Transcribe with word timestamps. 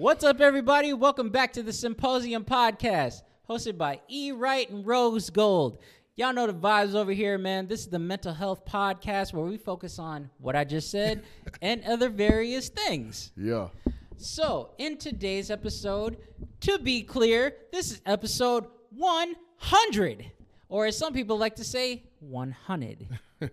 What's 0.00 0.24
up, 0.24 0.40
everybody? 0.40 0.94
Welcome 0.94 1.28
back 1.28 1.52
to 1.52 1.62
the 1.62 1.74
Symposium 1.74 2.42
Podcast, 2.42 3.20
hosted 3.46 3.76
by 3.76 4.00
E. 4.08 4.32
Wright 4.32 4.66
and 4.70 4.86
Ro's 4.86 5.28
Gold. 5.28 5.78
Y'all 6.16 6.32
know 6.32 6.46
the 6.46 6.54
vibes 6.54 6.94
over 6.94 7.12
here, 7.12 7.36
man. 7.36 7.66
This 7.66 7.80
is 7.80 7.88
the 7.88 7.98
mental 7.98 8.32
health 8.32 8.64
podcast 8.64 9.34
where 9.34 9.44
we 9.44 9.58
focus 9.58 9.98
on 9.98 10.30
what 10.38 10.56
I 10.56 10.64
just 10.64 10.90
said 10.90 11.22
and 11.60 11.84
other 11.84 12.08
various 12.08 12.70
things. 12.70 13.32
Yeah. 13.36 13.68
So, 14.16 14.70
in 14.78 14.96
today's 14.96 15.50
episode, 15.50 16.16
to 16.60 16.78
be 16.78 17.02
clear, 17.02 17.54
this 17.70 17.90
is 17.90 18.00
episode 18.06 18.68
100, 18.96 20.32
or 20.70 20.86
as 20.86 20.96
some 20.96 21.12
people 21.12 21.36
like 21.36 21.56
to 21.56 21.64
say, 21.64 22.04
100. 22.20 23.18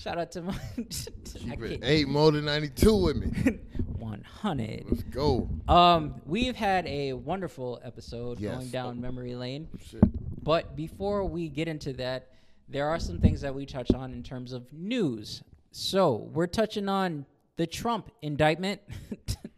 Shout 0.00 0.18
out 0.18 0.30
to 0.32 0.42
my. 0.42 0.54
Eight 1.82 2.08
more 2.08 2.32
than 2.32 2.46
92 2.46 2.96
with 2.96 3.16
me. 3.16 3.58
100. 3.98 4.84
Let's 4.88 5.02
go. 5.04 5.48
Um, 5.68 6.22
we've 6.24 6.56
had 6.56 6.86
a 6.86 7.12
wonderful 7.12 7.80
episode 7.84 8.40
Yes. 8.40 8.54
going 8.54 8.68
down 8.70 9.00
memory 9.00 9.34
lane. 9.34 9.68
Shit. 9.84 10.00
But 10.42 10.74
before 10.74 11.24
we 11.26 11.48
get 11.48 11.68
into 11.68 11.92
that, 11.94 12.28
there 12.68 12.88
are 12.88 12.98
some 12.98 13.20
things 13.20 13.42
that 13.42 13.54
we 13.54 13.66
touch 13.66 13.90
on 13.92 14.12
in 14.12 14.22
terms 14.22 14.52
of 14.52 14.72
news. 14.72 15.42
So 15.70 16.30
we're 16.32 16.46
touching 16.46 16.88
on 16.88 17.26
the 17.56 17.66
Trump 17.66 18.10
indictment. 18.22 18.80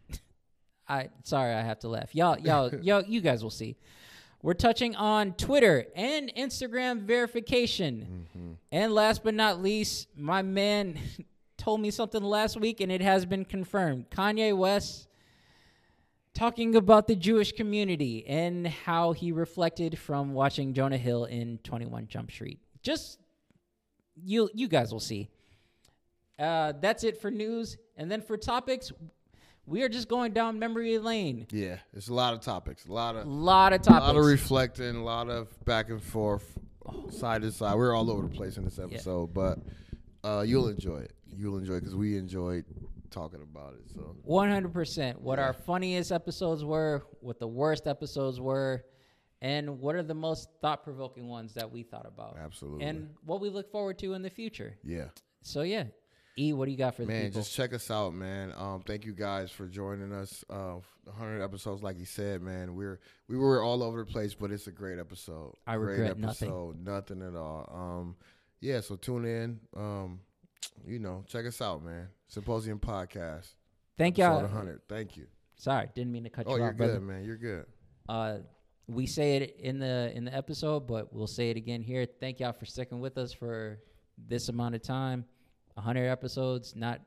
I 0.89 1.09
sorry, 1.23 1.53
I 1.53 1.61
have 1.61 1.79
to 1.79 1.87
laugh. 1.87 2.13
Y'all, 2.13 2.37
y'all, 2.37 2.73
y'all, 2.81 3.01
you 3.03 3.21
guys 3.21 3.43
will 3.43 3.49
see. 3.49 3.77
We're 4.43 4.53
touching 4.53 4.93
on 4.97 5.33
Twitter 5.33 5.85
and 5.95 6.29
Instagram 6.35 7.03
verification. 7.03 8.27
And 8.73 8.93
last 8.93 9.23
but 9.23 9.33
not 9.33 9.61
least, 9.61 10.09
my 10.17 10.41
man 10.41 10.99
told 11.57 11.79
me 11.79 11.89
something 11.91 12.21
last 12.21 12.59
week 12.59 12.81
and 12.81 12.91
it 12.91 13.01
has 13.01 13.25
been 13.25 13.45
confirmed. 13.45 14.09
Kanye 14.09 14.55
West 14.55 15.07
talking 16.33 16.75
about 16.75 17.07
the 17.07 17.15
Jewish 17.15 17.53
community 17.53 18.25
and 18.27 18.67
how 18.67 19.13
he 19.13 19.31
reflected 19.31 19.97
from 19.97 20.33
watching 20.33 20.73
Jonah 20.73 20.97
Hill 20.97 21.23
in 21.23 21.57
21 21.59 22.07
Jump 22.07 22.29
Street. 22.29 22.59
Just 22.81 23.19
you 24.25 24.49
you 24.53 24.67
guys 24.67 24.91
will 24.91 24.99
see. 24.99 25.29
Uh, 26.37 26.73
that's 26.81 27.05
it 27.05 27.21
for 27.21 27.31
news. 27.31 27.77
And 27.95 28.11
then 28.11 28.21
for 28.21 28.35
topics, 28.35 28.91
we 29.65 29.83
are 29.83 29.89
just 29.89 30.07
going 30.07 30.33
down 30.33 30.59
memory 30.59 30.97
lane. 30.97 31.47
Yeah, 31.51 31.77
it's 31.93 32.09
a 32.09 32.13
lot 32.13 32.33
of 32.33 32.41
topics. 32.41 32.85
A 32.85 32.93
lot 32.93 33.15
of, 33.15 33.25
A 33.25 33.29
lot 33.29 33.73
of 33.73 33.81
topics, 33.81 34.03
a 34.03 34.07
lot 34.07 34.15
of 34.17 34.25
reflecting, 34.25 34.95
a 34.95 35.03
lot 35.03 35.29
of 35.29 35.47
back 35.65 35.89
and 35.89 36.01
forth, 36.01 36.57
side 37.09 37.41
to 37.43 37.51
side. 37.51 37.75
We're 37.75 37.95
all 37.95 38.09
over 38.11 38.23
the 38.27 38.35
place 38.35 38.57
in 38.57 38.65
this 38.65 38.79
episode, 38.79 39.33
but 39.33 39.59
uh, 40.23 40.43
you'll 40.45 40.67
enjoy 40.67 40.97
it. 40.99 41.13
You'll 41.35 41.57
enjoy 41.57 41.75
it 41.75 41.79
because 41.81 41.95
we 41.95 42.17
enjoyed 42.17 42.65
talking 43.09 43.41
about 43.41 43.73
it. 43.73 43.81
So, 43.93 44.15
100%. 44.27 45.19
What 45.19 45.39
our 45.39 45.53
funniest 45.53 46.11
episodes 46.11 46.63
were, 46.65 47.03
what 47.21 47.39
the 47.39 47.47
worst 47.47 47.87
episodes 47.87 48.39
were, 48.41 48.83
and 49.41 49.79
what 49.79 49.95
are 49.95 50.03
the 50.03 50.13
most 50.13 50.49
thought 50.61 50.83
provoking 50.83 51.27
ones 51.27 51.53
that 51.53 51.69
we 51.71 51.83
thought 51.83 52.05
about. 52.07 52.37
Absolutely. 52.41 52.85
And 52.85 53.09
what 53.25 53.41
we 53.41 53.49
look 53.49 53.71
forward 53.71 53.97
to 53.99 54.13
in 54.13 54.21
the 54.21 54.29
future. 54.29 54.77
yeah. 54.83 55.05
So, 55.45 55.61
yeah. 55.63 55.83
E, 56.37 56.51
what 56.53 56.65
do 56.65 56.71
you 56.71 56.77
got 56.77 56.95
for 56.95 57.03
the 57.03 57.07
Man, 57.09 57.25
people? 57.25 57.41
just 57.41 57.53
check 57.53 57.73
us 57.73 57.91
out, 57.91 58.13
man. 58.13 58.53
Um, 58.57 58.81
thank 58.85 59.05
you 59.05 59.13
guys 59.13 59.51
for 59.51 59.67
joining 59.67 60.11
us. 60.11 60.43
Uh, 60.49 60.77
100 61.05 61.43
episodes, 61.43 61.83
like 61.83 61.99
you 61.99 62.05
said, 62.05 62.41
man. 62.41 62.75
We're 62.75 62.99
we 63.27 63.37
were 63.37 63.61
all 63.61 63.83
over 63.83 63.99
the 64.03 64.11
place, 64.11 64.33
but 64.33 64.51
it's 64.51 64.67
a 64.67 64.71
great 64.71 64.97
episode. 64.99 65.53
I 65.67 65.75
great 65.77 65.99
regret 65.99 66.17
nothing. 66.17 66.47
episode, 66.49 66.83
nothing 66.83 67.21
at 67.21 67.35
all. 67.35 67.69
Um, 67.71 68.15
yeah, 68.61 68.79
so 68.81 68.95
tune 68.95 69.25
in. 69.25 69.59
Um, 69.77 70.21
you 70.87 70.97
know, 70.99 71.23
check 71.27 71.45
us 71.45 71.61
out, 71.61 71.83
man. 71.83 72.07
Symposium 72.27 72.79
Podcast. 72.79 73.53
Thank 73.97 74.17
y'all. 74.17 74.41
100. 74.41 74.81
Thank 74.89 75.17
you. 75.17 75.27
Sorry, 75.55 75.87
didn't 75.93 76.11
mean 76.11 76.23
to 76.23 76.29
cut 76.31 76.45
Oh, 76.47 76.55
you 76.55 76.55
off. 76.55 76.59
Oh, 76.59 76.63
you're 76.63 76.69
off, 76.71 76.77
brother. 76.77 76.93
good, 76.93 77.03
man. 77.03 77.23
You're 77.23 77.37
good. 77.37 77.65
Uh, 78.09 78.37
we 78.87 79.05
say 79.05 79.37
it 79.37 79.57
in 79.59 79.77
the 79.79 80.11
in 80.15 80.25
the 80.25 80.33
episode, 80.35 80.87
but 80.87 81.13
we'll 81.13 81.27
say 81.27 81.51
it 81.51 81.57
again 81.57 81.81
here. 81.81 82.05
Thank 82.19 82.39
y'all 82.39 82.53
for 82.53 82.65
sticking 82.65 82.99
with 82.99 83.17
us 83.19 83.31
for 83.33 83.79
this 84.17 84.49
amount 84.49 84.73
of 84.75 84.81
time. 84.81 85.25
100 85.75 86.07
episodes. 86.07 86.75
Not 86.75 87.01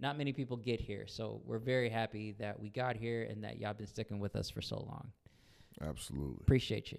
not 0.00 0.16
many 0.16 0.32
people 0.32 0.56
get 0.56 0.80
here, 0.80 1.06
so 1.06 1.42
we're 1.44 1.58
very 1.58 1.90
happy 1.90 2.34
that 2.38 2.58
we 2.58 2.70
got 2.70 2.96
here 2.96 3.24
and 3.24 3.44
that 3.44 3.58
y'all 3.58 3.74
been 3.74 3.86
sticking 3.86 4.18
with 4.18 4.34
us 4.34 4.48
for 4.48 4.62
so 4.62 4.76
long. 4.76 5.12
Absolutely. 5.82 6.38
Appreciate 6.40 6.90
you. 6.90 6.98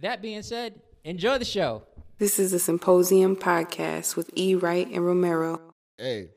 That 0.00 0.20
being 0.20 0.42
said, 0.42 0.80
enjoy 1.04 1.38
the 1.38 1.44
show. 1.44 1.82
This 2.18 2.38
is 2.38 2.52
the 2.52 2.58
Symposium 2.58 3.36
Podcast 3.36 4.16
with 4.16 4.30
E. 4.36 4.54
Wright 4.54 4.86
and 4.86 5.04
Romero. 5.04 5.60
Hey, 5.98 6.30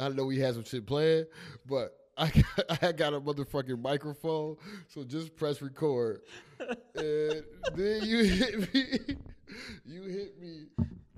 I 0.00 0.08
know 0.08 0.24
we 0.24 0.38
had 0.38 0.54
some 0.54 0.64
shit 0.64 0.86
playing, 0.86 1.26
but 1.66 1.94
I 2.18 2.30
got, 2.30 2.82
I 2.82 2.92
got 2.92 3.14
a 3.14 3.20
motherfucking 3.20 3.80
microphone, 3.80 4.56
so 4.88 5.04
just 5.04 5.36
press 5.36 5.62
record. 5.62 6.22
and 6.94 7.44
then 7.74 8.02
you 8.02 8.24
hit 8.24 8.74
me. 8.74 9.16
You 9.86 10.02
hit 10.02 10.38
me 10.38 10.66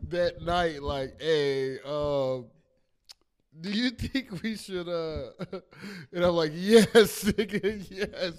that 0.08 0.42
night, 0.42 0.82
like, 0.82 1.20
hey, 1.20 1.78
um, 1.80 2.46
do 3.60 3.70
you 3.70 3.90
think 3.98 4.42
we 4.42 4.56
should 4.56 4.88
uh 4.88 5.30
and 6.12 6.24
I'm 6.24 6.34
like, 6.34 6.52
yes, 6.54 7.24
yes. 7.36 8.32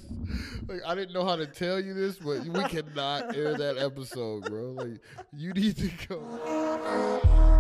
Like 0.67 0.81
I 0.85 0.95
didn't 0.95 1.13
know 1.13 1.25
how 1.25 1.35
to 1.35 1.47
tell 1.47 1.79
you 1.79 1.93
this, 1.93 2.17
but 2.17 2.45
we 2.45 2.63
cannot 2.63 3.35
air 3.35 3.57
that 3.57 3.77
episode, 3.77 4.45
bro. 4.45 4.71
Like 4.71 4.99
you 5.35 5.53
need 5.53 5.77
to 5.77 5.89
go. 6.07 7.51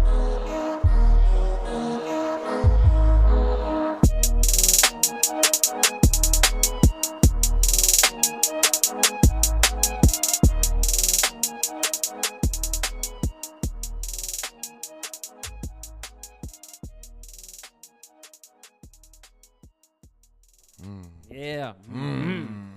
Yeah. 21.51 21.73
Mhm. 21.91 22.69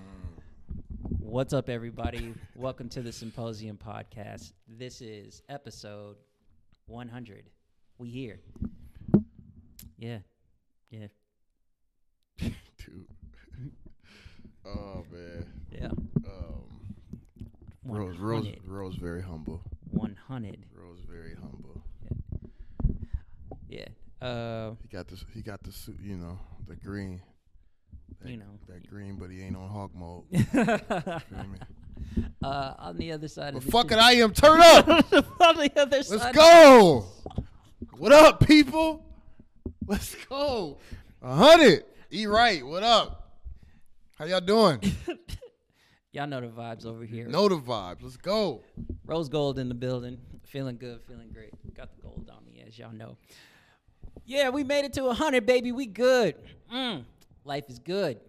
What's 1.20 1.52
up, 1.52 1.68
everybody? 1.68 2.34
Welcome 2.56 2.88
to 2.88 3.02
the 3.02 3.12
Symposium 3.12 3.76
Podcast. 3.78 4.52
This 4.66 5.00
is 5.00 5.42
episode 5.48 6.16
100. 6.86 7.50
We 7.98 8.08
here. 8.10 8.40
Yeah. 9.96 10.18
Yeah. 10.90 11.06
Dude. 12.38 13.06
Oh 14.66 15.04
man. 15.08 15.46
Yeah. 15.70 15.90
Um 16.26 16.96
Rose 17.84 18.18
Rose 18.18 18.44
100. 18.46 18.66
Rose 18.66 18.96
very 18.96 19.22
humble. 19.22 19.62
100. 19.92 20.66
Rose 20.74 20.98
very 21.08 21.36
humble. 21.36 21.80
Yeah. 23.68 23.86
Uh, 24.20 24.74
He 24.82 24.88
got 24.88 25.06
this 25.06 25.24
he 25.32 25.42
got 25.42 25.62
the 25.62 25.70
suit, 25.70 26.00
you 26.02 26.16
know, 26.16 26.40
the 26.66 26.74
green. 26.74 27.22
That, 28.24 28.30
You 28.30 28.36
know. 28.38 28.44
that 28.68 28.88
green, 28.88 29.16
but 29.16 29.30
he 29.30 29.42
ain't 29.42 29.56
on 29.56 29.68
hawk 29.68 29.90
mode. 29.94 30.24
Uh, 32.42 32.74
on 32.78 32.96
the 32.96 33.10
other 33.12 33.26
side 33.28 33.54
But 33.54 33.58
of 33.60 33.64
the 33.64 33.70
fuck 33.72 33.90
it, 33.90 33.98
I 33.98 34.12
am 34.14 34.32
turn 34.32 34.60
up. 34.60 34.86
on 35.40 35.56
the 35.56 35.70
other 35.76 35.96
Let's 35.96 36.08
side. 36.08 36.34
go. 36.34 37.06
What 37.96 38.12
up, 38.12 38.46
people? 38.46 39.04
Let's 39.86 40.14
go. 40.26 40.78
A 41.22 41.34
hundred. 41.34 41.84
E 42.12 42.26
right. 42.26 42.64
What 42.64 42.82
up? 42.82 43.38
How 44.18 44.26
y'all 44.26 44.40
doing? 44.40 44.80
Y'all 46.12 46.26
know 46.28 46.40
the 46.40 46.48
vibes 46.48 46.84
over 46.86 47.04
here. 47.04 47.26
know 47.26 47.48
the 47.48 47.56
vibes. 47.56 48.02
Let's 48.02 48.16
go. 48.16 48.62
Ro's 49.06 49.28
Gold 49.28 49.58
in 49.58 49.68
the 49.68 49.74
building. 49.74 50.18
Feeling 50.44 50.76
good, 50.76 51.00
feeling 51.08 51.30
great. 51.32 51.50
Got 51.74 51.96
the 51.96 52.02
gold 52.02 52.30
on 52.32 52.44
me, 52.44 52.62
as 52.66 52.78
y'all 52.78 52.92
know. 52.92 53.16
Yeah, 54.24 54.50
we 54.50 54.62
made 54.62 54.84
it 54.84 54.92
to 54.92 55.02
a 55.04 55.06
100, 55.06 55.44
baby. 55.46 55.72
We 55.72 55.86
good. 55.86 56.36
Mm. 56.72 57.04
Life 57.44 57.68
is 57.68 57.78
good. 57.78 58.20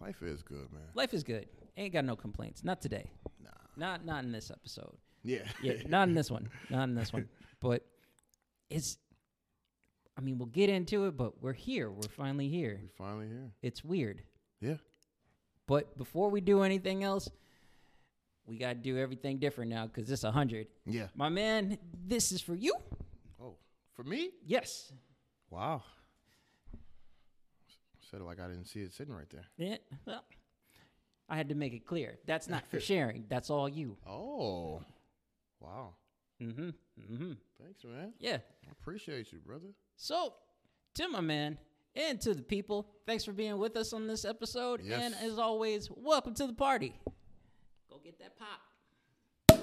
Life 0.00 0.22
is 0.22 0.42
good, 0.42 0.72
man. 0.72 0.82
Life 0.94 1.12
is 1.14 1.22
good. 1.22 1.46
Ain't 1.76 1.92
got 1.92 2.04
no 2.04 2.16
complaints. 2.16 2.64
Not 2.64 2.80
today. 2.80 3.10
Nah. 3.42 3.50
Not 3.76 4.04
not 4.04 4.24
in 4.24 4.32
this 4.32 4.50
episode. 4.50 4.96
Yeah. 5.22 5.44
Yeah, 5.62 5.74
not 5.86 6.08
in 6.08 6.14
this 6.14 6.30
one. 6.30 6.48
Not 6.70 6.84
in 6.84 6.94
this 6.94 7.12
one. 7.12 7.28
But 7.60 7.84
it's 8.70 8.96
I 10.16 10.22
mean, 10.22 10.38
we'll 10.38 10.46
get 10.46 10.70
into 10.70 11.06
it, 11.06 11.16
but 11.16 11.42
we're 11.42 11.52
here. 11.52 11.90
We're 11.90 12.08
finally 12.08 12.48
here. 12.48 12.78
we 12.82 12.88
finally 12.88 13.26
here. 13.28 13.52
It's 13.62 13.84
weird. 13.84 14.22
Yeah. 14.60 14.76
But 15.66 15.96
before 15.96 16.30
we 16.30 16.40
do 16.40 16.62
anything 16.62 17.04
else, 17.04 17.28
we 18.46 18.58
got 18.58 18.68
to 18.70 18.74
do 18.74 18.98
everything 18.98 19.38
different 19.38 19.70
now 19.70 19.86
because 19.86 20.10
it's 20.10 20.22
100. 20.22 20.66
Yeah. 20.86 21.06
My 21.14 21.28
man, 21.28 21.78
this 22.06 22.32
is 22.32 22.40
for 22.40 22.54
you. 22.54 22.74
Oh, 23.42 23.54
for 23.94 24.04
me? 24.04 24.30
Yes. 24.44 24.92
Wow. 25.48 25.82
Said 28.10 28.20
it 28.20 28.24
like 28.24 28.40
I 28.40 28.48
didn't 28.48 28.64
see 28.66 28.80
it 28.80 28.92
sitting 28.92 29.14
right 29.14 29.28
there. 29.30 29.44
Yeah. 29.56 29.76
Well, 30.04 30.24
I 31.28 31.36
had 31.36 31.48
to 31.50 31.54
make 31.54 31.72
it 31.72 31.86
clear. 31.86 32.18
That's 32.26 32.48
not 32.48 32.66
for 32.66 32.80
sharing. 32.90 33.24
That's 33.28 33.50
all 33.50 33.68
you. 33.68 33.96
Oh. 34.08 34.82
Wow. 35.60 35.94
Mm-hmm. 36.42 36.70
Mm-hmm. 37.00 37.32
Thanks, 37.62 37.84
man. 37.84 38.12
Yeah. 38.18 38.38
I 38.66 38.70
appreciate 38.72 39.30
you, 39.32 39.38
brother. 39.38 39.68
So, 39.96 40.34
to 40.94 41.08
my 41.08 41.20
man, 41.20 41.56
And 41.94 42.20
to 42.22 42.34
the 42.34 42.42
people, 42.42 42.88
thanks 43.06 43.24
for 43.24 43.32
being 43.32 43.58
with 43.58 43.76
us 43.76 43.92
on 43.92 44.06
this 44.08 44.24
episode. 44.24 44.80
Yes. 44.82 45.02
And 45.02 45.14
as 45.30 45.38
always, 45.38 45.88
welcome 45.94 46.34
to 46.34 46.46
the 46.48 46.52
party. 46.52 46.94
Go 47.88 48.00
get 48.02 48.18
that 48.18 48.36
pop. 48.36 49.60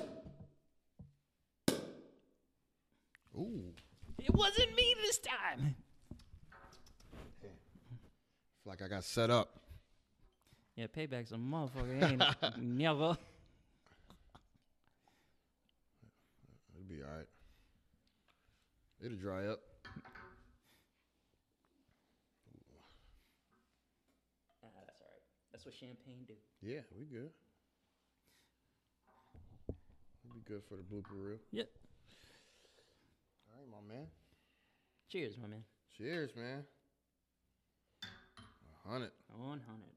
Ooh. 3.35 3.73
It 4.19 4.33
wasn't 4.33 4.73
me 4.75 4.95
this 5.01 5.19
time. 5.19 5.75
Like 8.67 8.81
I 8.81 8.87
got 8.87 9.03
set 9.05 9.29
up. 9.29 9.49
Yeah, 10.75 10.87
payback's 10.95 11.31
a 11.31 11.35
motherfucker, 11.35 12.03
ain't 12.03 12.21
it? 12.21 12.57
Never. 12.61 13.17
It'll 16.75 16.87
be 16.87 17.01
all 17.01 17.17
right. 17.17 17.25
It'll 19.03 19.17
dry 19.17 19.47
up. 19.47 19.59
Ah, 24.63 24.67
that's 24.85 25.01
all 25.01 25.07
right. 25.07 25.23
That's 25.51 25.65
what 25.65 25.73
champagne 25.73 26.25
do. 26.27 26.33
Yeah, 26.61 26.81
we 26.95 27.05
good. 27.05 27.31
We'll 30.23 30.35
be 30.35 30.41
good 30.45 30.61
for 30.67 30.75
the 30.75 30.83
blooper 30.83 31.15
reel. 31.15 31.37
Yep. 31.51 31.69
All 33.49 33.59
right, 33.59 33.67
my 33.71 33.95
man. 33.95 34.07
Cheers, 35.09 35.37
my 35.41 35.47
man. 35.47 35.63
Cheers, 35.97 36.31
man. 36.35 36.65
A 38.87 38.91
hundred. 38.91 39.11
On 39.33 39.59
hundred. 39.59 39.91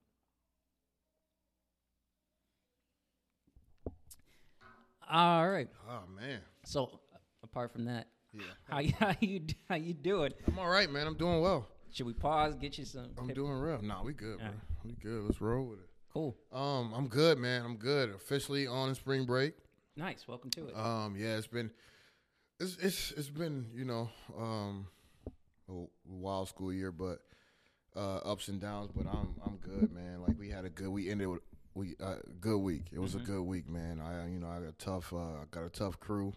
All 5.10 5.48
right. 5.48 5.68
Oh 5.88 6.02
man. 6.14 6.40
So, 6.64 7.00
apart 7.42 7.72
from 7.72 7.84
that, 7.86 8.08
Yeah. 8.32 8.42
how 8.68 8.78
you 8.80 8.92
how 8.98 9.14
you 9.20 9.40
how 9.68 9.74
you 9.76 9.94
doing? 9.94 10.32
I'm 10.46 10.58
all 10.58 10.68
right, 10.68 10.90
man. 10.90 11.06
I'm 11.06 11.16
doing 11.16 11.40
well. 11.40 11.66
Should 11.92 12.06
we 12.06 12.12
pause? 12.12 12.54
Get 12.56 12.78
you 12.78 12.84
some. 12.84 13.10
I'm 13.18 13.28
doing 13.28 13.52
real. 13.58 13.82
Nah, 13.82 14.02
we 14.04 14.12
good, 14.12 14.38
bro. 14.38 14.46
Right. 14.46 14.54
We 14.84 14.92
good. 14.92 15.24
Let's 15.24 15.40
roll 15.40 15.66
with 15.66 15.80
it. 15.80 15.86
Cool. 16.12 16.36
Um, 16.52 16.92
I'm 16.94 17.08
good, 17.08 17.38
man. 17.38 17.64
I'm 17.64 17.76
good. 17.76 18.10
Officially 18.10 18.66
on 18.66 18.94
spring 18.94 19.24
break. 19.26 19.54
Nice. 19.96 20.26
Welcome 20.28 20.50
to 20.50 20.68
it. 20.68 20.76
Um, 20.76 21.16
yeah, 21.18 21.36
it's 21.36 21.46
been, 21.48 21.70
it's 22.60 22.76
it's 22.80 23.10
it's 23.12 23.28
been 23.28 23.66
you 23.74 23.84
know 23.84 24.08
um, 24.38 24.86
a 25.68 25.84
wild 26.06 26.48
school 26.48 26.72
year, 26.72 26.92
but 26.92 27.18
uh, 27.96 28.16
ups 28.18 28.48
and 28.48 28.60
downs. 28.60 28.90
But 28.94 29.06
I'm 29.06 29.34
I'm 29.44 29.56
good, 29.56 29.92
man. 29.92 30.22
Like 30.26 30.38
we 30.38 30.48
had 30.50 30.64
a 30.64 30.70
good 30.70 30.88
we 30.88 31.10
ended 31.10 31.28
with 31.28 31.40
we 31.74 31.94
uh, 32.02 32.16
good 32.40 32.58
week. 32.58 32.86
It 32.92 32.98
was 32.98 33.14
a 33.14 33.18
good 33.18 33.42
week, 33.42 33.68
man. 33.68 34.00
I 34.00 34.28
you 34.28 34.38
know 34.38 34.48
I 34.48 34.60
got 34.60 34.68
a 34.68 34.72
tough 34.72 35.12
uh, 35.12 35.16
I 35.16 35.44
got 35.50 35.64
a 35.64 35.70
tough 35.70 35.98
crew 36.00 36.34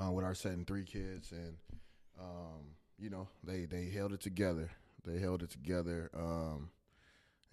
uh, 0.00 0.10
with 0.10 0.24
our 0.24 0.34
setting 0.34 0.64
three 0.64 0.84
kids, 0.84 1.32
and 1.32 1.56
um, 2.20 2.74
you 2.98 3.10
know 3.10 3.28
they 3.44 3.64
they 3.66 3.90
held 3.90 4.12
it 4.12 4.20
together. 4.20 4.70
They 5.04 5.18
held 5.18 5.42
it 5.42 5.50
together. 5.50 6.10
Um, 6.14 6.70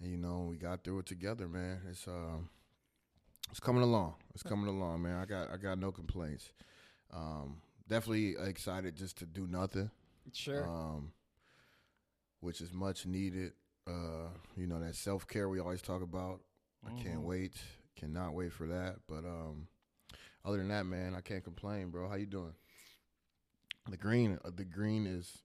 and 0.00 0.10
you 0.10 0.16
know 0.16 0.46
we 0.50 0.56
got 0.56 0.84
through 0.84 1.00
it 1.00 1.06
together, 1.06 1.48
man. 1.48 1.80
It's 1.90 2.06
um. 2.06 2.48
It's 3.50 3.60
coming 3.60 3.82
along. 3.82 4.16
It's 4.34 4.42
coming 4.42 4.66
along, 4.68 5.02
man. 5.02 5.16
I 5.16 5.24
got 5.24 5.50
I 5.50 5.56
got 5.56 5.78
no 5.78 5.90
complaints. 5.90 6.50
Um, 7.14 7.62
definitely 7.88 8.34
excited 8.38 8.94
just 8.94 9.16
to 9.18 9.26
do 9.26 9.46
nothing. 9.46 9.90
sure. 10.34 10.68
Um, 10.68 11.12
which 12.40 12.60
is 12.60 12.72
much 12.72 13.06
needed. 13.06 13.52
Uh, 13.86 14.28
you 14.56 14.66
know 14.66 14.80
that 14.80 14.94
self 14.94 15.26
care 15.26 15.48
we 15.48 15.60
always 15.60 15.82
talk 15.82 16.02
about. 16.02 16.40
I 16.86 16.90
can't 17.02 17.20
Mhm. 17.20 17.24
wait. 17.24 17.52
Cannot 17.96 18.34
wait 18.34 18.52
for 18.52 18.66
that. 18.68 18.96
But 19.08 19.24
um, 19.24 19.66
other 20.44 20.58
than 20.58 20.68
that, 20.68 20.84
man, 20.86 21.14
I 21.14 21.20
can't 21.20 21.42
complain, 21.42 21.90
bro. 21.90 22.08
How 22.08 22.14
you 22.16 22.26
doing? 22.26 22.54
The 23.90 23.96
green, 23.96 24.38
uh, 24.44 24.50
the 24.54 24.64
green 24.64 25.06
is 25.06 25.42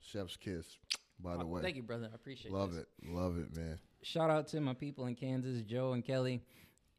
chef's 0.00 0.36
kiss. 0.36 0.78
By 1.18 1.36
the 1.38 1.44
Oh, 1.44 1.46
way, 1.46 1.62
Thank 1.62 1.76
you, 1.76 1.82
brother. 1.82 2.10
I 2.12 2.14
appreciate 2.14 2.50
it. 2.50 2.54
love 2.54 2.74
this. 2.74 2.84
it, 3.02 3.08
love 3.08 3.38
it, 3.38 3.56
man. 3.56 3.80
Shout 4.02 4.28
out 4.28 4.46
to 4.48 4.60
my 4.60 4.74
people 4.74 5.06
in 5.06 5.14
Kansas, 5.14 5.62
Joe 5.62 5.94
and 5.94 6.04
Kelly. 6.04 6.44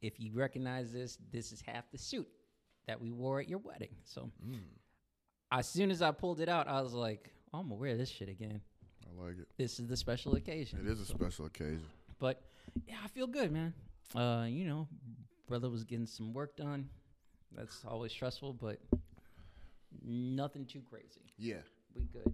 If 0.02 0.18
you 0.18 0.32
recognize 0.34 0.92
this, 0.92 1.16
this 1.30 1.52
is 1.52 1.60
half 1.60 1.88
the 1.92 1.98
suit 1.98 2.28
that 2.88 3.00
we 3.00 3.12
wore 3.12 3.40
at 3.40 3.48
your 3.48 3.60
wedding. 3.60 3.94
So 4.04 4.30
Mm, 4.44 4.64
as 5.52 5.68
soon 5.68 5.90
as 5.92 6.02
I 6.02 6.10
pulled 6.10 6.40
it 6.40 6.48
out, 6.48 6.66
I 6.66 6.80
was 6.82 6.92
like, 6.92 7.32
oh, 7.54 7.60
I'm 7.60 7.68
gonna 7.68 7.76
wear 7.80 7.96
this 7.96 8.08
shit 8.10 8.28
again. 8.28 8.60
I 9.08 9.22
like 9.24 9.38
it. 9.38 9.48
This 9.56 9.78
is 9.80 9.86
the 9.88 9.96
special 9.96 10.34
occasion. 10.36 10.80
It 10.80 10.90
is 10.90 11.00
a 11.00 11.06
special 11.06 11.46
occasion. 11.46 11.86
But 12.18 12.42
yeah, 12.86 12.96
I 13.04 13.08
feel 13.08 13.26
good, 13.26 13.50
man. 13.52 13.72
Uh, 14.14 14.46
you 14.48 14.64
know, 14.66 14.88
brother 15.46 15.68
was 15.70 15.84
getting 15.84 16.06
some 16.06 16.32
work 16.32 16.56
done. 16.56 16.88
That's 17.56 17.82
always 17.86 18.12
stressful, 18.12 18.54
but 18.54 18.78
nothing 20.04 20.66
too 20.66 20.82
crazy. 20.88 21.32
Yeah. 21.38 21.56
We 21.94 22.02
good. 22.04 22.32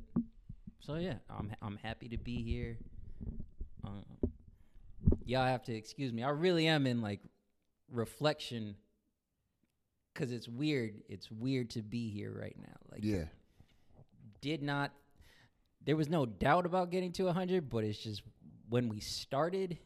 So 0.81 0.97
yeah, 0.97 1.15
I'm 1.31 1.53
I'm 1.63 1.79
happy 1.83 2.09
to 2.09 2.19
be 2.19 2.43
here. 2.43 2.77
Um, 3.85 4.05
y'all 5.25 5.47
have 5.47 5.63
to 5.65 5.75
excuse 5.75 6.13
me. 6.13 6.23
I 6.23 6.31
really 6.31 6.67
am 6.67 6.87
in 6.87 7.01
like 7.01 7.21
reflection 7.91 8.75
because 10.13 10.33
it's 10.33 10.49
weird. 10.49 11.03
It's 11.09 11.31
weird 11.31 11.71
to 11.71 11.83
be 11.83 12.11
here 12.11 12.33
right 12.39 12.57
now. 12.59 12.77
Like, 12.91 13.01
Yeah. 13.05 13.25
did 14.41 14.63
not. 14.63 14.93
There 15.85 15.97
was 15.97 16.09
no 16.09 16.25
doubt 16.27 16.67
about 16.67 16.91
getting 16.91 17.13
to 17.13 17.25
100, 17.25 17.69
but 17.69 17.85
it's 17.85 17.99
just 17.99 18.23
when 18.69 18.89
we 18.89 19.01
started. 19.01 19.79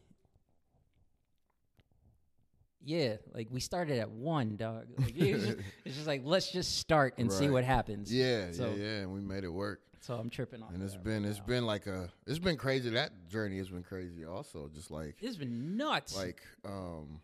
Yeah, 2.81 3.17
like 3.33 3.47
we 3.51 3.59
started 3.59 3.99
at 3.99 4.09
one, 4.09 4.55
dog. 4.55 4.85
Like, 4.97 5.17
it 5.17 5.33
just- 5.39 5.57
it's 5.85 5.95
just 5.95 6.07
like 6.07 6.21
let's 6.23 6.51
just 6.51 6.77
start 6.77 7.15
and 7.17 7.31
see 7.31 7.49
what 7.49 7.63
happens. 7.63 8.13
Yeah, 8.13 8.51
So- 8.51 8.69
yeah, 8.69 8.75
yeah, 8.83 8.97
and 9.01 9.13
we 9.13 9.19
made 9.19 9.43
it 9.43 9.49
work. 9.49 9.81
So 10.01 10.15
I'm 10.15 10.29
tripping 10.29 10.63
off. 10.63 10.73
And 10.73 10.81
it's 10.81 10.95
been 10.95 11.23
right 11.23 11.29
it's 11.29 11.39
now. 11.39 11.45
been 11.45 11.65
like 11.65 11.85
a 11.85 12.09
it's 12.25 12.39
been 12.39 12.55
crazy. 12.55 12.89
That 12.91 13.27
journey 13.27 13.57
has 13.57 13.67
been 13.69 13.83
crazy 13.83 14.23
also. 14.23 14.69
Just 14.73 14.91
like 14.91 15.17
It's 15.21 15.35
been 15.35 15.75
nuts. 15.75 16.15
like 16.15 16.41
um 16.63 17.19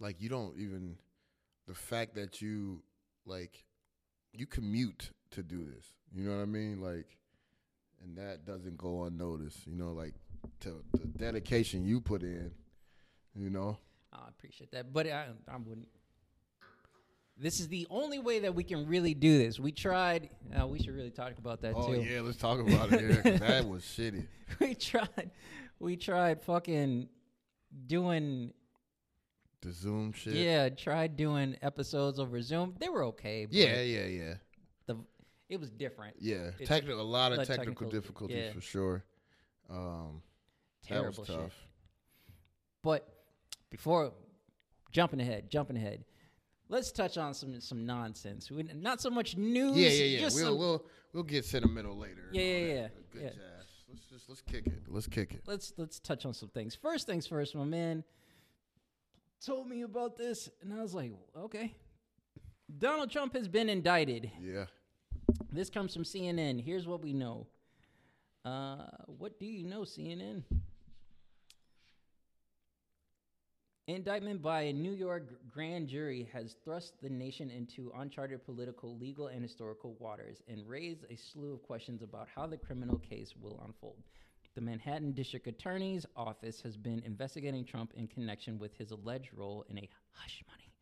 like 0.00 0.20
you 0.20 0.28
don't 0.28 0.58
even 0.58 0.96
the 1.68 1.74
fact 1.74 2.16
that 2.16 2.42
you 2.42 2.82
like 3.26 3.64
you 4.32 4.44
commute 4.44 5.12
to 5.34 5.42
do 5.42 5.64
this. 5.64 5.86
You 6.14 6.24
know 6.24 6.36
what 6.36 6.42
I 6.42 6.46
mean? 6.46 6.80
Like 6.80 7.06
and 8.04 8.16
that 8.16 8.44
doesn't 8.44 8.76
go 8.76 9.04
unnoticed. 9.04 9.66
You 9.66 9.74
know, 9.74 9.92
like 9.92 10.14
to 10.60 10.82
the 10.92 11.06
dedication 11.06 11.84
you 11.84 12.00
put 12.00 12.22
in, 12.22 12.50
you 13.34 13.50
know? 13.50 13.78
I 14.12 14.28
appreciate 14.28 14.70
that, 14.72 14.92
but 14.92 15.06
I, 15.06 15.26
I 15.48 15.56
wouldn't. 15.56 15.88
This 17.36 17.58
is 17.58 17.66
the 17.66 17.84
only 17.90 18.20
way 18.20 18.38
that 18.40 18.54
we 18.54 18.62
can 18.62 18.86
really 18.86 19.12
do 19.12 19.38
this. 19.38 19.58
We 19.58 19.72
tried. 19.72 20.30
Uh, 20.56 20.68
we 20.68 20.78
should 20.78 20.94
really 20.94 21.10
talk 21.10 21.36
about 21.38 21.62
that 21.62 21.74
Oh 21.74 21.88
too. 21.88 21.98
Oh 21.98 22.02
yeah, 22.02 22.20
let's 22.20 22.36
talk 22.36 22.60
about 22.60 22.92
it. 22.92 23.24
Yeah, 23.24 23.36
that 23.38 23.68
was 23.68 23.82
shitty. 23.82 24.26
we 24.60 24.74
tried. 24.74 25.30
We 25.80 25.96
tried 25.96 26.42
fucking 26.42 27.08
doing. 27.86 28.52
The 29.62 29.72
Zoom 29.72 30.12
shit. 30.12 30.34
Yeah, 30.34 30.68
tried 30.68 31.16
doing 31.16 31.56
episodes 31.60 32.20
over 32.20 32.40
Zoom. 32.40 32.76
They 32.78 32.88
were 32.88 33.04
okay. 33.06 33.46
But 33.46 33.54
Yeah, 33.54 33.80
yeah, 33.80 34.04
yeah. 34.04 34.34
It 35.48 35.60
was 35.60 35.70
different. 35.70 36.16
Yeah, 36.20 36.50
It's 36.58 36.68
technical. 36.68 37.00
A 37.00 37.02
lot 37.02 37.32
of 37.32 37.38
technical, 37.38 37.56
technical- 37.64 37.90
difficulties 37.90 38.36
yeah. 38.36 38.52
for 38.52 38.60
sure. 38.60 39.04
Um, 39.70 40.22
Terrible 40.86 41.10
that 41.12 41.18
was 41.18 41.28
tough. 41.28 41.36
shit. 41.52 42.34
But 42.82 43.08
before 43.70 44.12
jumping 44.90 45.20
ahead, 45.20 45.50
jumping 45.50 45.76
ahead, 45.76 46.04
let's 46.68 46.92
touch 46.92 47.16
on 47.18 47.32
some 47.34 47.60
some 47.60 47.86
nonsense. 47.86 48.50
We, 48.50 48.62
not 48.64 49.00
so 49.00 49.10
much 49.10 49.36
news. 49.36 49.76
Yeah, 49.76 49.88
yeah, 49.88 50.04
yeah. 50.04 50.20
Just 50.20 50.36
We'll 50.36 50.46
some- 50.46 50.58
we'll 50.58 50.86
we'll 51.12 51.22
get 51.22 51.44
sentimental 51.44 51.96
later. 51.96 52.28
Yeah, 52.32 52.42
yeah, 52.42 52.58
yeah, 52.74 52.88
Good 53.12 53.22
yeah. 53.22 53.28
jazz. 53.30 53.66
Let's 53.88 54.06
just 54.10 54.28
let's 54.28 54.42
kick 54.42 54.66
it. 54.66 54.82
Let's 54.88 55.06
kick 55.06 55.32
it. 55.34 55.42
let's 55.46 55.72
let's 55.78 55.98
touch 55.98 56.26
on 56.26 56.34
some 56.34 56.48
things. 56.50 56.74
First 56.74 57.06
things 57.06 57.26
first, 57.26 57.54
my 57.54 57.64
man 57.64 58.04
told 59.44 59.68
me 59.68 59.82
about 59.82 60.16
this, 60.16 60.50
and 60.62 60.72
I 60.72 60.82
was 60.82 60.94
like, 60.94 61.12
okay. 61.36 61.74
Donald 62.78 63.10
Trump 63.10 63.34
has 63.34 63.46
been 63.46 63.68
indicted. 63.68 64.30
Yeah. 64.40 64.64
This 65.54 65.70
comes 65.70 65.94
from 65.94 66.02
CNN. 66.02 66.60
Here's 66.60 66.88
what 66.88 67.00
we 67.00 67.12
know. 67.12 67.46
Uh, 68.44 68.86
what 69.06 69.38
do 69.38 69.46
you 69.46 69.64
know, 69.64 69.82
CNN? 69.82 70.42
Indictment 73.86 74.42
by 74.42 74.62
a 74.62 74.72
New 74.72 74.90
York 74.90 75.30
grand 75.48 75.86
jury 75.86 76.28
has 76.32 76.56
thrust 76.64 76.94
the 77.00 77.08
nation 77.08 77.50
into 77.50 77.92
uncharted 77.96 78.44
political, 78.44 78.98
legal, 78.98 79.28
and 79.28 79.42
historical 79.42 79.94
waters 80.00 80.42
and 80.48 80.68
raised 80.68 81.04
a 81.08 81.14
slew 81.14 81.52
of 81.52 81.62
questions 81.62 82.02
about 82.02 82.26
how 82.34 82.48
the 82.48 82.56
criminal 82.56 82.98
case 82.98 83.34
will 83.40 83.62
unfold. 83.64 84.02
The 84.56 84.60
Manhattan 84.60 85.12
District 85.12 85.46
Attorney's 85.46 86.04
Office 86.16 86.62
has 86.62 86.76
been 86.76 87.00
investigating 87.06 87.64
Trump 87.64 87.92
in 87.94 88.08
connection 88.08 88.58
with 88.58 88.74
his 88.76 88.90
alleged 88.90 89.30
role 89.32 89.64
in 89.68 89.78
a 89.78 89.88
hush 90.14 90.42
money 90.48 90.72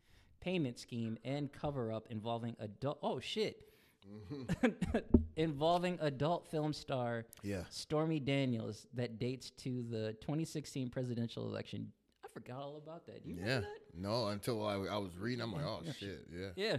payment 0.41 0.79
scheme 0.79 1.17
and 1.25 1.52
cover 1.52 1.93
up 1.93 2.09
involving 2.11 2.57
adult. 2.59 2.99
Oh, 3.02 3.21
shit. 3.21 3.72
involving 5.37 5.99
adult 6.00 6.47
film 6.50 6.73
star 6.73 7.25
Yeah. 7.42 7.62
Stormy 7.71 8.21
Daniels 8.21 8.87
that 8.94 9.18
dates 9.18 9.50
to 9.59 9.82
the 9.82 10.12
2016 10.21 10.90
presidential 10.90 11.47
election. 11.49 11.92
I 12.25 12.28
forgot 12.32 12.61
all 12.61 12.76
about 12.76 13.06
that. 13.06 13.25
You 13.25 13.37
Yeah. 13.38 13.61
that? 13.61 13.66
No, 13.94 14.28
until 14.28 14.64
I, 14.66 14.75
I 14.75 14.99
was 14.99 15.16
reading, 15.18 15.42
I'm 15.42 15.52
like, 15.52 15.64
oh 15.64 15.82
shit. 15.99 16.26
Yeah. 16.35 16.49
Yeah. 16.56 16.76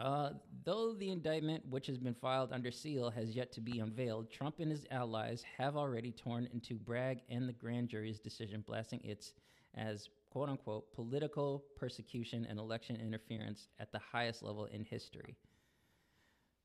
Uh, 0.00 0.30
though 0.64 0.94
the 0.94 1.10
indictment, 1.10 1.66
which 1.68 1.88
has 1.88 1.98
been 1.98 2.14
filed 2.14 2.52
under 2.52 2.70
seal, 2.70 3.10
has 3.10 3.30
yet 3.34 3.50
to 3.52 3.60
be 3.60 3.80
unveiled, 3.80 4.30
Trump 4.30 4.60
and 4.60 4.70
his 4.70 4.86
allies 4.92 5.42
have 5.58 5.76
already 5.76 6.12
torn 6.12 6.48
into 6.52 6.74
Bragg 6.76 7.22
and 7.28 7.48
the 7.48 7.52
grand 7.52 7.88
jury's 7.88 8.20
decision, 8.20 8.62
blasting 8.64 9.00
it 9.02 9.32
as 9.74 10.08
quote 10.30 10.48
unquote 10.48 10.92
political 10.92 11.64
persecution 11.76 12.46
and 12.48 12.58
election 12.60 12.96
interference 12.96 13.66
at 13.80 13.90
the 13.90 13.98
highest 13.98 14.44
level 14.44 14.66
in 14.66 14.84
history. 14.84 15.36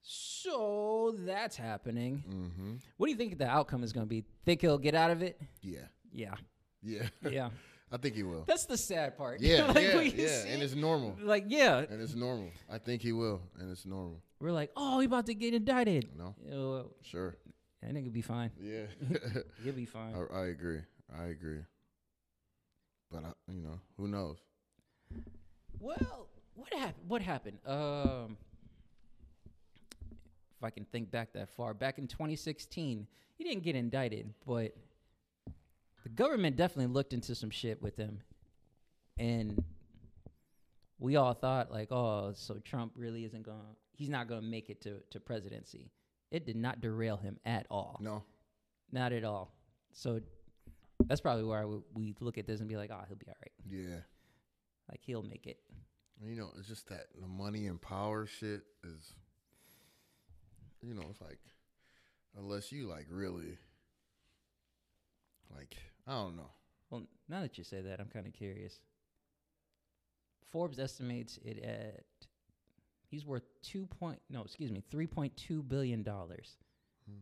So 0.07 1.15
that's 1.19 1.55
happening. 1.55 2.23
Mm-hmm. 2.29 2.73
What 2.97 3.07
do 3.07 3.11
you 3.11 3.17
think 3.17 3.37
the 3.39 3.47
outcome 3.47 3.83
is 3.83 3.91
going 3.91 4.05
to 4.05 4.09
be? 4.09 4.23
Think 4.45 4.61
he'll 4.61 4.77
get 4.77 4.93
out 4.93 5.09
of 5.11 5.23
it? 5.23 5.41
Yeah. 5.61 5.79
Yeah. 6.11 6.35
Yeah. 6.83 7.07
Yeah. 7.29 7.49
I 7.91 7.97
think 7.97 8.15
he 8.15 8.23
will. 8.23 8.43
That's 8.47 8.65
the 8.65 8.77
sad 8.77 9.15
part. 9.17 9.41
Yeah, 9.41 9.65
Like, 9.71 9.75
yeah, 9.83 10.01
yeah. 10.01 10.27
see- 10.27 10.49
And 10.49 10.61
it's 10.63 10.75
normal. 10.75 11.15
like, 11.21 11.45
yeah. 11.47 11.77
And 11.89 12.01
it's 12.01 12.15
normal. 12.15 12.49
I 12.69 12.77
think 12.79 13.01
he 13.01 13.11
will. 13.13 13.41
And 13.59 13.71
it's 13.71 13.85
normal. 13.85 14.21
We're 14.39 14.51
like, 14.51 14.71
oh, 14.75 14.99
he 14.99 15.05
about 15.05 15.27
to 15.27 15.33
get 15.35 15.53
indicted. 15.53 16.09
No? 16.17 16.35
Oh, 16.51 16.91
Sure. 17.03 17.35
that 17.81 17.93
nigga 17.93 18.11
be 18.11 18.21
fine. 18.21 18.51
Yeah. 18.59 18.85
He'll 19.63 19.73
be 19.73 19.85
fine. 19.85 20.13
I, 20.15 20.39
I 20.39 20.45
agree. 20.47 20.81
I 21.17 21.25
agree. 21.25 21.59
But 23.11 23.23
I, 23.25 23.51
you 23.51 23.61
know, 23.61 23.79
who 23.97 24.07
knows? 24.07 24.37
Well, 25.79 26.27
what 26.55 26.73
happened? 26.73 27.07
What 27.07 27.21
happened? 27.21 27.59
Um, 27.65 28.37
I 30.65 30.69
can 30.69 30.85
think 30.85 31.11
back 31.11 31.33
that 31.33 31.49
far, 31.49 31.73
back 31.73 31.97
in 31.97 32.07
2016, 32.07 33.07
he 33.35 33.43
didn't 33.43 33.63
get 33.63 33.75
indicted, 33.75 34.33
but 34.45 34.75
the 36.03 36.09
government 36.09 36.55
definitely 36.55 36.93
looked 36.93 37.13
into 37.13 37.35
some 37.35 37.49
shit 37.49 37.81
with 37.81 37.97
him, 37.97 38.19
and 39.17 39.63
we 40.99 41.15
all 41.15 41.33
thought 41.33 41.71
like, 41.71 41.91
oh, 41.91 42.33
so 42.35 42.55
Trump 42.63 42.93
really 42.95 43.25
isn't 43.25 43.43
gonna, 43.43 43.75
he's 43.93 44.09
not 44.09 44.27
gonna 44.27 44.41
make 44.41 44.69
it 44.69 44.81
to 44.81 45.01
to 45.11 45.19
presidency. 45.19 45.91
It 46.31 46.45
did 46.45 46.55
not 46.55 46.81
derail 46.81 47.17
him 47.17 47.37
at 47.45 47.65
all. 47.69 47.97
No. 48.01 48.23
Not 48.91 49.13
at 49.13 49.23
all. 49.23 49.53
So 49.93 50.19
that's 51.05 51.21
probably 51.21 51.43
where 51.43 51.67
we 51.93 52.15
look 52.19 52.37
at 52.37 52.47
this 52.47 52.59
and 52.59 52.69
be 52.69 52.77
like, 52.77 52.91
oh, 52.91 53.03
he'll 53.07 53.17
be 53.17 53.27
all 53.27 53.35
right. 53.41 53.51
Yeah. 53.69 53.99
Like 54.89 54.99
he'll 55.01 55.23
make 55.23 55.47
it. 55.47 55.59
You 56.21 56.35
know, 56.35 56.49
it's 56.57 56.67
just 56.67 56.87
that 56.89 57.07
the 57.19 57.27
money 57.27 57.67
and 57.67 57.81
power 57.81 58.25
shit 58.25 58.61
is, 58.83 59.13
you 60.85 60.93
know, 60.93 61.03
it's 61.09 61.21
like, 61.21 61.39
unless 62.37 62.71
you 62.71 62.87
like 62.87 63.07
really, 63.09 63.57
like, 65.55 65.75
I 66.07 66.11
don't 66.13 66.35
know. 66.35 66.49
Well, 66.89 67.03
now 67.29 67.41
that 67.41 67.57
you 67.57 67.63
say 67.63 67.81
that, 67.81 67.99
I'm 67.99 68.07
kind 68.09 68.27
of 68.27 68.33
curious. 68.33 68.79
Forbes 70.51 70.79
estimates 70.79 71.37
it 71.43 71.63
at 71.63 72.03
he's 73.07 73.25
worth 73.25 73.43
two 73.61 73.85
point 73.87 74.19
no, 74.29 74.41
excuse 74.43 74.71
me, 74.71 74.81
three 74.89 75.07
point 75.07 75.35
two 75.35 75.63
billion 75.63 76.03
dollars. 76.03 76.57
Hmm. 77.09 77.19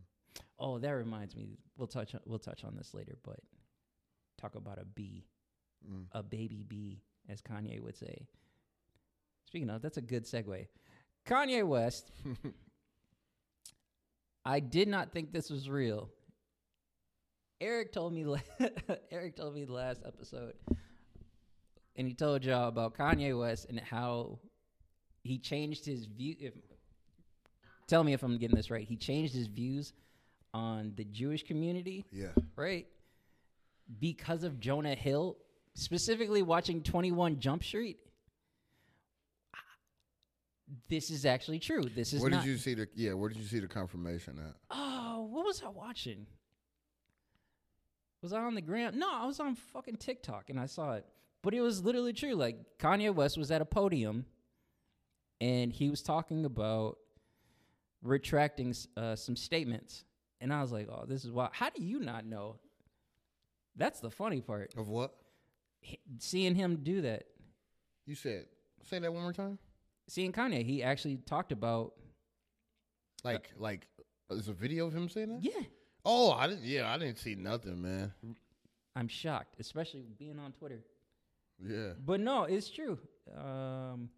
Oh, 0.58 0.78
that 0.78 0.90
reminds 0.90 1.34
me. 1.34 1.58
We'll 1.76 1.88
touch 1.88 2.14
on, 2.14 2.20
we'll 2.26 2.38
touch 2.38 2.64
on 2.64 2.76
this 2.76 2.94
later, 2.94 3.16
but 3.24 3.40
talk 4.40 4.54
about 4.54 4.78
a 4.78 4.84
bee, 4.84 5.24
Mm. 5.90 6.06
a 6.12 6.22
baby 6.22 6.64
bee, 6.66 7.02
as 7.28 7.42
Kanye 7.42 7.78
would 7.82 7.96
say. 7.96 8.26
Speaking 9.46 9.68
of, 9.68 9.82
that's 9.82 9.98
a 9.98 10.02
good 10.02 10.24
segue. 10.24 10.66
Kanye 11.26 11.62
West. 11.66 12.10
I 14.44 14.60
did 14.60 14.88
not 14.88 15.12
think 15.12 15.32
this 15.32 15.50
was 15.50 15.68
real. 15.68 16.10
Eric 17.60 17.92
told 17.92 18.12
me 18.12 18.24
la- 18.24 18.38
Eric 19.10 19.36
told 19.36 19.54
me 19.54 19.64
the 19.64 19.72
last 19.72 20.02
episode, 20.04 20.54
and 21.96 22.06
he 22.06 22.14
told 22.14 22.44
y'all 22.44 22.68
about 22.68 22.96
Kanye 22.96 23.38
West 23.38 23.66
and 23.68 23.78
how 23.80 24.38
he 25.22 25.38
changed 25.38 25.86
his 25.86 26.04
view. 26.06 26.34
If 26.38 26.54
tell 27.86 28.04
me 28.04 28.12
if 28.12 28.22
I'm 28.22 28.36
getting 28.38 28.56
this 28.56 28.70
right, 28.70 28.86
he 28.86 28.96
changed 28.96 29.34
his 29.34 29.46
views 29.46 29.92
on 30.52 30.92
the 30.96 31.04
Jewish 31.04 31.42
community, 31.44 32.04
Yeah. 32.12 32.28
right? 32.56 32.86
Because 34.00 34.44
of 34.44 34.60
Jonah 34.60 34.94
Hill, 34.94 35.36
specifically 35.74 36.42
watching 36.42 36.82
21 36.82 37.38
Jump 37.40 37.64
Street. 37.64 37.98
This 40.88 41.10
is 41.10 41.24
actually 41.26 41.58
true. 41.58 41.82
This 41.84 42.12
is 42.12 42.20
Where 42.20 42.30
not. 42.30 42.42
did 42.42 42.50
you 42.50 42.56
see 42.58 42.74
the? 42.74 42.88
Yeah. 42.94 43.14
Where 43.14 43.28
did 43.28 43.38
you 43.38 43.44
see 43.46 43.60
the 43.60 43.68
confirmation 43.68 44.38
at? 44.38 44.54
Oh, 44.70 45.28
what 45.30 45.44
was 45.44 45.62
I 45.64 45.68
watching? 45.68 46.26
Was 48.22 48.32
I 48.32 48.40
on 48.40 48.54
the 48.54 48.62
gram? 48.62 48.98
No, 48.98 49.08
I 49.12 49.26
was 49.26 49.38
on 49.40 49.54
fucking 49.54 49.96
TikTok 49.96 50.48
and 50.50 50.58
I 50.58 50.66
saw 50.66 50.94
it. 50.94 51.04
But 51.42 51.52
it 51.52 51.60
was 51.60 51.84
literally 51.84 52.14
true. 52.14 52.34
Like 52.34 52.56
Kanye 52.78 53.14
West 53.14 53.36
was 53.36 53.50
at 53.50 53.60
a 53.60 53.66
podium 53.66 54.24
and 55.40 55.70
he 55.70 55.90
was 55.90 56.00
talking 56.02 56.46
about 56.46 56.96
retracting 58.02 58.74
uh, 58.96 59.14
some 59.16 59.36
statements. 59.36 60.04
And 60.40 60.52
I 60.52 60.62
was 60.62 60.72
like, 60.72 60.88
oh, 60.90 61.04
this 61.06 61.24
is 61.24 61.30
wild. 61.30 61.50
How 61.52 61.68
do 61.70 61.82
you 61.82 62.00
not 62.00 62.24
know? 62.24 62.56
That's 63.76 64.00
the 64.00 64.10
funny 64.10 64.40
part. 64.40 64.72
Of 64.76 64.88
what? 64.88 65.14
H- 65.82 65.98
Seeing 66.18 66.54
him 66.54 66.80
do 66.82 67.02
that. 67.02 67.24
You 68.06 68.14
said. 68.14 68.46
Say 68.82 68.98
that 68.98 69.12
one 69.12 69.22
more 69.22 69.32
time. 69.32 69.58
Seeing 70.08 70.32
Kanye, 70.32 70.64
he 70.64 70.82
actually 70.82 71.16
talked 71.16 71.52
about, 71.52 71.94
Like, 73.22 73.50
like, 73.58 73.86
there's 74.28 74.48
a 74.48 74.52
video 74.52 74.86
of 74.86 74.94
him 74.94 75.08
saying 75.08 75.28
that. 75.30 75.42
yeah, 75.42 75.62
Oh, 76.04 76.32
I 76.32 76.46
didn't. 76.46 76.64
Yeah, 76.64 76.92
I 76.92 76.98
didn't 76.98 77.18
see 77.18 77.34
nothing, 77.34 77.80
man. 77.80 78.12
I'm 78.94 79.08
shocked, 79.08 79.56
especially 79.58 80.04
being 80.18 80.38
on 80.38 80.52
Twitter. 80.52 80.80
Yeah. 81.66 81.92
But 82.04 82.20
no, 82.20 82.44
it's 82.44 82.68
true. 82.68 82.98
Um, 83.36 84.10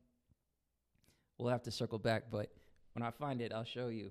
we'll 1.38 1.50
have 1.50 1.62
to 1.62 1.70
circle 1.70 1.98
back, 1.98 2.24
but 2.30 2.50
when 2.94 3.02
I 3.04 3.10
find 3.12 3.40
it, 3.40 3.52
I'll 3.52 3.64
show 3.64 3.86
you. 3.88 4.10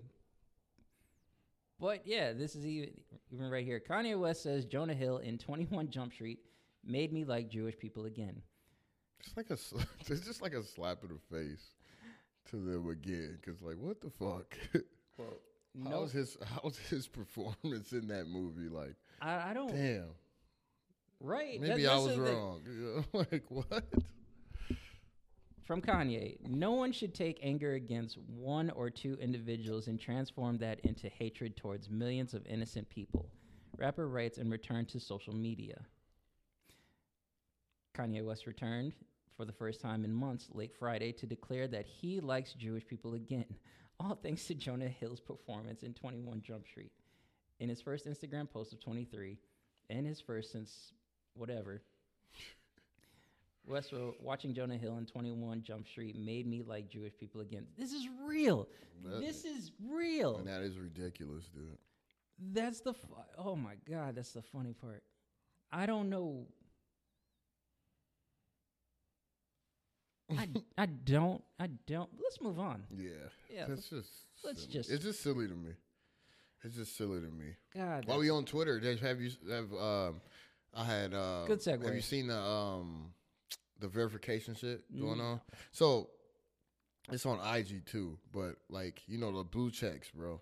But 1.80 2.08
yeah, 2.08 2.32
this 2.32 2.56
is 2.56 2.66
even, 2.66 2.92
even 3.32 3.50
right 3.50 3.66
here. 3.66 3.82
Kanye 3.86 4.18
West 4.18 4.44
says 4.44 4.64
Jonah 4.66 4.94
Hill 4.94 5.18
in 5.18 5.38
21 5.38 5.90
Jump 5.90 6.14
Street 6.14 6.40
made 6.86 7.12
me 7.12 7.26
like 7.26 7.50
Jewish 7.50 7.78
people 7.78 8.06
again. 8.06 8.42
It's 9.26 9.38
like 9.38 9.50
a. 9.50 9.58
It's 10.12 10.26
just 10.26 10.42
like 10.42 10.54
a 10.54 10.64
slap 10.64 11.00
in 11.04 11.10
the 11.10 11.38
face 11.38 11.72
to 12.52 12.58
them 12.58 12.90
again. 12.90 13.38
Cause 13.46 13.56
like, 13.62 13.78
what 13.80 14.02
the 14.02 14.10
fuck? 14.10 14.56
No, 15.78 15.90
How's 15.90 16.14
his 16.14 16.38
How's 16.46 16.78
his 16.78 17.06
performance 17.20 17.92
in 17.92 18.08
that 18.08 18.28
movie? 18.28 18.70
Like, 18.70 18.96
I, 19.22 19.50
I 19.50 19.54
don't. 19.54 19.68
damn. 19.76 20.06
Right. 21.20 21.60
that- 21.60 21.68
Maybe 21.68 21.86
I 21.88 21.98
was 21.98 22.18
wrong. 22.18 22.62
Know, 22.66 23.04
like 23.14 23.44
what? 23.50 23.84
From 25.66 25.82
Kanye, 25.82 26.38
no 26.48 26.72
one 26.74 26.92
should 26.94 27.14
take 27.16 27.40
anger 27.42 27.74
against 27.74 28.18
one 28.20 28.70
or 28.70 28.90
two 28.90 29.18
individuals 29.20 29.88
and 29.88 30.00
transform 30.00 30.58
that 30.60 30.80
into 30.82 31.10
hatred 31.10 31.58
towards 31.58 31.90
millions 31.90 32.34
of 32.34 32.46
innocent 32.46 32.88
people. 32.90 33.28
Rapper 33.78 34.08
writes 34.08 34.38
and 34.38 34.50
returned 34.52 34.88
to 34.90 35.00
social 35.00 35.34
media. 35.36 35.82
Kanye 37.98 38.24
West 38.24 38.46
returned 38.46 38.94
for 39.36 39.46
the 39.46 39.52
first 39.52 39.82
time 39.82 40.04
in 40.06 40.14
months 40.14 40.48
late 40.54 40.74
Friday 40.78 41.12
to 41.14 41.26
declare 41.26 41.68
that 41.68 41.86
he 41.86 42.20
likes 42.20 42.54
Jewish 42.54 42.86
people 42.88 43.16
again, 43.16 43.46
all 44.00 44.16
thanks 44.22 44.46
to 44.48 44.56
Jonah 44.56 44.88
Hill's 44.88 45.20
performance 45.20 45.84
in 45.84 45.94
21 45.94 46.42
Jump 46.42 46.68
Street. 46.68 46.92
In 47.60 47.70
his 47.70 47.82
first 47.82 48.06
Instagram 48.06 48.50
post 48.50 48.74
of 48.74 48.82
23, 48.82 49.38
and 49.90 50.06
his 50.06 50.20
first 50.20 50.52
since 50.52 50.94
whatever, 51.36 51.82
West 53.68 53.92
wrote, 53.92 54.18
watching 54.22 54.54
Jonah 54.54 54.78
Hill 54.78 54.98
in 54.98 55.06
21 55.06 55.64
Jump 55.64 55.88
Street 55.88 56.16
made 56.18 56.46
me 56.46 56.62
like 56.62 56.90
Jewish 56.90 57.14
people 57.18 57.42
again. 57.42 57.66
This 57.78 57.94
is 57.94 58.08
real. 58.24 58.68
That- 59.04 59.22
this 59.22 59.44
is 59.46 59.72
real. 59.90 60.38
And 60.38 60.48
that 60.48 60.62
is 60.62 60.78
ridiculous, 60.78 61.46
dude. 61.48 61.78
That's 62.54 62.82
the 62.82 62.94
fu- 62.94 63.16
oh 63.38 63.56
my 63.56 63.76
god, 63.90 64.16
that's 64.16 64.34
the 64.34 64.42
funny 64.42 64.74
part. 64.74 65.04
I 65.72 65.86
don't 65.86 66.10
know. 66.10 66.46
I 70.38 70.48
I 70.78 70.86
don't 70.88 71.44
I 71.60 71.68
don't. 71.88 72.10
Let's 72.22 72.42
move 72.42 72.60
on. 72.60 72.84
Yeah. 72.96 73.10
Yeah, 73.54 73.66
That's 73.68 73.90
just. 73.90 74.10
let's 74.44 74.62
silly. 74.62 74.74
just- 74.74 74.92
It's 74.92 75.04
just 75.04 75.22
silly 75.22 75.48
to 75.48 75.54
me. 75.56 75.72
It's 76.64 76.76
just 76.76 76.98
silly 76.98 77.20
to 77.20 77.28
me. 77.28 77.56
God, 77.76 78.06
While 78.08 78.18
we 78.20 78.30
on 78.32 78.44
Twitter, 78.44 78.80
have 79.02 79.22
you 79.22 79.30
have 79.52 79.72
um, 79.74 80.22
I 80.74 80.84
had 80.84 81.14
uh, 81.14 81.46
Good 81.46 81.60
segue. 81.60 81.86
Have 81.86 81.94
you 81.96 82.02
seen 82.02 82.28
the 82.28 82.38
um, 82.40 83.14
the 83.80 83.88
verification 83.88 84.56
shit 84.56 84.84
going 85.00 85.20
No. 85.20 85.24
on? 85.24 85.42
So 85.72 86.10
it's 87.12 87.26
on 87.28 87.40
IG 87.56 87.86
too, 87.86 88.18
but 88.34 88.56
like 88.70 89.04
you 89.08 89.20
know 89.20 89.32
the 89.38 89.44
blue 89.44 89.70
checks, 89.70 90.10
bro. 90.10 90.42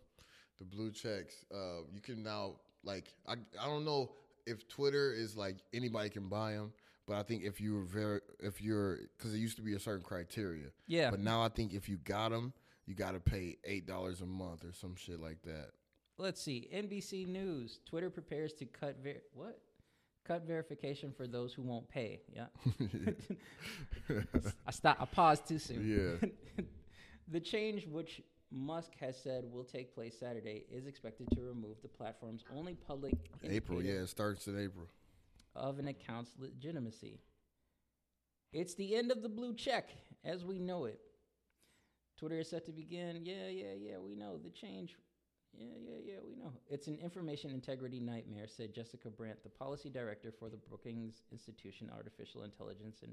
The 0.60 0.66
blue 0.66 0.92
checks. 0.92 1.44
Uh, 1.54 1.82
you 1.94 2.00
can 2.02 2.24
now 2.24 2.54
like 2.86 3.14
I 3.28 3.34
I 3.60 3.66
don't 3.66 3.84
know 3.84 4.12
if 4.46 4.66
Twitter 4.70 5.12
is 5.14 5.36
like 5.36 5.58
anybody 5.74 6.10
can 6.10 6.30
buy 6.30 6.54
them, 6.54 6.72
but 7.08 7.18
I 7.18 7.24
think 7.24 7.44
if 7.44 7.60
you're 7.60 7.84
very 7.84 8.22
if 8.40 8.62
you're 8.62 9.00
because 9.18 9.34
it 9.34 9.38
used 9.38 9.58
to 9.58 9.62
be 9.62 9.74
a 9.74 9.80
certain 9.80 10.04
criteria, 10.04 10.68
yeah. 10.88 11.12
but 11.12 11.20
now 11.20 11.42
I 11.42 11.50
think 11.50 11.74
if 11.74 11.90
you 11.90 11.98
got 11.98 12.30
them, 12.30 12.54
you 12.86 12.96
got 12.96 13.12
to 13.12 13.20
pay 13.20 13.58
eight 13.66 13.86
dollars 13.86 14.22
a 14.22 14.26
month 14.26 14.64
or 14.64 14.74
some 14.74 14.96
shit 14.96 15.20
like 15.20 15.42
that. 15.44 15.72
Let's 16.18 16.42
see. 16.42 16.70
NBC 16.74 17.28
News. 17.28 17.80
Twitter 17.86 18.10
prepares 18.10 18.54
to 18.54 18.66
cut 18.66 18.98
ver- 19.04 19.22
what? 19.34 19.60
Cut 20.26 20.48
verification 20.48 21.12
for 21.12 21.28
those 21.28 21.54
who 21.54 21.64
won't 21.64 21.90
pay. 21.90 22.22
Yeah. 22.34 22.46
I 24.66 24.72
stopped. 24.72 25.02
I 25.02 25.06
paused 25.06 25.48
too 25.48 25.60
soon. 25.60 26.20
Yeah. 26.22 26.64
The 27.30 27.40
change, 27.40 27.88
which 27.88 28.22
Musk 28.52 28.92
has 29.00 29.18
said 29.18 29.46
will 29.52 29.64
take 29.64 29.96
place 29.96 30.16
Saturday, 30.20 30.66
is 30.72 30.86
expected 30.86 31.28
to 31.34 31.42
remove 31.42 31.78
the 31.82 31.88
platform's 31.88 32.44
only 32.56 32.76
public 32.76 33.16
April, 33.44 33.82
yeah, 33.82 33.94
it 33.94 34.10
starts 34.10 34.48
in 34.48 34.60
April. 34.60 34.88
Of 35.56 35.80
an 35.80 35.88
account's 35.88 36.32
legitimacy. 36.38 37.20
It's 38.52 38.76
the 38.76 38.96
end 38.96 39.12
of 39.12 39.22
the 39.22 39.30
blue 39.30 39.54
check 39.54 39.90
as 40.24 40.46
we 40.46 40.60
know 40.60 40.86
it. 40.86 41.00
Twitter 42.18 42.40
is 42.40 42.50
set 42.50 42.66
to 42.66 42.72
begin. 42.72 43.26
Yeah, 43.26 43.48
yeah, 43.50 43.74
yeah, 43.78 43.98
we 43.98 44.16
know 44.16 44.38
the 44.38 44.52
change. 44.52 44.96
Yeah, 45.56 45.74
yeah, 45.80 45.98
yeah, 46.04 46.20
we 46.26 46.36
know. 46.36 46.54
It's 46.70 46.88
an 46.88 46.98
information 47.02 47.52
integrity 47.52 48.00
nightmare, 48.00 48.48
said 48.48 48.74
Jessica 48.74 49.10
Brandt, 49.10 49.44
the 49.44 49.50
policy 49.50 49.90
director 49.90 50.32
for 50.32 50.50
the 50.50 50.58
Brookings 50.58 51.22
Institution 51.32 51.92
Artificial 51.96 52.44
Intelligence 52.44 53.02
and 53.04 53.12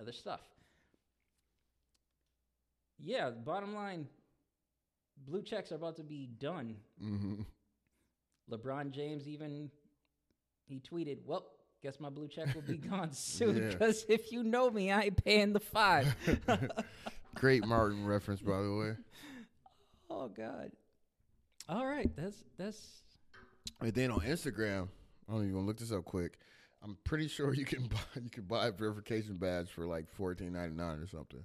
other 0.00 0.12
stuff. 0.12 0.40
Yeah, 2.98 3.30
bottom 3.30 3.74
line 3.74 4.06
blue 5.26 5.42
checks 5.42 5.72
are 5.72 5.76
about 5.76 5.96
to 5.96 6.02
be 6.02 6.26
done. 6.38 6.76
hmm 7.00 7.42
LeBron 8.50 8.92
James 8.92 9.26
even 9.26 9.70
he 10.66 10.78
tweeted, 10.80 11.18
"Well, 11.24 11.55
guess 11.82 12.00
my 12.00 12.08
blue 12.10 12.28
check 12.28 12.54
will 12.54 12.62
be 12.62 12.76
gone 12.88 13.12
soon 13.12 13.56
Yeah. 13.56 13.68
because 13.70 14.04
if 14.08 14.32
you 14.32 14.42
know 14.42 14.70
me, 14.70 14.90
I 14.90 15.02
ain't 15.02 15.24
paying 15.24 15.52
the 15.52 15.60
five. 15.60 16.14
Great 17.34 17.66
Martin 17.66 18.06
reference, 18.06 18.40
by 18.40 18.60
the 18.62 18.74
way. 18.74 18.92
oh 20.10 20.28
God! 20.28 20.70
All 21.68 21.86
right, 21.86 22.10
that's 22.16 22.44
that's 22.56 23.02
And 23.80 23.92
then 23.92 24.10
on 24.10 24.20
Instagram, 24.20 24.88
I 25.28 25.32
don't 25.32 25.42
even 25.42 25.54
gonna 25.54 25.66
look 25.66 25.78
this 25.78 25.92
up 25.92 26.04
quick. 26.04 26.38
I'm 26.82 26.96
pretty 27.04 27.28
sure 27.28 27.52
you 27.52 27.64
can 27.64 27.86
buy 27.88 27.98
you 28.22 28.30
can 28.30 28.44
buy 28.44 28.68
a 28.68 28.72
verification 28.72 29.36
badge 29.36 29.70
for 29.70 29.86
like 29.86 30.08
fourteen 30.08 30.52
ninety 30.52 30.76
nine 30.76 30.98
or 30.98 31.06
something. 31.06 31.44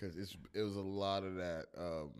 Cause 0.00 0.16
it's 0.16 0.36
it 0.54 0.62
was 0.62 0.76
a 0.76 0.80
lot 0.80 1.24
of 1.24 1.34
that. 1.36 1.64
Um, 1.76 2.10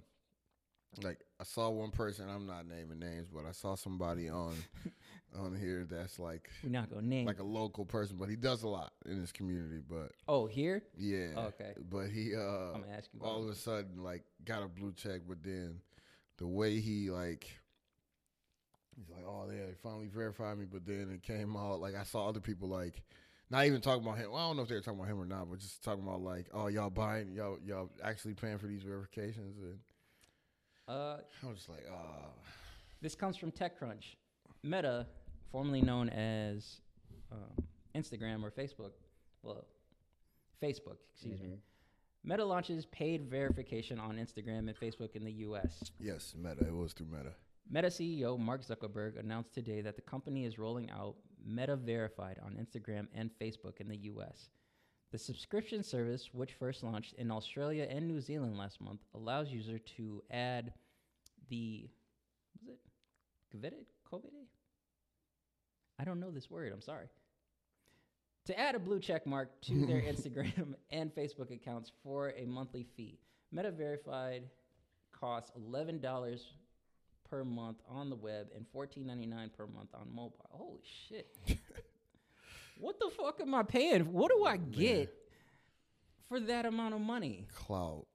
like 1.02 1.20
I 1.40 1.44
saw 1.44 1.70
one 1.70 1.90
person. 1.90 2.28
I'm 2.28 2.46
not 2.46 2.66
naming 2.66 2.98
names, 2.98 3.28
but 3.32 3.44
I 3.46 3.52
saw 3.52 3.74
somebody 3.74 4.28
on 4.28 4.54
on 5.38 5.56
here 5.56 5.86
that's 5.88 6.18
like 6.18 6.50
we're 6.62 6.70
not 6.70 6.90
gonna 6.90 7.02
name. 7.06 7.26
like 7.26 7.40
a 7.40 7.44
local 7.44 7.84
person, 7.84 8.16
but 8.18 8.28
he 8.28 8.36
does 8.36 8.62
a 8.62 8.68
lot 8.68 8.92
in 9.06 9.20
his 9.20 9.32
community. 9.32 9.80
But 9.88 10.12
oh, 10.26 10.46
here 10.46 10.82
yeah, 10.96 11.28
Okay. 11.36 11.74
But 11.90 12.08
he 12.08 12.34
uh, 12.34 12.40
I'm 12.74 12.80
gonna 12.82 12.96
ask 12.96 13.08
you. 13.12 13.20
all 13.22 13.42
of 13.42 13.48
a 13.48 13.54
sudden 13.54 14.02
like 14.02 14.24
got 14.44 14.62
a 14.62 14.68
blue 14.68 14.92
check, 14.92 15.22
but 15.28 15.42
then 15.42 15.80
the 16.38 16.46
way 16.46 16.80
he 16.80 17.10
like 17.10 17.46
he's 18.96 19.08
like, 19.10 19.24
oh 19.26 19.46
yeah, 19.50 19.66
he 19.68 19.74
finally 19.82 20.08
verified 20.08 20.58
me, 20.58 20.66
but 20.70 20.86
then 20.86 21.10
it 21.14 21.22
came 21.22 21.56
out 21.56 21.80
like 21.80 21.94
I 21.94 22.04
saw 22.04 22.28
other 22.28 22.40
people 22.40 22.68
like 22.68 23.02
not 23.50 23.64
even 23.64 23.80
talking 23.80 24.02
about 24.02 24.18
him. 24.18 24.30
Well, 24.30 24.40
I 24.40 24.48
don't 24.48 24.56
know 24.56 24.62
if 24.62 24.68
they 24.68 24.74
were 24.74 24.82
talking 24.82 25.00
about 25.00 25.10
him 25.10 25.20
or 25.20 25.24
not, 25.24 25.48
but 25.48 25.58
just 25.58 25.82
talking 25.82 26.02
about 26.06 26.20
like, 26.20 26.46
oh 26.52 26.66
y'all 26.66 26.90
buying 26.90 27.32
y'all 27.32 27.58
y'all 27.64 27.90
actually 28.02 28.34
paying 28.34 28.58
for 28.58 28.66
these 28.66 28.82
verifications, 28.82 29.58
and 29.62 29.78
uh, 30.88 31.18
I 31.42 31.46
was 31.46 31.66
like, 31.68 31.84
oh, 31.90 32.30
this 33.00 33.14
comes 33.14 33.36
from 33.36 33.52
TechCrunch. 33.52 34.16
Meta, 34.62 35.06
formerly 35.52 35.82
known 35.82 36.08
as 36.08 36.80
um, 37.30 37.64
Instagram 37.94 38.42
or 38.42 38.50
Facebook, 38.50 38.92
well, 39.42 39.66
Facebook, 40.62 40.96
excuse 41.14 41.40
me. 41.40 41.58
Meta 42.24 42.44
launches 42.44 42.86
paid 42.86 43.30
verification 43.30 44.00
on 44.00 44.16
Instagram 44.16 44.68
and 44.68 44.74
Facebook 44.78 45.14
in 45.14 45.24
the 45.24 45.32
U.S. 45.32 45.92
yes, 46.00 46.34
Meta. 46.36 46.66
It 46.66 46.74
was 46.74 46.92
through 46.92 47.06
Meta. 47.06 47.32
Meta 47.70 47.88
CEO 47.88 48.38
Mark 48.38 48.64
Zuckerberg 48.64 49.18
announced 49.20 49.52
today 49.54 49.82
that 49.82 49.94
the 49.94 50.02
company 50.02 50.44
is 50.44 50.58
rolling 50.58 50.90
out 50.90 51.16
Meta 51.46 51.76
Verified 51.76 52.38
on 52.44 52.54
Instagram 52.54 53.06
and 53.14 53.30
Facebook 53.40 53.80
in 53.80 53.88
the 53.88 53.96
US. 53.96 54.50
The 55.10 55.18
subscription 55.18 55.82
service, 55.82 56.28
which 56.32 56.52
first 56.52 56.82
launched 56.82 57.14
in 57.14 57.30
Australia 57.30 57.86
and 57.88 58.06
New 58.06 58.20
Zealand 58.20 58.58
last 58.58 58.80
month, 58.80 59.00
allows 59.14 59.50
user 59.50 59.78
to 59.96 60.22
add 60.30 60.74
the 61.48 61.88
was 62.60 62.68
it 62.68 62.78
COVID 63.54 63.72
COVID? 64.12 64.32
I 65.98 66.04
don't 66.04 66.20
know 66.20 66.30
this 66.30 66.50
word. 66.50 66.72
I'm 66.72 66.82
sorry. 66.82 67.06
To 68.46 68.58
add 68.58 68.74
a 68.74 68.78
blue 68.78 69.00
check 69.00 69.26
mark 69.26 69.60
to 69.62 69.86
their 69.86 70.00
Instagram 70.02 70.74
and 70.90 71.14
Facebook 71.14 71.50
accounts 71.52 71.90
for 72.02 72.34
a 72.36 72.44
monthly 72.44 72.86
fee. 72.96 73.18
Meta 73.50 73.70
Verified 73.70 74.44
costs 75.12 75.50
eleven 75.56 76.00
dollars 76.00 76.52
per 77.28 77.44
month 77.44 77.78
on 77.88 78.10
the 78.10 78.16
web 78.16 78.48
and 78.54 78.66
fourteen 78.72 79.06
ninety 79.06 79.26
nine 79.26 79.50
per 79.56 79.66
month 79.66 79.90
on 79.94 80.08
mobile. 80.14 80.48
Holy 80.50 80.82
shit! 81.08 81.34
what 82.78 82.98
the 82.98 83.10
fuck 83.10 83.40
am 83.40 83.54
I 83.54 83.62
paying? 83.62 84.12
What 84.12 84.30
do 84.30 84.44
I 84.44 84.56
get 84.56 85.12
for 86.28 86.40
that 86.40 86.66
amount 86.66 86.94
of 86.94 87.00
money? 87.00 87.46
Cloud. 87.54 88.06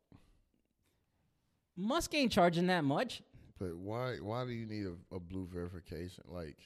Musk 1.75 2.13
ain't 2.13 2.31
charging 2.31 2.67
that 2.67 2.83
much. 2.83 3.21
But 3.59 3.75
why 3.77 4.17
why 4.17 4.45
do 4.45 4.51
you 4.51 4.65
need 4.65 4.85
a, 4.85 5.15
a 5.15 5.19
blue 5.19 5.47
verification? 5.51 6.23
Like, 6.27 6.57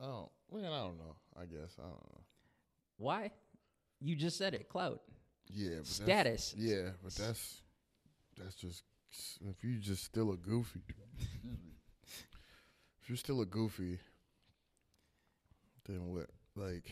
oh, 0.00 0.30
man, 0.52 0.66
I 0.66 0.78
don't 0.78 0.98
know. 0.98 1.16
I 1.36 1.44
guess 1.44 1.76
I 1.78 1.82
don't 1.82 1.92
know. 1.92 2.20
Why? 2.96 3.30
You 4.00 4.14
just 4.16 4.38
said 4.38 4.54
it. 4.54 4.68
Clout. 4.68 5.00
Yeah, 5.50 5.68
but 5.78 5.86
that's- 5.86 5.88
Status. 5.88 6.54
Yeah, 6.56 6.90
but 7.02 7.14
that's 7.14 7.60
that's 8.38 8.54
just 8.54 8.84
if 9.48 9.62
you 9.62 9.78
just 9.78 10.04
still 10.04 10.32
a 10.32 10.36
goofy. 10.36 10.80
if 13.02 13.08
you're 13.08 13.16
still 13.16 13.40
a 13.42 13.46
goofy, 13.46 13.98
then 15.86 16.06
what? 16.06 16.30
Like, 16.56 16.90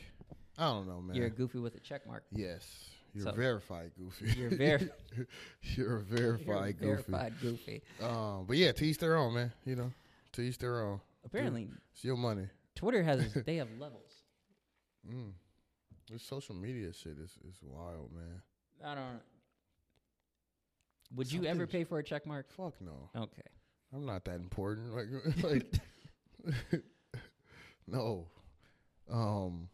I 0.59 0.65
don't 0.65 0.87
know, 0.89 1.01
man. 1.01 1.17
You're 1.17 1.27
a 1.27 1.31
goofy 1.31 1.59
with 1.59 1.75
a 1.77 1.81
check 1.81 2.07
mark. 2.07 2.25
yes, 2.31 2.67
you're 3.15 3.25
So- 3.25 3.33
verified 3.33 3.93
goofy. 3.97 4.39
You're 4.39 4.51
ver- 4.51 4.91
you're 5.19 5.27
a 5.27 5.27
You're 5.63 5.99
verified 6.01 6.79
goofy. 6.79 6.87
verified 7.13 7.33
goofy. 7.41 7.83
Um, 8.03 8.45
but 8.47 8.57
yeah, 8.57 8.73
to 8.73 8.85
each 8.85 8.99
their 8.99 9.17
own, 9.17 9.35
man. 9.35 9.53
You 9.65 9.77
know, 9.77 9.93
to 10.33 10.43
each 10.43 10.59
their 10.59 10.83
own. 10.83 11.01
Apparently, 11.25 11.69
It's 11.95 12.05
your 12.05 12.17
money. 12.17 12.49
Twitter 12.75 13.03
has 13.03 13.33
they 13.47 13.57
have 13.57 13.69
levels. 13.79 14.11
Mm. 15.09 15.33
This 16.11 16.23
social 16.23 16.55
media 16.55 16.93
shit 16.93 17.19
is 17.19 17.31
is 17.49 17.57
wild, 17.63 18.11
man. 18.13 18.43
I 18.85 18.95
don't. 18.97 19.21
Would 21.15 21.31
you 21.31 21.45
ever 21.45 21.67
pay 21.67 21.85
for 21.85 21.99
a 21.99 22.03
check 22.03 22.27
mark? 22.27 22.51
Fuck 22.51 22.81
no. 22.81 23.11
Okay. 23.15 23.43
I'm 23.95 24.07
not 24.07 24.25
that 24.25 24.37
important. 24.37 24.95
Like, 24.97 25.45
like, 25.45 26.83
no. 27.87 28.27
Um. 29.13 29.69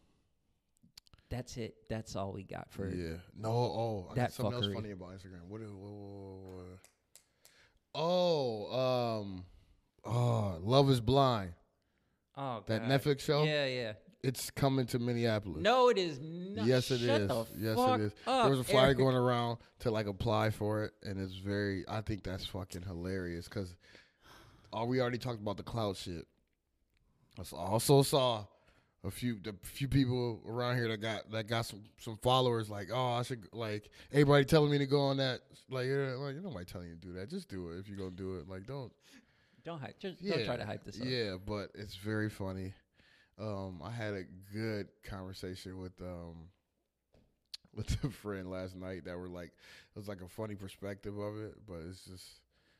That's 1.29 1.57
it. 1.57 1.75
That's 1.89 2.15
all 2.15 2.31
we 2.33 2.43
got 2.43 2.71
for 2.71 2.89
yeah. 2.89 3.17
No. 3.37 3.49
Oh, 3.51 4.07
I 4.11 4.15
got 4.15 4.15
that 4.15 4.33
something 4.33 4.59
fuckery. 4.61 4.65
else 4.65 4.73
funny 4.73 4.91
about 4.91 5.09
Instagram. 5.11 5.47
What? 5.47 5.61
is- 5.61 5.71
what, 5.71 5.91
what? 5.91 6.65
Oh. 7.95 9.19
Um. 9.21 9.45
Oh, 10.05 10.57
Love 10.61 10.89
Is 10.89 11.01
Blind. 11.01 11.53
oh, 12.37 12.63
That 12.67 12.83
Netflix 12.83 13.19
show. 13.21 13.43
Yeah, 13.43 13.65
yeah. 13.65 13.93
It's 14.21 14.49
coming 14.51 14.85
to 14.87 14.99
Minneapolis. 14.99 15.61
No, 15.61 15.89
it 15.89 15.97
is 15.97 16.19
not. 16.21 16.65
Yes, 16.65 16.91
it 16.91 16.99
Shut 16.99 17.21
is. 17.21 17.31
Yes, 17.57 17.77
it 17.77 18.01
is. 18.01 18.11
Up, 18.27 18.43
there 18.43 18.49
was 18.49 18.59
a 18.59 18.63
flyer 18.65 18.87
Eric. 18.87 18.97
going 18.97 19.15
around 19.15 19.59
to 19.79 19.91
like 19.91 20.07
apply 20.07 20.49
for 20.49 20.83
it, 20.85 20.91
and 21.03 21.19
it's 21.21 21.35
very. 21.35 21.85
I 21.87 22.01
think 22.01 22.23
that's 22.23 22.45
fucking 22.45 22.81
hilarious 22.81 23.47
because, 23.47 23.75
oh, 24.73 24.85
we 24.85 24.99
already 24.99 25.19
talked 25.19 25.39
about 25.41 25.55
the 25.57 25.63
cloud 25.63 25.95
shit. 25.95 26.25
I 27.39 27.43
also 27.55 28.01
saw 28.01 28.45
a 29.05 29.11
few 29.11 29.39
the 29.41 29.55
few 29.63 29.87
people 29.87 30.41
around 30.47 30.75
here 30.75 30.87
that 30.89 30.97
got 31.01 31.31
that 31.31 31.47
got 31.47 31.65
some 31.65 31.83
some 31.99 32.17
followers. 32.17 32.69
Like, 32.69 32.89
oh, 32.93 33.13
I 33.13 33.23
should 33.23 33.47
like 33.53 33.89
everybody 34.11 34.45
telling 34.45 34.71
me 34.71 34.77
to 34.79 34.85
go 34.85 34.99
on 35.01 35.17
that. 35.17 35.41
Like, 35.69 35.87
yeah, 35.87 36.15
like 36.17 36.35
nobody 36.35 36.65
telling 36.65 36.87
you 36.89 36.95
to 36.95 37.01
do 37.01 37.13
that. 37.13 37.29
Just 37.29 37.47
do 37.49 37.69
it 37.71 37.79
if 37.79 37.87
you're 37.87 37.97
gonna 37.97 38.11
do 38.11 38.35
it. 38.37 38.49
Like, 38.49 38.65
don't. 38.65 38.91
Don't 39.65 39.81
hype. 39.81 39.99
Just 39.99 40.21
Yeah, 40.21 40.37
don't 40.37 40.45
try 40.45 40.55
to 40.55 40.65
hype 40.65 40.85
this 40.85 40.99
up. 41.01 41.05
Yeah, 41.05 41.35
but 41.45 41.69
it's 41.75 41.93
very 41.97 42.29
funny. 42.29 42.73
Um, 43.37 43.81
I 43.83 43.91
had 43.91 44.13
a 44.13 44.23
good 44.53 44.87
conversation 45.03 45.79
with 45.81 45.91
um 46.01 46.47
with 47.75 48.01
a 48.05 48.09
friend 48.09 48.49
last 48.49 48.77
night 48.77 49.03
that 49.03 49.17
were 49.17 49.27
like 49.27 49.47
it 49.49 49.95
was 49.99 50.07
like 50.07 50.21
a 50.21 50.29
funny 50.29 50.55
perspective 50.55 51.17
of 51.17 51.37
it, 51.37 51.55
but 51.67 51.79
it's 51.89 52.05
just 52.05 52.25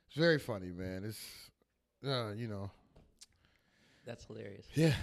it's 0.07 0.15
very 0.15 0.39
funny, 0.39 0.71
man. 0.71 1.03
It's 1.03 1.21
uh, 2.07 2.31
you 2.31 2.47
know, 2.47 2.71
That's 4.05 4.23
hilarious. 4.23 4.65
yeah, 4.73 4.93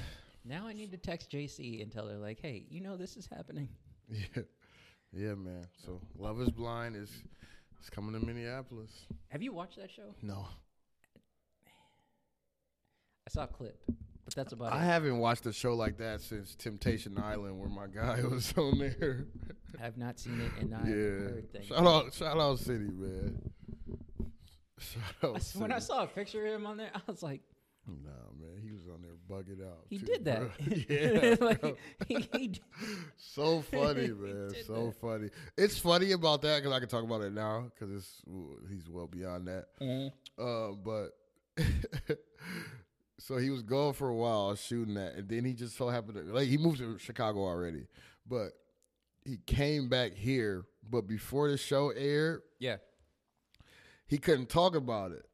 Now 0.49 0.67
I 0.67 0.73
need 0.73 0.91
to 0.93 0.97
text 0.97 1.31
JC 1.31 1.83
and 1.83 1.91
tell 1.91 2.07
her 2.09 2.17
like, 2.17 2.39
hey, 2.41 2.65
you 2.71 2.81
know 2.81 2.97
this 2.97 3.17
is 3.17 3.27
happening. 3.27 3.69
yeah, 4.09 4.43
yeah, 5.13 5.35
man. 5.35 5.67
So 5.85 6.01
Love 6.19 6.41
Is 6.41 6.51
Blind 6.51 6.95
is 6.97 7.11
is 7.83 7.91
coming 7.91 8.19
to 8.19 8.25
Minneapolis. 8.25 8.91
Have 9.29 9.43
you 9.43 9.53
watched 9.53 9.77
that 9.79 9.91
show? 9.91 10.15
No, 10.23 10.47
I 13.27 13.31
saw 13.31 13.45
a 13.45 13.49
clip, 13.49 13.81
but 14.25 14.35
that's 14.35 14.53
about 14.53 14.73
it. 14.73 14.77
I 14.77 14.83
it. 14.83 14.87
haven't 14.87 15.19
watched 15.19 15.47
a 15.47 15.53
show 15.53 15.75
like 15.75 15.99
that 15.99 16.21
since 16.21 16.55
Temptation 16.55 17.19
Island, 17.19 17.59
where 17.59 17.69
my 17.69 17.87
guy 17.93 18.23
was 18.23 18.53
on 18.57 18.79
there. 18.79 19.27
I've 19.83 19.97
not 19.99 20.19
seen 20.21 20.41
it, 20.41 20.53
and 20.63 20.75
I 20.75 20.89
yeah, 20.89 20.95
heard 20.95 21.53
things. 21.53 21.67
shout 21.67 21.87
out, 21.87 22.15
shout 22.15 22.39
out, 22.39 22.59
City, 22.61 22.89
man. 22.93 23.51
Shout 24.79 25.03
I 25.23 25.27
out, 25.27 25.37
s- 25.37 25.57
when 25.57 25.73
I 25.73 25.79
saw 25.81 26.05
a 26.05 26.07
picture 26.07 26.47
of 26.47 26.55
him 26.55 26.67
on 26.67 26.77
there, 26.77 26.91
I 26.95 27.01
was 27.07 27.23
like, 27.23 27.41
Nah, 27.89 28.11
man, 28.39 28.61
he 28.63 28.71
was 28.73 28.76
on 28.76 28.76
there 28.76 28.76
bugging 29.29 29.63
out. 29.67 29.85
He 29.91 29.99
too, 29.99 30.07
did 30.07 30.25
bro. 30.25 30.51
that. 30.59 31.39
yeah, 31.41 31.47
like 31.47 31.79
he, 32.09 32.29
he, 32.33 32.61
so 33.17 33.63
funny, 33.63 34.09
man. 34.09 34.53
So 34.67 34.87
that. 34.87 35.01
funny. 35.01 35.29
It's 35.57 35.79
funny 35.79 36.13
about 36.13 36.43
that 36.43 36.63
because 36.63 36.75
I 36.75 36.81
can 36.81 36.89
talk 36.89 37.05
about 37.05 37.23
it 37.23 37.33
now 37.33 37.71
because 37.75 37.95
it's 37.95 38.23
he's 38.71 38.89
well 38.89 39.07
beyond 39.07 39.49
that. 39.49 39.67
Mhm. 39.81 40.13
Uh, 40.39 40.73
but 40.85 41.11
so 43.19 43.37
he 43.39 43.51
was 43.51 43.63
gone 43.63 43.93
for 43.95 44.09
a 44.09 44.15
while 44.15 44.55
shooting 44.55 44.95
that, 44.95 45.15
and 45.15 45.29
then 45.29 45.45
he 45.45 45.53
just 45.55 45.77
so 45.77 45.89
happened 45.89 46.15
to 46.17 46.33
like 46.35 46.49
he 46.49 46.59
moved 46.59 46.79
to 46.79 46.99
Chicago 46.99 47.41
already, 47.45 47.87
but 48.29 48.51
he 49.25 49.39
came 49.47 49.89
back 49.89 50.15
here. 50.15 50.65
But 50.89 51.09
before 51.09 51.49
the 51.51 51.57
show 51.57 51.91
aired, 51.91 52.43
yeah, 52.61 52.77
he 54.07 54.19
couldn't 54.19 54.49
talk 54.49 54.77
about 54.77 55.11
it. 55.13 55.25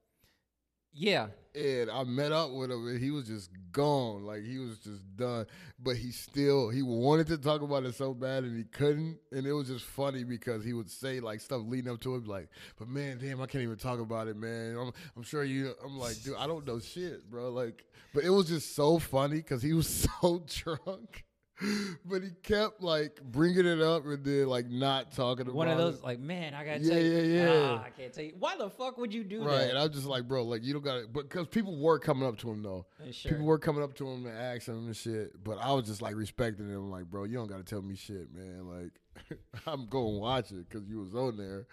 Yeah. 0.93 1.29
and 1.55 1.91
I 1.91 2.05
met 2.05 2.33
up 2.33 2.51
with 2.53 2.71
him, 2.71 2.87
and 2.89 3.01
he 3.01 3.11
was 3.11 3.27
just 3.27 3.51
gone. 3.73 4.25
Like 4.25 4.45
he 4.45 4.59
was 4.59 4.79
just 4.79 5.03
done. 5.17 5.47
But 5.79 5.97
he 5.97 6.11
still 6.13 6.69
he 6.71 6.83
wanted 6.83 7.27
to 7.29 7.39
talk 7.39 7.63
about 7.63 7.85
it 7.85 7.95
so 7.95 8.15
bad, 8.15 8.45
and 8.45 8.57
he 8.57 8.65
couldn't. 8.65 9.19
And 9.33 9.47
it 9.47 9.53
was 9.53 9.69
just 9.69 9.85
funny 9.85 10.25
because 10.25 10.65
he 10.65 10.73
would 10.73 10.91
say 10.91 11.21
like 11.21 11.41
stuff 11.41 11.63
leading 11.67 11.91
up 11.93 12.01
to 12.03 12.17
it, 12.17 12.27
like, 12.27 12.49
"But 12.79 12.89
man, 12.89 13.19
damn, 13.19 13.41
I 13.41 13.47
can't 13.47 13.65
even 13.65 13.77
talk 13.77 14.01
about 14.01 14.29
it, 14.29 14.37
man. 14.37 14.77
I'm, 14.79 14.93
I'm 15.17 15.23
sure 15.23 15.45
you." 15.45 15.73
I'm 15.85 15.99
like, 15.99 16.23
dude, 16.23 16.37
I 16.39 16.47
don't 16.47 16.67
know 16.67 16.79
shit, 16.79 17.29
bro. 17.31 17.51
Like, 17.51 17.85
but 18.15 18.25
it 18.25 18.31
was 18.31 18.49
just 18.49 18.75
so 18.75 18.99
funny 18.99 19.37
because 19.37 19.63
he 19.63 19.73
was 19.73 19.89
so 20.23 20.45
drunk. 20.47 21.25
But 22.05 22.23
he 22.23 22.31
kept 22.43 22.83
like 22.83 23.21
bringing 23.23 23.67
it 23.67 23.81
up 23.81 24.05
and 24.07 24.25
then 24.25 24.47
like 24.47 24.69
not 24.69 25.13
talking 25.13 25.43
about 25.43 25.53
it. 25.53 25.57
One 25.57 25.69
of 25.69 25.79
it. 25.79 25.83
those 25.83 26.03
like, 26.03 26.19
man, 26.19 26.55
I 26.55 26.65
gotta 26.65 26.81
Yeah, 26.81 26.91
tell 26.91 27.03
you, 27.03 27.13
yeah, 27.13 27.43
yeah. 27.45 27.79
Ah, 27.81 27.85
I 27.87 27.91
can't 27.91 28.13
tell 28.13 28.25
you. 28.25 28.33
Why 28.39 28.57
the 28.57 28.69
fuck 28.71 28.99
would 28.99 29.15
you 29.15 29.23
do 29.25 29.43
Right, 29.45 29.59
that? 29.59 29.71
and 29.71 29.79
I'm 29.79 29.93
just 29.93 30.07
like, 30.07 30.27
bro, 30.27 30.45
like 30.45 30.63
you 30.65 30.73
don't 30.73 30.83
got 30.83 30.95
to, 31.03 31.07
but 31.07 31.29
because 31.29 31.47
people 31.47 31.79
were 31.79 31.99
coming 31.99 32.27
up 32.27 32.39
to 32.39 32.51
him 32.51 32.63
though, 32.63 32.87
Uh, 33.01 33.13
sure. 33.13 33.31
people 33.33 33.47
were 33.47 33.59
coming 33.59 33.83
up 33.83 33.95
to 33.97 34.09
him 34.09 34.27
and 34.27 34.37
asking 34.37 34.75
him 34.79 34.87
and 34.87 34.97
shit. 34.97 35.43
But 35.45 35.59
I 35.59 35.73
was 35.73 35.87
just 35.87 36.03
like 36.03 36.17
respecting 36.17 36.69
him, 36.69 36.91
like, 36.91 37.05
bro, 37.05 37.25
you 37.25 37.35
don't 37.37 37.47
got 37.49 37.59
to 37.59 37.65
tell 37.65 37.83
me 37.83 37.95
shit, 37.95 38.35
man. 38.35 38.67
Like, 38.67 39.39
I'm 39.67 39.87
going 39.87 40.15
to 40.15 40.21
watch 40.21 40.51
it 40.51 40.69
because 40.69 40.89
you 40.89 40.99
was 41.01 41.15
on 41.15 41.37
there. 41.37 41.67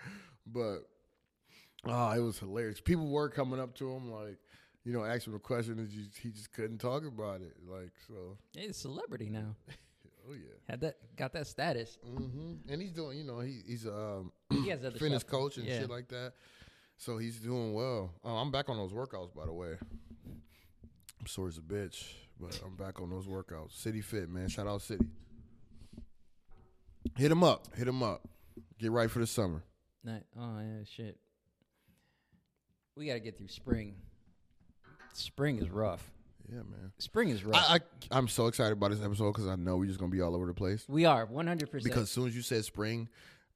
But 0.46 0.80
oh, 1.86 2.12
it 2.12 2.20
was 2.20 2.38
hilarious. 2.40 2.80
People 2.82 3.10
were 3.10 3.30
coming 3.30 3.60
up 3.60 3.74
to 3.76 3.92
him, 3.92 4.12
like, 4.12 4.38
you 4.86 4.94
know, 4.94 5.04
asking 5.04 5.34
him 5.34 5.38
a 5.38 5.40
question, 5.40 5.80
and 5.80 5.88
he- 5.90 6.10
he 6.22 6.32
just 6.32 6.52
couldn't 6.54 6.78
talk 6.80 7.04
about 7.06 7.42
it. 7.42 7.56
Like, 7.68 7.92
so, 8.08 8.38
He's 8.56 8.70
a 8.72 8.74
celebrity 8.74 9.30
now. 9.30 9.56
oh 10.30 10.34
yeah. 10.34 10.54
Had 10.70 10.82
that, 10.82 10.98
got 11.16 11.34
that 11.34 11.48
status. 11.48 11.98
hmm 12.04 12.56
And 12.68 12.82
he's 12.82 12.92
doing, 12.94 13.18
you 13.18 13.24
know, 13.24 13.40
he, 13.40 13.62
he's 13.68 13.86
um 13.88 14.32
He 14.50 14.70
has 14.70 14.82
fitness 14.98 15.22
stuff. 15.22 15.28
coach 15.32 15.58
and 15.58 15.66
Yeah. 15.68 15.80
shit 15.80 15.90
like 15.90 16.08
that. 16.10 16.34
So 16.98 17.18
he's 17.18 17.40
doing 17.40 17.74
well. 17.74 18.12
Uh, 18.26 18.36
I'm 18.42 18.52
back 18.52 18.68
on 18.70 18.78
those 18.78 18.92
workouts, 18.92 19.34
by 19.34 19.46
the 19.46 19.54
way. 19.54 19.78
I'm 21.20 21.28
sore 21.28 21.48
as 21.48 21.58
a 21.58 21.62
bitch, 21.62 22.06
but 22.40 22.60
I'm 22.66 22.76
back 22.76 23.00
on 23.02 23.10
those 23.10 23.26
workouts. 23.28 23.72
City 23.78 24.02
Fit, 24.02 24.30
man. 24.30 24.48
Shout 24.50 24.68
out 24.68 24.82
City. 24.82 25.06
Hit 27.18 27.32
him 27.32 27.44
up. 27.44 27.68
Hit 27.76 27.88
him 27.88 28.04
up. 28.04 28.28
Get 28.80 28.92
right 28.92 29.10
for 29.10 29.20
the 29.20 29.28
summer. 29.28 29.64
Night. 30.04 30.24
Oh 30.38 30.60
yeah, 30.60 30.84
shit. 30.86 31.18
We 32.96 33.06
gotta 33.08 33.20
get 33.20 33.38
through 33.38 33.48
spring. 33.50 33.96
Spring 35.14 35.58
is 35.60 35.70
rough. 35.70 36.10
Yeah, 36.50 36.58
man. 36.60 36.92
Spring 36.98 37.30
is 37.30 37.44
rough. 37.44 37.64
I, 37.70 37.76
I 37.76 37.80
I'm 38.12 38.28
so 38.28 38.48
excited 38.48 38.74
about 38.74 38.92
this 38.92 39.02
episode 39.04 39.32
because 39.34 39.48
I 39.48 39.56
know 39.56 39.78
we're 39.78 39.86
just 39.86 40.00
gonna 40.00 40.12
be 40.12 40.22
all 40.22 40.36
over 40.36 40.46
the 40.48 40.54
place. 40.54 40.86
we 40.88 41.06
are 41.06 41.26
one 41.26 41.46
hundred 41.48 41.70
percent. 41.72 41.92
Because 41.92 42.04
as 42.04 42.12
soon 42.12 42.28
as 42.28 42.36
you 42.36 42.42
said 42.42 42.66
spring, 42.66 43.08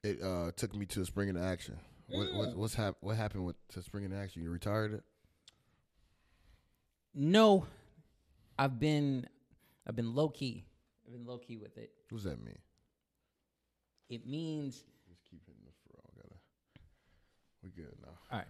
it 0.04 0.22
uh, 0.22 0.52
took 0.56 0.76
me 0.76 0.86
to 0.88 1.02
a 1.02 1.06
spring 1.06 1.30
into 1.30 1.42
action. 1.42 1.78
What, 2.10 2.34
what, 2.36 2.56
what's 2.58 2.76
hap- 2.76 2.98
What 3.00 3.16
happened 3.16 3.46
with 3.46 3.56
to 3.70 3.82
spring 3.82 4.04
into 4.04 4.18
action? 4.18 4.44
You 4.44 4.52
retired 4.52 4.94
it? 4.94 5.04
no, 7.16 7.66
I've 8.58 8.80
been, 8.80 9.28
I've 9.88 9.96
been 9.96 10.14
low 10.14 10.30
key. 10.30 10.66
I've 11.08 11.14
been 11.14 11.26
low 11.26 11.38
key 11.38 11.58
with 11.58 11.78
it. 11.78 11.92
What 12.10 12.18
does 12.18 12.26
that 12.26 12.44
mean? 12.44 12.58
It 14.10 14.28
means 14.28 14.84
Just 15.10 15.24
keep 15.30 15.42
hitting 15.46 15.62
the 15.66 15.72
fro. 15.88 16.00
I 16.06 16.22
gotta. 16.22 16.36
We 17.64 17.70
good 17.72 17.96
now. 18.02 18.10
all 18.32 18.38
right. 18.40 18.48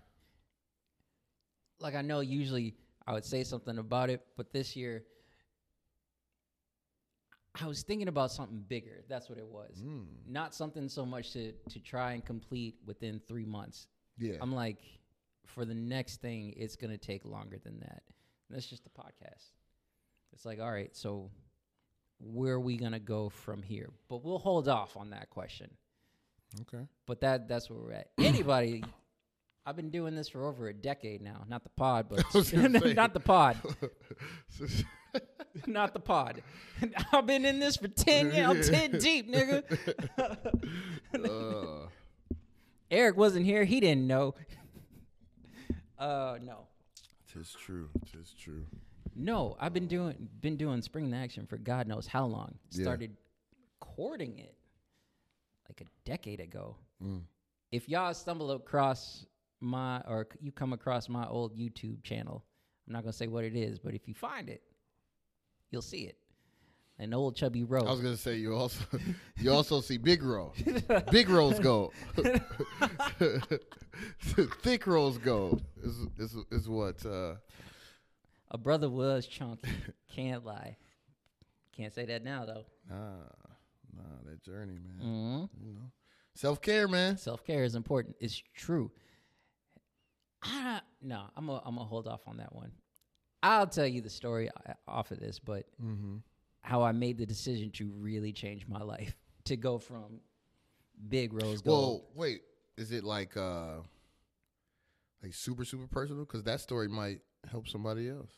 Like 1.79 1.95
I 1.95 2.01
know 2.01 2.19
usually 2.21 2.73
I 3.05 3.13
would 3.13 3.25
say 3.25 3.43
something 3.43 3.77
about 3.77 4.09
it, 4.09 4.21
but 4.37 4.51
this 4.53 4.75
year 4.75 5.03
I 7.61 7.67
was 7.67 7.83
thinking 7.83 8.07
about 8.07 8.31
something 8.31 8.63
bigger. 8.67 9.03
That's 9.07 9.29
what 9.29 9.37
it 9.37 9.45
was. 9.45 9.81
Mm. 9.83 10.05
Not 10.27 10.55
something 10.55 10.89
so 10.89 11.05
much 11.05 11.33
to 11.33 11.51
to 11.69 11.79
try 11.79 12.13
and 12.13 12.25
complete 12.25 12.75
within 12.85 13.21
three 13.27 13.45
months. 13.45 13.87
Yeah. 14.17 14.37
I'm 14.41 14.53
like, 14.53 14.79
for 15.45 15.65
the 15.65 15.75
next 15.75 16.21
thing, 16.21 16.53
it's 16.57 16.75
gonna 16.75 16.97
take 16.97 17.25
longer 17.25 17.59
than 17.63 17.79
that. 17.81 18.01
And 18.49 18.55
that's 18.55 18.65
just 18.67 18.83
the 18.83 18.89
podcast. 18.89 19.51
It's 20.33 20.45
like, 20.45 20.59
all 20.59 20.71
right, 20.71 20.95
so 20.95 21.29
where 22.19 22.53
are 22.55 22.59
we 22.59 22.75
gonna 22.77 22.99
go 22.99 23.29
from 23.29 23.61
here? 23.61 23.91
But 24.09 24.23
we'll 24.23 24.39
hold 24.39 24.67
off 24.67 24.97
on 24.97 25.11
that 25.11 25.29
question. 25.29 25.69
okay. 26.61 26.87
But 27.05 27.21
that 27.21 27.47
that's 27.47 27.69
where 27.69 27.79
we're 27.79 27.93
at. 27.93 28.09
Anybody, 28.17 28.83
I've 29.65 29.75
been 29.75 29.89
doing 29.89 30.15
this 30.15 30.27
for 30.29 30.45
over 30.45 30.67
a 30.67 30.73
decade 30.73 31.21
now. 31.21 31.45
Not 31.47 31.63
the 31.63 31.69
pod, 31.69 32.07
but 32.09 32.23
was 32.33 32.51
gonna 32.51 32.79
say. 32.81 32.93
not 32.93 33.13
the 33.13 33.19
pod, 33.19 33.57
not 35.67 35.93
the 35.93 35.99
pod. 35.99 36.41
I've 37.13 37.25
been 37.25 37.45
in 37.45 37.59
this 37.59 37.77
for 37.77 37.87
ten 37.87 38.33
years. 38.33 38.69
I'm 38.69 38.73
ten 38.73 38.99
deep, 38.99 39.31
nigga. 39.31 39.63
uh, 41.13 41.87
Eric 42.91 43.15
wasn't 43.17 43.45
here. 43.45 43.63
He 43.63 43.79
didn't 43.79 44.05
know. 44.07 44.35
Uh, 45.97 46.37
no. 46.41 46.67
tis 47.31 47.55
true. 47.57 47.89
Tis 48.11 48.33
true. 48.33 48.65
No, 49.15 49.55
I've 49.59 49.73
been 49.73 49.87
doing 49.87 50.27
been 50.41 50.57
doing 50.57 50.81
spring 50.81 51.05
in 51.05 51.13
action 51.13 51.45
for 51.45 51.57
God 51.57 51.87
knows 51.87 52.07
how 52.07 52.25
long. 52.25 52.55
Yeah. 52.71 52.83
Started 52.83 53.15
courting 53.79 54.39
it 54.39 54.55
like 55.69 55.81
a 55.81 55.85
decade 56.03 56.39
ago. 56.41 56.75
Mm. 57.01 57.21
If 57.71 57.87
y'all 57.87 58.13
stumble 58.13 58.51
across 58.51 59.25
my 59.63 60.01
or 60.07 60.27
you 60.41 60.51
come 60.51 60.73
across 60.73 61.07
my 61.09 61.25
old 61.27 61.55
YouTube 61.57 62.03
channel, 62.03 62.43
I'm 62.87 62.93
not 62.93 63.03
gonna 63.03 63.13
say 63.13 63.27
what 63.27 63.43
it 63.43 63.55
is, 63.55 63.79
but 63.79 63.93
if 63.93 64.07
you 64.07 64.13
find 64.13 64.49
it, 64.49 64.61
you'll 65.71 65.81
see 65.81 66.01
it. 66.01 66.17
An 66.99 67.13
old 67.13 67.35
chubby 67.35 67.63
road. 67.63 67.87
I 67.87 67.91
was 67.91 68.01
gonna 68.01 68.15
say 68.17 68.35
you 68.35 68.53
also 68.55 68.83
you 69.37 69.51
also 69.51 69.81
see 69.81 69.97
big 69.97 70.21
roll, 70.21 70.53
big 71.11 71.27
rolls 71.29 71.59
gold, 71.59 71.93
thick 74.61 74.85
rolls 74.87 75.17
gold 75.17 75.63
is 75.81 75.95
is 76.17 76.35
is 76.51 76.69
what. 76.69 77.03
Uh, 77.05 77.35
a 78.51 78.57
brother 78.57 78.89
was 78.89 79.25
chunky. 79.25 79.69
Can't 80.13 80.45
lie. 80.45 80.77
Can't 81.75 81.93
say 81.93 82.05
that 82.05 82.23
now 82.23 82.45
though. 82.45 82.65
nah, 82.87 83.15
nah, 83.95 84.03
that 84.29 84.43
journey, 84.43 84.77
man. 84.77 84.99
hmm 85.01 85.65
You 85.65 85.73
know, 85.73 85.91
self 86.35 86.61
care, 86.61 86.87
man. 86.87 87.17
Self 87.17 87.43
care 87.43 87.63
is 87.63 87.73
important. 87.75 88.15
It's 88.19 88.41
true. 88.55 88.91
I 90.43 90.81
no, 91.01 91.23
I'm 91.35 91.47
gonna 91.47 91.61
I'm 91.65 91.75
gonna 91.75 91.87
hold 91.87 92.07
off 92.07 92.21
on 92.27 92.37
that 92.37 92.53
one. 92.53 92.71
I'll 93.41 93.67
tell 93.67 93.87
you 93.87 94.01
the 94.01 94.09
story 94.09 94.49
uh, 94.49 94.73
off 94.87 95.11
of 95.11 95.19
this, 95.19 95.39
but 95.39 95.65
Mm-hmm. 95.83 96.17
how 96.61 96.81
I 96.81 96.91
made 96.93 97.17
the 97.17 97.25
decision 97.25 97.71
to 97.71 97.91
really 97.97 98.31
change 98.31 98.67
my 98.67 98.81
life 98.81 99.15
to 99.45 99.57
go 99.57 99.77
from 99.77 100.21
big 101.09 101.33
rose 101.33 101.61
gold. 101.61 102.01
Well, 102.03 102.09
wait, 102.15 102.41
is 102.77 102.91
it 102.91 103.03
like 103.03 103.35
uh, 103.35 103.77
like 105.21 105.33
super 105.33 105.65
super 105.65 105.87
personal? 105.87 106.23
Because 106.25 106.43
that 106.43 106.61
story 106.61 106.87
might 106.87 107.19
help 107.49 107.67
somebody 107.67 108.09
else. 108.09 108.31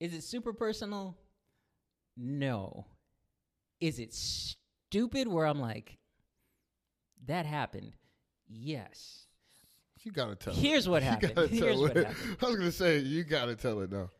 Is 0.00 0.12
it 0.14 0.24
super 0.24 0.52
personal? 0.52 1.16
No. 2.16 2.86
Is 3.80 4.00
it 4.00 4.12
stupid 4.12 5.28
where 5.28 5.46
I'm 5.46 5.60
like, 5.60 5.98
that 7.26 7.46
happened? 7.46 7.92
Yes. 8.48 9.26
You 10.04 10.12
gotta 10.12 10.34
tell. 10.34 10.54
Here's 10.54 10.88
what 10.88 11.02
it. 11.02 11.06
You 11.22 11.28
happened. 11.28 11.50
Here's 11.50 11.78
what 11.78 11.96
it. 11.96 12.06
happened. 12.06 12.36
I 12.40 12.46
was 12.46 12.56
gonna 12.56 12.72
say 12.72 12.98
you 12.98 13.24
gotta 13.24 13.54
tell 13.54 13.80
it 13.80 13.92
now. 13.92 14.10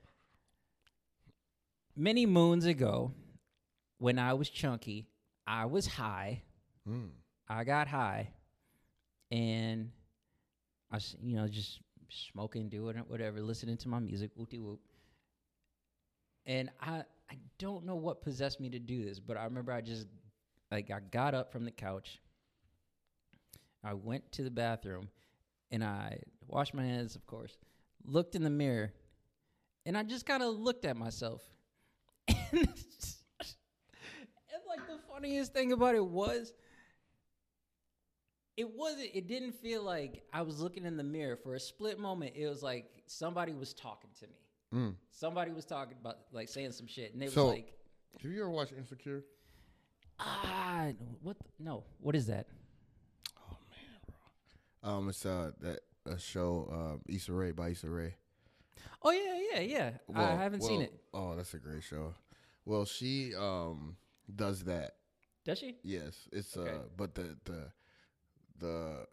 Many 1.97 2.25
moons 2.25 2.67
ago, 2.67 3.13
when 3.99 4.19
I 4.19 4.33
was 4.35 4.49
chunky, 4.49 5.07
I 5.47 5.67
was 5.67 5.87
high. 5.87 6.43
Mm. 6.89 7.11
I 7.49 7.65
got 7.65 7.87
high, 7.89 8.31
and 9.31 9.91
I, 10.91 10.97
was, 10.97 11.17
you 11.23 11.37
know, 11.37 11.49
just 11.49 11.81
smoking, 12.09 12.69
doing 12.69 12.97
whatever, 13.09 13.41
listening 13.41 13.77
to 13.79 13.89
my 13.89 13.99
music, 13.99 14.31
whoop 14.37 14.53
whoop. 14.55 14.81
And 16.47 16.71
I, 16.81 17.03
I 17.31 17.37
don't 17.59 17.85
know 17.85 17.95
what 17.95 18.23
possessed 18.23 18.61
me 18.61 18.69
to 18.71 18.79
do 18.79 19.05
this, 19.05 19.21
but 19.21 19.37
I 19.37 19.45
remember 19.45 19.73
I 19.73 19.81
just, 19.81 20.07
like, 20.71 20.91
I 20.91 21.01
got 21.11 21.35
up 21.35 21.53
from 21.53 21.65
the 21.65 21.71
couch. 21.71 22.21
I 23.85 23.95
went 23.95 24.31
to 24.33 24.43
the 24.43 24.51
bathroom, 24.51 25.09
and 25.73 25.83
I 25.83 26.19
washed 26.47 26.75
my 26.75 26.85
hands, 26.85 27.17
of 27.17 27.27
course. 27.27 27.57
Looked 28.05 28.35
in 28.37 28.43
the 28.45 28.51
mirror, 28.51 28.93
and 29.87 29.97
I 29.99 30.03
just 30.05 30.27
kind 30.27 30.43
of 30.43 30.55
looked 30.55 30.85
at 30.85 30.97
myself. 30.97 31.43
and 32.29 32.69
like 34.69 34.87
the 34.87 34.99
funniest 35.13 35.53
thing 35.53 35.73
about 35.73 35.95
it 35.95 36.05
was 36.05 36.53
it 38.57 38.69
wasn't 38.77 39.09
it 39.15 39.27
didn't 39.27 39.53
feel 39.53 39.83
like 39.83 40.23
i 40.33 40.41
was 40.43 40.61
looking 40.61 40.85
in 40.85 40.97
the 40.97 41.03
mirror 41.03 41.37
for 41.37 41.55
a 41.55 41.61
split 41.61 41.99
moment 41.99 42.33
it 42.37 42.47
was 42.47 42.63
like 42.63 43.03
somebody 43.07 43.53
was 43.53 43.73
talking 43.75 44.11
to 44.21 44.27
me 44.27 44.35
Mm. 44.75 44.95
Somebody 45.11 45.51
was 45.51 45.67
talking 45.67 45.99
about 46.01 46.17
like 46.33 46.49
saying 46.49 46.73
some 46.73 46.87
shit, 46.87 47.13
and 47.13 47.23
it 47.23 47.31
So- 47.31 47.45
was 47.45 47.55
like, 47.57 47.75
Have 48.23 48.31
you 48.33 48.41
ever 48.41 48.49
watched 48.51 48.73
Insecure? 48.73 49.23
ah, 50.19 50.87
what? 51.21 51.37
The, 51.39 51.45
no, 51.59 51.85
what 52.01 52.17
is 52.17 52.27
that? 52.29 52.47
Um, 54.83 55.09
it's 55.09 55.25
uh 55.25 55.53
that 55.61 55.81
a 56.07 56.19
show 56.19 56.69
um 56.73 57.01
Issa 57.09 57.33
Rae 57.33 57.53
by 57.53 57.71
Issa 57.71 57.89
Rae. 57.89 58.15
Oh 59.03 59.11
yeah, 59.11 59.61
yeah, 59.61 59.61
yeah. 59.61 59.91
I 60.15 60.35
haven't 60.43 60.63
seen 60.63 60.83
it. 60.83 60.93
Oh, 61.15 61.35
that's 61.37 61.55
a 61.55 61.59
great 61.59 61.83
show. 61.83 62.15
Well, 62.65 62.85
she 62.85 63.35
um 63.35 63.97
does 64.35 64.65
that. 64.65 64.97
Does 65.45 65.59
she? 65.59 65.77
Yes, 65.83 66.29
it's 66.33 66.57
Okay. 66.57 66.71
uh, 66.71 66.75
but 66.97 67.15
the 67.15 67.37
the 67.45 67.71
the 68.59 69.07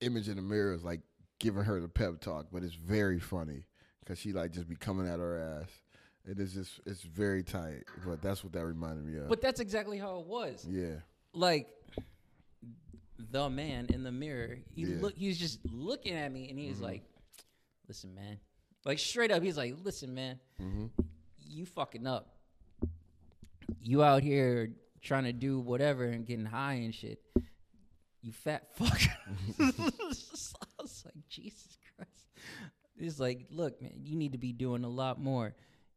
image 0.00 0.28
in 0.28 0.36
the 0.36 0.42
mirror 0.42 0.72
is 0.74 0.82
like 0.84 1.00
giving 1.38 1.62
her 1.64 1.80
the 1.80 1.88
pep 1.88 2.20
talk, 2.20 2.46
but 2.52 2.62
it's 2.62 2.74
very 2.74 3.18
funny 3.20 3.64
because 4.00 4.18
she 4.18 4.32
like 4.32 4.52
just 4.52 4.68
be 4.68 4.76
coming 4.76 5.06
at 5.08 5.18
her 5.18 5.60
ass. 5.62 5.68
It 6.26 6.38
is 6.38 6.52
just 6.54 6.80
it's 6.86 7.02
very 7.02 7.42
tight, 7.42 7.84
but 8.06 8.20
that's 8.22 8.44
what 8.44 8.52
that 8.52 8.64
reminded 8.64 9.04
me 9.06 9.18
of. 9.18 9.28
But 9.28 9.40
that's 9.40 9.60
exactly 9.60 9.98
how 9.98 10.20
it 10.20 10.26
was. 10.26 10.66
yeah, 10.68 10.96
Like 11.32 11.68
the 13.30 13.48
man 13.50 13.86
in 13.90 14.02
the 14.02 14.12
mirror, 14.12 14.58
he 14.74 14.82
Yeah. 14.82 15.00
look. 15.00 15.14
He 15.16 15.28
was 15.28 15.38
just 15.38 15.58
looking 15.70 16.14
at 16.14 16.30
me, 16.32 16.48
and 16.50 16.58
he 16.58 16.68
was 16.68 16.78
Mhm. 16.78 16.82
like, 16.82 17.02
"Listen, 17.88 18.14
man." 18.14 18.40
Like 18.84 18.98
straight 18.98 19.30
up, 19.30 19.42
he's 19.42 19.56
like, 19.56 19.74
"Listen, 19.84 20.14
man, 20.14 20.40
hmm 20.56 20.86
you 21.38 21.66
fucking 21.66 22.06
up. 22.06 22.36
You 23.80 24.02
out 24.02 24.22
here 24.22 24.74
trying 25.00 25.24
to 25.24 25.32
do 25.32 25.58
whatever 25.60 26.04
and 26.04 26.24
getting 26.24 26.44
high 26.46 26.74
and 26.74 26.94
shit. 26.94 27.20
You 28.22 28.32
fat 28.32 28.74
fuck." 28.76 29.00
I 29.58 30.82
was 30.82 31.04
like, 31.04 31.28
Jesus 31.28 31.78
Christ. 31.96 32.26
It's 32.96 33.18
like, 33.18 33.46
look, 33.50 33.80
man, 33.82 34.00
you 34.04 34.16
need 34.16 34.32
to 34.32 34.38
be 34.38 34.52
doing 34.52 34.84
a 34.84 34.88
lot 34.88 35.20
more. 35.20 35.54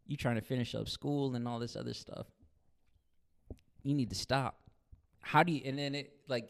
You 0.08 0.18
trying 0.18 0.36
to 0.36 0.42
finish 0.42 0.74
up 0.76 0.88
school 0.90 1.36
and 1.36 1.48
all 1.48 1.60
this 1.60 1.76
other 1.76 1.94
stuff. 1.94 2.28
You 3.84 3.94
need 3.94 4.10
to 4.10 4.16
stop. 4.16 4.60
How 5.20 5.44
do 5.44 5.52
you? 5.52 5.62
And 5.66 5.78
then 5.78 5.96
it 5.96 6.14
like, 6.28 6.50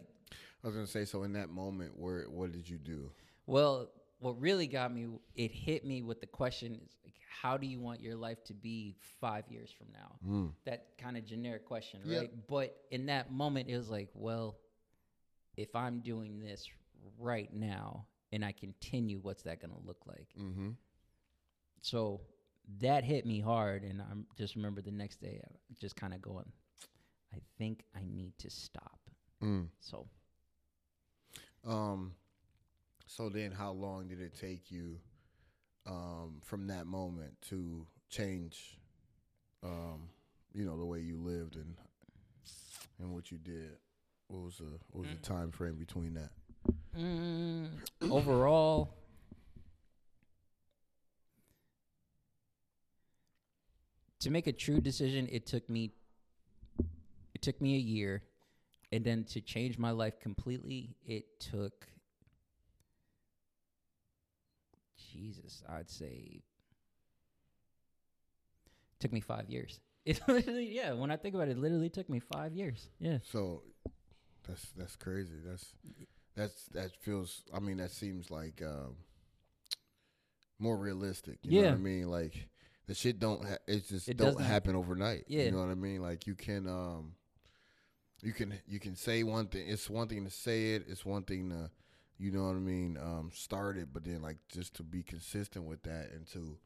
I 0.63 0.67
was 0.67 0.75
gonna 0.75 0.87
say. 0.87 1.05
So 1.05 1.23
in 1.23 1.33
that 1.33 1.49
moment, 1.49 1.97
where 1.97 2.23
what 2.29 2.51
did 2.51 2.69
you 2.69 2.77
do? 2.77 3.11
well, 3.45 3.89
what 4.19 4.39
really 4.39 4.67
got 4.67 4.93
me, 4.93 5.07
it 5.35 5.51
hit 5.51 5.85
me 5.85 6.01
with 6.01 6.21
the 6.21 6.27
question: 6.27 6.79
is 6.81 6.95
like, 7.03 7.13
how 7.41 7.57
do 7.57 7.67
you 7.67 7.79
want 7.79 8.01
your 8.01 8.15
life 8.15 8.41
to 8.45 8.53
be 8.53 8.95
five 9.19 9.43
years 9.49 9.69
from 9.77 9.87
now? 9.91 10.15
Mm. 10.25 10.51
that 10.65 10.87
kind 10.97 11.17
of 11.17 11.25
generic 11.25 11.65
question, 11.65 11.99
Yep. 12.05 12.19
right? 12.19 12.31
But 12.47 12.77
in 12.91 13.07
that 13.07 13.31
moment, 13.31 13.69
it 13.69 13.75
was 13.75 13.89
like, 13.89 14.09
well, 14.13 14.55
if 15.57 15.75
I'm 15.75 15.99
doing 15.99 16.39
this 16.39 16.69
right 17.19 17.53
now 17.53 18.05
and 18.31 18.45
I 18.45 18.53
continue, 18.53 19.19
what's 19.21 19.43
that 19.43 19.59
going 19.59 19.73
to 19.73 19.85
look 19.85 19.99
like? 20.07 20.27
Mm-hmm. 20.39 20.69
So 21.81 22.21
that 22.79 23.03
hit 23.03 23.25
me 23.25 23.41
hard, 23.41 23.83
and 23.83 24.01
I 24.01 24.05
just 24.37 24.55
remember 24.55 24.81
the 24.81 24.91
next 24.91 25.19
day, 25.21 25.41
just 25.81 25.95
kind 25.97 26.13
of 26.13 26.21
going, 26.21 26.49
I 27.33 27.39
think 27.57 27.83
I 27.93 27.99
need 28.09 28.37
to 28.39 28.49
stop. 28.49 28.99
Mm. 29.43 29.67
So 29.81 30.07
Um. 31.65 32.13
So 33.05 33.29
then, 33.29 33.51
how 33.51 33.71
long 33.71 34.07
did 34.07 34.21
it 34.21 34.33
take 34.39 34.71
you, 34.71 34.97
um, 35.85 36.41
from 36.43 36.67
that 36.67 36.87
moment 36.87 37.33
to 37.49 37.85
change, 38.09 38.79
um, 39.61 40.09
you 40.53 40.65
know, 40.65 40.77
the 40.77 40.85
way 40.85 40.99
you 40.99 41.17
lived 41.17 41.55
and 41.55 41.75
and 42.99 43.13
what 43.13 43.31
you 43.31 43.37
did? 43.37 43.77
What 44.27 44.43
was 44.43 44.57
the 44.57 44.79
what 44.91 45.01
was 45.05 45.09
the 45.09 45.21
time 45.21 45.51
frame 45.51 45.75
between 45.75 46.13
that? 46.15 46.31
mm, 46.97 47.67
overall, 48.11 48.95
to 54.19 54.29
make 54.29 54.47
a 54.47 54.53
true 54.53 54.79
decision, 54.81 55.27
it 55.31 55.45
took 55.45 55.69
me 55.69 55.91
it 57.35 57.41
took 57.41 57.59
me 57.61 57.75
a 57.75 57.79
year, 57.79 58.23
and 58.93 59.03
then 59.03 59.23
to 59.25 59.41
change 59.41 59.77
my 59.79 59.91
life 59.91 60.19
completely, 60.19 60.95
it 61.05 61.25
took 61.39 61.87
Jesus, 65.11 65.63
I'd 65.69 65.89
say 65.89 66.41
took 68.99 69.11
me 69.11 69.19
five 69.19 69.49
years. 69.49 69.79
It 70.05 70.19
literally, 70.27 70.69
yeah. 70.75 70.91
When 70.91 71.11
I 71.11 71.15
think 71.15 71.33
about 71.33 71.47
it, 71.47 71.51
it 71.51 71.57
literally 71.59 71.89
took 71.89 72.09
me 72.09 72.19
five 72.19 72.53
years. 72.53 72.89
Yeah. 72.99 73.19
So 73.31 73.63
that's 74.45 74.65
that's 74.77 74.97
crazy. 74.97 75.35
That's 75.45 75.65
that's 76.35 76.65
that 76.73 76.91
feels. 76.99 77.43
I 77.53 77.59
mean, 77.61 77.77
that 77.77 77.91
seems 77.91 78.29
like 78.29 78.61
um, 78.61 78.97
more 80.59 80.75
realistic. 80.77 81.37
You 81.43 81.51
know 81.51 81.57
Yeah. 81.61 81.69
what 81.71 81.75
I 81.79 81.81
mean? 81.81 82.09
Like 82.09 82.49
the 82.87 82.93
shit 82.93 83.17
don't. 83.17 83.45
Ha- 83.45 83.63
it 83.65 83.87
just 83.87 84.09
It 84.09 84.17
don't 84.17 84.33
doesn't- 84.33 84.43
happen 84.43 84.75
overnight. 84.75 85.23
Yeah. 85.29 85.43
You 85.43 85.51
know 85.51 85.59
what 85.59 85.69
I 85.69 85.75
mean? 85.75 86.01
Like 86.01 86.27
you 86.27 86.35
can 86.35 86.67
um, 86.67 87.13
you 88.23 88.33
can 88.33 88.53
you 88.67 88.79
can 88.79 88.95
say 88.95 89.23
one 89.23 89.47
thing. 89.47 89.65
It's 89.67 89.89
one 89.89 90.07
thing 90.07 90.23
to 90.25 90.31
say 90.31 90.71
it. 90.73 90.85
It's 90.87 91.05
one 91.05 91.23
thing 91.23 91.49
to, 91.49 91.69
you 92.17 92.31
know 92.31 92.45
what 92.45 92.55
I 92.55 92.59
mean, 92.59 92.97
um, 92.97 93.31
start 93.33 93.77
it. 93.77 93.89
But 93.93 94.05
then 94.05 94.21
like 94.21 94.37
just 94.49 94.75
to 94.75 94.83
be 94.83 95.03
consistent 95.03 95.65
with 95.65 95.83
that 95.83 96.09
and 96.13 96.25
to 96.27 96.57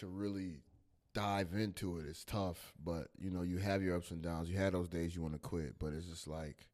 to 0.00 0.06
really 0.06 0.60
dive 1.14 1.54
into 1.54 1.98
it, 1.98 2.06
it 2.06 2.10
is 2.10 2.24
tough. 2.24 2.72
But 2.82 3.08
you 3.18 3.30
know, 3.30 3.42
you 3.42 3.58
have 3.58 3.82
your 3.82 3.96
ups 3.96 4.10
and 4.10 4.22
downs. 4.22 4.48
You 4.50 4.56
had 4.56 4.72
those 4.72 4.88
days 4.88 5.14
you 5.14 5.22
want 5.22 5.34
to 5.34 5.40
quit, 5.40 5.78
but 5.78 5.92
it's 5.92 6.06
just 6.06 6.26
like 6.26 6.68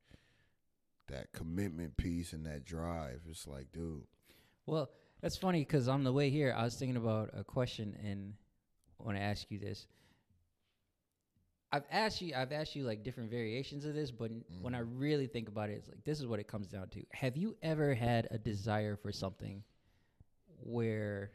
that 1.09 1.33
commitment 1.33 1.97
piece 1.97 2.33
and 2.33 2.47
that 2.47 2.65
drive. 2.65 3.23
It's 3.29 3.47
like, 3.49 3.73
dude, 3.73 4.05
Well, 4.67 4.91
that's 5.21 5.37
funny 5.37 5.61
because 5.61 5.89
on 5.89 6.05
the 6.05 6.13
way 6.13 6.31
here, 6.31 6.55
I 6.57 6.63
was 6.65 6.77
thinking 6.77 6.97
about 6.97 7.31
a 7.35 7.43
question, 7.45 7.97
and 8.05 8.35
I 9.01 9.05
want 9.05 9.19
to 9.19 9.23
ask 9.23 9.51
you 9.51 9.59
this. 9.59 9.87
I've 11.73 11.85
asked 11.91 12.21
you, 12.21 12.35
I've 12.37 12.53
asked 12.53 12.77
you 12.77 12.85
like 12.85 13.03
different 13.03 13.31
variations 13.31 13.85
of 13.87 13.95
this, 13.95 14.11
but 14.11 14.31
n- 14.31 14.45
when 14.61 14.75
I 14.75 14.81
really 14.81 15.27
think 15.27 15.49
about 15.49 15.71
it, 15.71 15.75
it's 15.75 15.89
like 15.89 16.05
this 16.05 16.21
is 16.21 16.27
what 16.27 16.39
it 16.39 16.47
comes 16.47 16.67
down 16.69 16.89
to. 16.91 17.03
Have 17.13 17.37
you 17.37 17.57
ever 17.63 17.95
had 17.95 18.29
a 18.31 18.39
desire 18.39 18.95
for 18.97 19.11
something 19.11 19.63
where, 20.61 21.31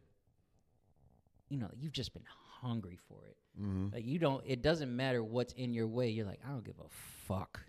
you 1.50 1.58
know, 1.58 1.70
you've 1.80 1.94
just 1.94 2.14
been 2.14 2.26
hungry 2.62 3.00
for 3.08 3.26
it? 3.26 3.38
mm-hmm. 3.60 3.88
Like 3.94 4.06
you 4.06 4.20
don't. 4.20 4.44
It 4.46 4.62
doesn't 4.62 4.96
matter 4.96 5.24
what's 5.24 5.54
in 5.54 5.74
your 5.74 5.88
way. 5.88 6.10
You're 6.10 6.28
like, 6.28 6.42
I 6.46 6.50
don't 6.50 6.64
give 6.64 6.80
a 6.80 6.90
fuck. 7.28 7.62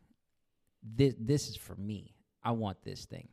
This 0.82 1.14
this 1.18 1.48
is 1.48 1.56
for 1.56 1.74
me. 1.76 2.14
I 2.44 2.52
want 2.52 2.82
this 2.84 3.06
thing. 3.06 3.28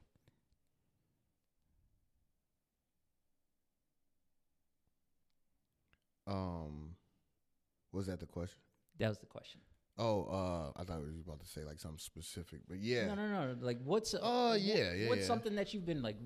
um, 6.28 6.96
was 7.92 8.08
that 8.08 8.20
the 8.20 8.26
question? 8.26 8.60
That 9.00 9.10
was 9.10 9.18
the 9.18 9.26
question. 9.26 9.62
Oh, 9.98 10.24
uh, 10.26 10.80
I 10.80 10.84
thought 10.84 11.00
you 11.00 11.08
was 11.08 11.22
about 11.26 11.40
to 11.40 11.48
say 11.48 11.64
like 11.64 11.80
something 11.80 12.00
specific, 12.00 12.60
but 12.68 12.80
yeah, 12.80 13.08
No, 13.08 13.16
no, 13.16 13.28
no. 13.28 13.56
Like, 13.62 13.80
what's 13.84 14.14
uh, 14.14 14.20
Oh, 14.22 14.54
yeah, 14.54 14.94
yeah, 14.94 15.08
What's 15.08 15.22
yeah. 15.22 15.28
something 15.28 15.56
that 15.56 15.74
you've 15.74 15.86
been 15.86 16.02
like 16.02 16.18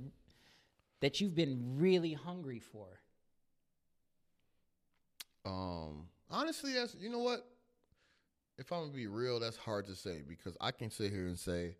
that 1.01 1.21
you've 1.21 1.35
been 1.35 1.77
really 1.77 2.13
hungry 2.13 2.59
for? 2.59 2.87
Um, 5.45 6.07
honestly, 6.29 6.73
that's 6.73 6.95
you 6.99 7.09
know 7.09 7.19
what. 7.19 7.45
If 8.57 8.73
I'm 8.73 8.81
gonna 8.81 8.91
be 8.91 9.07
real, 9.07 9.39
that's 9.39 9.55
hard 9.55 9.85
to 9.87 9.95
say 9.95 10.21
because 10.27 10.57
I 10.59 10.71
can 10.71 10.89
sit 10.91 11.11
here 11.11 11.27
and 11.27 11.39
say, 11.39 11.77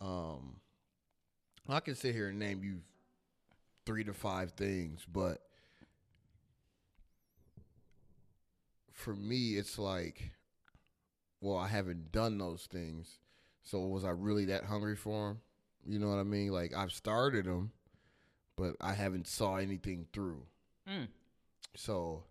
um, 0.00 0.56
I 1.68 1.80
can 1.80 1.94
sit 1.94 2.14
here 2.14 2.28
and 2.28 2.38
name 2.38 2.62
you 2.62 2.78
three 3.84 4.04
to 4.04 4.14
five 4.14 4.52
things, 4.52 5.04
but 5.12 5.42
for 8.98 9.14
me, 9.14 9.56
it's 9.56 9.78
like, 9.78 10.32
well, 11.40 11.56
I 11.56 11.68
haven't 11.68 12.10
done 12.10 12.36
those 12.38 12.66
things, 12.70 13.18
so 13.62 13.80
was 13.86 14.04
I 14.04 14.10
really 14.10 14.46
that 14.46 14.64
hungry 14.64 14.96
for 14.96 15.28
them? 15.28 15.40
You 15.86 15.98
know 16.00 16.08
what 16.08 16.18
I 16.18 16.24
mean? 16.24 16.50
Like 16.50 16.74
I've 16.76 16.90
started 16.92 17.44
them, 17.46 17.70
but 18.56 18.74
I 18.80 18.92
haven't 18.94 19.28
saw 19.28 19.56
anything 19.56 20.06
through. 20.12 20.42
Mm. 20.88 21.06
So, 21.76 22.24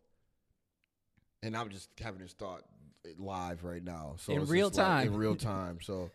and 1.42 1.56
I'm 1.56 1.70
just 1.70 1.90
having 2.02 2.20
this 2.22 2.34
thought 2.34 2.64
live 3.18 3.64
right 3.64 3.84
now. 3.84 4.16
So 4.18 4.34
In 4.34 4.46
real 4.46 4.70
just 4.70 4.80
like- 4.80 4.88
time. 4.88 5.08
in 5.08 5.16
real 5.18 5.36
time. 5.54 5.80
So 5.82 6.12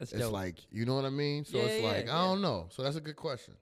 it's 0.00 0.12
like 0.12 0.56
you 0.72 0.84
know 0.84 0.96
what 0.96 1.04
I 1.04 1.10
mean. 1.10 1.44
So 1.44 1.58
Yeah, 1.58 1.62
it's 1.64 1.82
yeah, 1.82 1.88
like 1.88 2.06
yeah. 2.06 2.18
I 2.20 2.24
don't 2.26 2.42
know. 2.42 2.66
So 2.70 2.82
that's 2.82 2.96
a 2.96 3.00
good 3.00 3.16
question. 3.16 3.54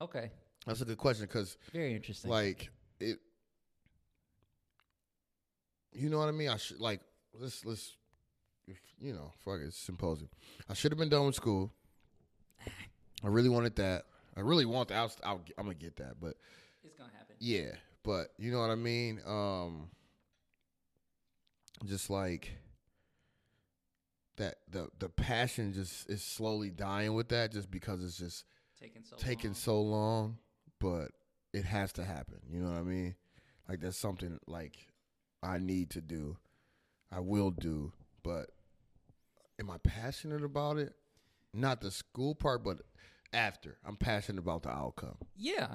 okay, 0.00 0.30
That's 0.66 0.80
a 0.80 0.84
good 0.86 0.96
question 0.98 1.26
because 1.26 1.58
very 1.72 1.94
interesting. 1.94 2.30
like 2.30 2.70
it. 2.98 3.18
You 5.92 6.08
know 6.08 6.18
what 6.18 6.28
I 6.28 6.32
mean? 6.32 6.48
I 6.48 6.56
should 6.56 6.80
like 6.80 7.00
let's 7.38 7.64
let's 7.64 7.96
if, 8.66 8.78
you 9.00 9.12
know 9.12 9.32
fuck 9.44 9.60
it, 9.60 9.66
it's 9.66 9.76
symposium. 9.76 10.28
I 10.68 10.74
should 10.74 10.92
have 10.92 10.98
been 10.98 11.08
done 11.08 11.26
with 11.26 11.34
school. 11.34 11.72
I 13.24 13.28
really 13.28 13.48
wanted 13.48 13.76
that. 13.76 14.04
I 14.36 14.40
really 14.40 14.64
want 14.64 14.88
that. 14.88 14.96
I'll, 14.96 15.12
I'll, 15.24 15.40
I'm 15.58 15.64
gonna 15.66 15.74
get 15.74 15.96
that, 15.96 16.14
but 16.20 16.34
it's 16.82 16.96
gonna 16.96 17.10
happen. 17.16 17.36
yeah, 17.38 17.72
but 18.02 18.28
you 18.38 18.50
know 18.50 18.60
what 18.60 18.70
I 18.70 18.74
mean. 18.76 19.20
Um, 19.26 19.90
just 21.84 22.08
like 22.10 22.50
that, 24.36 24.56
the 24.70 24.88
the 24.98 25.08
passion 25.08 25.72
just 25.72 26.08
is 26.08 26.22
slowly 26.22 26.70
dying 26.70 27.14
with 27.14 27.28
that, 27.28 27.52
just 27.52 27.70
because 27.70 28.02
it's 28.02 28.16
just 28.16 28.44
Taking 28.80 29.04
so 29.04 29.16
taking 29.16 29.50
long. 29.50 29.54
so 29.54 29.80
long. 29.82 30.38
But 30.80 31.08
it 31.52 31.64
has 31.64 31.92
to 31.94 32.04
happen. 32.04 32.38
You 32.50 32.60
know 32.60 32.70
what 32.72 32.78
I 32.78 32.82
mean? 32.82 33.14
Like 33.68 33.80
that's 33.80 33.96
something 33.96 34.38
like 34.46 34.76
I 35.42 35.58
need 35.58 35.90
to 35.90 36.00
do. 36.00 36.36
I 37.10 37.20
will 37.20 37.50
do, 37.50 37.92
but 38.22 38.50
am 39.58 39.70
I 39.70 39.78
passionate 39.78 40.42
about 40.44 40.78
it? 40.78 40.94
Not 41.52 41.80
the 41.80 41.90
school 41.90 42.34
part, 42.34 42.64
but 42.64 42.78
after. 43.32 43.76
I'm 43.84 43.96
passionate 43.96 44.38
about 44.38 44.62
the 44.62 44.70
outcome. 44.70 45.16
Yeah. 45.36 45.74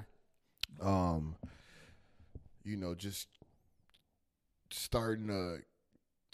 Um 0.80 1.36
you 2.64 2.76
know, 2.76 2.94
just 2.94 3.28
starting 4.70 5.30
a 5.30 5.58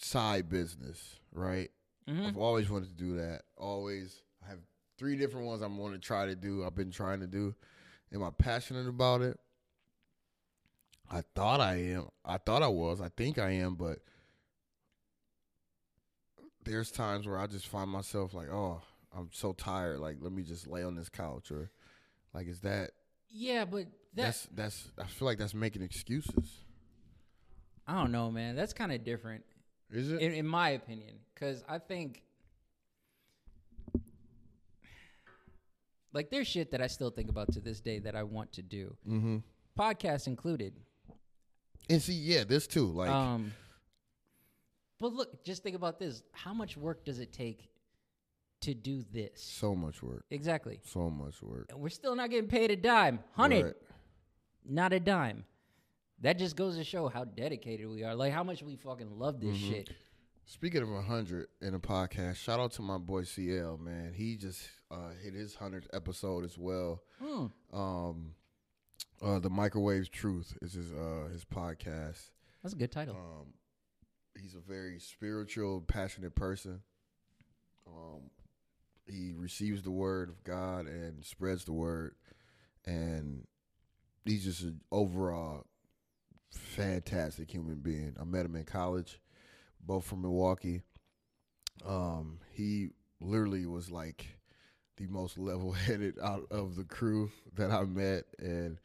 side 0.03 0.49
business, 0.49 1.21
right? 1.33 1.71
Mhm. 2.09 2.27
I've 2.29 2.37
always 2.37 2.69
wanted 2.69 2.97
to 2.97 3.05
do 3.05 3.17
that. 3.17 3.43
Always. 3.57 4.23
I 4.45 4.51
have 4.51 4.59
three 4.99 5.17
different 5.17 5.47
ones 5.47 5.63
I'm 5.63 5.77
going 5.77 5.93
to 5.93 5.99
try 5.99 6.27
to 6.27 6.35
do. 6.37 6.65
I've 6.65 6.75
been 6.75 6.91
trying 6.91 7.21
to 7.21 7.27
do. 7.27 7.55
Am 8.13 8.23
I 8.23 8.31
passionate 8.31 8.89
about 8.89 9.23
it? 9.23 9.39
I 11.11 11.23
thought 11.35 11.61
I 11.61 11.77
am. 11.77 12.09
I 12.25 12.39
thought 12.39 12.63
I 12.63 12.69
was. 12.69 13.01
I 13.01 13.09
think 13.09 13.39
I 13.39 13.51
am, 13.51 13.75
but 13.75 13.99
there's 16.65 16.91
times 16.91 17.27
where 17.27 17.39
I 17.39 17.47
just 17.47 17.67
find 17.69 17.91
myself 17.91 18.35
like, 18.35 18.49
oh, 18.51 18.81
I'm 19.17 19.29
so 19.33 19.53
tired. 19.53 20.01
Like, 20.01 20.17
let 20.21 20.33
me 20.33 20.43
just 20.43 20.67
lay 20.67 20.83
on 20.83 20.97
this 20.97 21.09
couch, 21.09 21.51
or 21.51 21.71
like, 22.33 22.49
is 22.49 22.61
that 22.61 22.93
Yeah, 23.31 23.65
but 23.65 23.87
that 24.15 24.23
that's 24.23 24.49
that's? 24.55 24.89
I 24.99 25.07
feel 25.07 25.27
like 25.27 25.39
that's 25.39 25.55
making 25.55 25.83
excuses. 25.83 26.65
I 27.87 28.01
don't 28.01 28.13
know, 28.13 28.31
man. 28.31 28.57
That's 28.57 28.73
kind 28.73 28.93
of 28.93 29.05
different. 29.05 29.45
Is 29.91 30.11
it? 30.11 30.21
in, 30.21 30.33
in 30.33 30.47
my 30.47 30.71
opinion, 30.71 31.17
because 31.35 31.63
I 31.69 31.79
think 31.79 32.23
like 36.15 36.31
there's 36.31 36.47
shit 36.47 36.71
that 36.71 36.81
I 36.81 36.87
still 36.87 37.11
think 37.11 37.29
about 37.29 37.53
to 37.53 37.61
this 37.61 37.81
day 37.81 37.99
that 37.99 38.17
I 38.17 38.23
want 38.23 38.53
to 38.55 38.63
do, 38.63 38.97
mm-hmm. 39.07 39.39
podcast 39.79 40.27
included. 40.27 40.75
And 41.91 42.01
see, 42.01 42.15
yeah, 42.15 42.45
this 42.45 42.67
too. 42.67 42.87
Like, 42.87 43.11
um, 43.11 43.53
but 45.01 45.13
look, 45.13 45.45
just 45.45 45.63
think 45.63 45.77
about 45.77 45.99
this: 45.99 46.23
how 46.33 46.55
much 46.55 46.77
work 46.77 47.05
does 47.05 47.19
it 47.21 47.33
take 47.33 47.69
to 48.63 48.75
do 48.75 49.05
this? 49.13 49.43
so 49.43 49.75
much 49.75 50.03
work. 50.03 50.25
Exactly, 50.31 50.81
So 50.85 51.11
much 51.11 51.43
work. 51.43 51.67
and 51.71 51.81
we're 51.81 51.89
still 51.91 52.17
not 52.17 52.31
getting 52.31 52.49
paid 52.49 52.71
a 52.71 52.77
dime, 52.77 53.19
hundred, 53.33 53.65
Right. 53.65 53.75
not 54.65 54.93
a 54.93 55.01
dime. 55.01 55.45
That 56.21 56.39
just 56.39 56.57
goes 56.57 56.77
to 56.77 56.85
show 56.85 57.09
how 57.09 57.25
dedicated 57.25 57.89
we 57.89 58.03
are. 58.05 58.15
Like 58.15 58.33
how 58.33 58.45
much 58.45 58.63
we 58.63 58.77
fucking 58.77 59.19
love 59.19 59.41
this 59.41 59.57
Mm-hmm. 59.57 59.71
shit. 59.71 59.91
Speaking 60.47 60.83
of 60.83 60.91
a 60.91 60.95
100 60.97 61.49
in 61.63 61.75
a 61.75 61.81
podcast, 61.81 62.37
shout 62.37 62.61
out 62.61 62.73
to 62.73 62.83
my 62.83 62.99
boy 62.99 63.25
CL, 63.25 63.79
man. 63.79 64.13
He 64.15 64.37
just 64.37 64.69
uh, 64.91 65.11
hit 65.23 65.33
his 65.35 65.55
100th 65.57 65.87
episode 65.95 66.45
as 66.45 66.57
well. 66.59 67.03
Hmm. 67.19 67.47
Um, 67.73 68.35
uh, 69.23 69.39
the 69.39 69.51
Microwave 69.51 70.11
Truth 70.11 70.57
is 70.63 70.75
his 70.75 70.93
uh, 70.93 71.29
his 71.33 71.45
podcast. 71.45 72.31
That's 72.63 72.75
a 72.75 72.79
good 72.79 72.93
title. 72.93 73.17
Um, 73.17 73.55
he's 74.41 74.55
a 74.55 74.61
very 74.61 74.99
spiritual, 74.99 75.83
passionate 75.83 76.35
person. 76.35 76.83
Um, 77.87 78.31
he 79.07 79.33
receives 79.37 79.83
the 79.83 79.91
word 79.91 80.31
of 80.31 80.43
God 80.45 80.87
and 80.87 81.25
spreads 81.25 81.65
the 81.65 81.73
word, 81.73 82.15
and 82.87 83.47
he's 84.25 84.45
just 84.45 84.63
an 84.63 84.81
overall 84.91 85.67
fantastic 86.51 87.51
human 87.51 87.77
being. 87.77 88.15
I 88.21 88.25
met 88.25 88.47
him 88.47 88.57
in 88.57 88.65
college, 88.65 89.21
both 89.81 90.05
from 90.05 90.23
Milwaukee. 90.23 90.83
Um, 91.87 92.39
he 92.53 92.91
literally 93.21 93.67
was 93.67 93.91
like 93.91 94.27
the 94.97 95.07
most 95.07 95.39
level-headed 95.39 96.19
out 96.23 96.47
of 96.51 96.77
the 96.77 96.85
crew 96.85 97.31
that 97.57 97.71
I 97.71 97.85
met, 97.85 98.25
and 98.39 98.79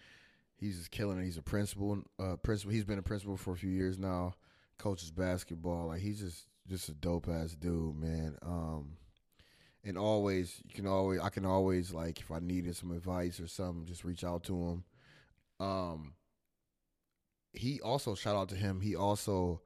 he's 0.60 0.78
just 0.78 0.91
killing 0.91 1.19
it. 1.19 1.24
He's 1.24 1.38
a 1.38 1.41
principal. 1.41 2.04
Uh, 2.19 2.36
principal. 2.38 2.74
He's 2.74 2.84
been 2.84 3.00
a 3.00 3.04
principal 3.04 3.38
for 3.38 3.54
a 3.54 3.58
few 3.58 3.69
years 3.69 3.98
now. 3.98 4.34
Coaches 4.78 5.12
basketball. 5.12 5.88
Like 5.88 6.02
he's 6.02 6.19
just 6.19 6.45
just 6.67 6.89
a 6.89 6.93
dope 6.93 7.28
ass 7.28 7.56
dude, 7.56 7.95
man. 7.95 8.38
Um, 8.41 8.98
and 9.84 9.98
always 9.98 10.62
you 10.65 10.74
can 10.74 10.88
always 10.88 11.19
I 11.19 11.30
can 11.30 11.45
always 11.45 11.93
like 11.93 12.19
if 12.19 12.32
I 12.32 12.39
needed 12.39 12.76
some 12.76 12.91
advice 12.91 13.39
or 13.39 13.48
something, 13.48 13.86
just 13.86 14.04
reach 14.04 14.24
out 14.24 14.43
to 14.45 14.56
him. 14.56 14.84
Um, 15.60 16.13
he 17.54 17.82
also 17.82 18.15
shout 18.15 18.36
out 18.36 18.50
to 18.50 18.56
him. 18.56 18.82
He 18.82 18.95
also 18.95 19.62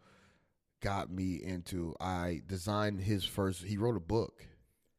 got 0.82 1.12
me 1.12 1.42
into. 1.44 1.96
I 2.00 2.42
designed 2.48 3.02
his 3.02 3.24
first. 3.24 3.64
He 3.64 3.78
wrote 3.78 3.98
a 3.98 4.02
book 4.02 4.46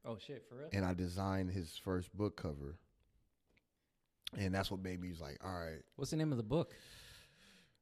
oh 0.04 0.16
shit, 0.18 0.44
for 0.48 0.57
real? 0.57 0.68
and 0.72 0.85
I 0.85 0.94
designed 0.94 1.50
his 1.50 1.76
first 1.83 2.14
book 2.16 2.37
cover. 2.37 2.78
And 4.38 4.55
that's 4.55 4.70
what 4.70 4.83
made 4.83 5.01
me 5.01 5.11
was 5.11 5.20
like, 5.20 5.38
all 5.44 5.53
right, 5.53 5.81
What's 5.97 6.11
the 6.11 6.16
name 6.16 6.33
of 6.33 6.38
the 6.38 6.44
book? 6.44 6.73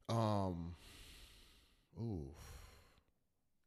um, 0.08 0.74
ooh, 1.98 2.26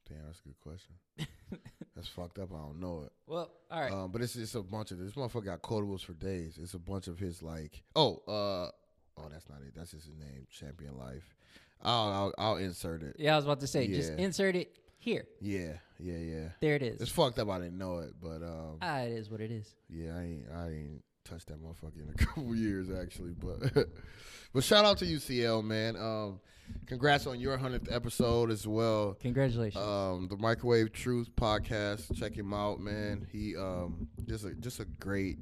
damn, 0.07 0.25
that's 0.25 0.39
a 0.39 0.43
good 0.43 0.59
question. 0.59 0.93
that's 1.95 2.07
fucked 2.07 2.39
up. 2.39 2.49
I 2.53 2.57
don't 2.57 2.79
know 2.79 3.03
it. 3.05 3.11
Well, 3.27 3.51
all 3.71 3.81
right. 3.81 3.91
Um, 3.91 4.11
but 4.11 4.21
it's 4.21 4.35
it's 4.35 4.55
a 4.55 4.61
bunch 4.61 4.91
of 4.91 4.99
this 4.99 5.13
motherfucker 5.13 5.45
got 5.45 5.61
quotables 5.61 6.01
for 6.03 6.13
days. 6.13 6.59
It's 6.61 6.73
a 6.73 6.79
bunch 6.79 7.07
of 7.07 7.17
his 7.17 7.41
like, 7.41 7.81
oh, 7.95 8.17
uh, 8.27 8.69
oh, 9.17 9.29
that's 9.31 9.49
not 9.49 9.59
it. 9.65 9.73
That's 9.75 9.91
just 9.91 10.05
his 10.05 10.17
name, 10.17 10.45
Champion 10.51 10.97
Life. 10.97 11.33
I'll 11.81 12.11
I'll, 12.11 12.33
I'll 12.37 12.55
insert 12.57 13.03
it. 13.03 13.15
yeah, 13.19 13.33
I 13.33 13.35
was 13.37 13.45
about 13.45 13.59
to 13.61 13.67
say, 13.67 13.87
just 13.87 14.13
insert 14.13 14.55
it 14.55 14.77
here. 14.97 15.25
Yeah, 15.39 15.73
yeah, 15.99 16.17
yeah. 16.17 16.47
There 16.61 16.75
it 16.75 16.83
is. 16.83 17.01
It's 17.01 17.11
fucked 17.11 17.39
up. 17.39 17.49
I 17.49 17.59
didn't 17.59 17.77
know 17.77 17.99
it, 17.99 18.13
but 18.21 18.43
um, 18.43 18.77
ah, 18.81 18.99
it 18.99 19.11
is 19.13 19.29
what 19.29 19.41
it 19.41 19.51
is. 19.51 19.73
Yeah, 19.89 20.15
I 20.17 20.21
ain't 20.21 20.45
I 20.53 20.67
ain't 20.67 21.03
touched 21.25 21.47
that 21.47 21.61
motherfucker 21.61 22.01
in 22.03 22.09
a 22.09 22.13
couple 22.25 22.55
years 22.55 22.89
actually, 22.89 23.33
but 23.33 23.87
but 24.53 24.63
shout 24.63 24.85
out 24.85 24.97
to 24.99 25.05
UCL 25.05 25.63
man. 25.63 25.95
Um, 25.97 26.39
congrats 26.85 27.27
on 27.27 27.39
your 27.39 27.57
hundredth 27.57 27.91
episode 27.91 28.51
as 28.51 28.67
well. 28.67 29.17
Congratulations. 29.21 29.83
Um, 29.83 30.27
the 30.29 30.37
Microwave 30.37 30.93
Truth 30.93 31.35
podcast, 31.35 32.17
check 32.17 32.33
him 32.33 32.53
out, 32.53 32.79
man. 32.79 33.27
He 33.31 33.55
um 33.55 34.07
just 34.27 34.45
a 34.45 34.53
just 34.55 34.79
a 34.79 34.85
great, 34.85 35.37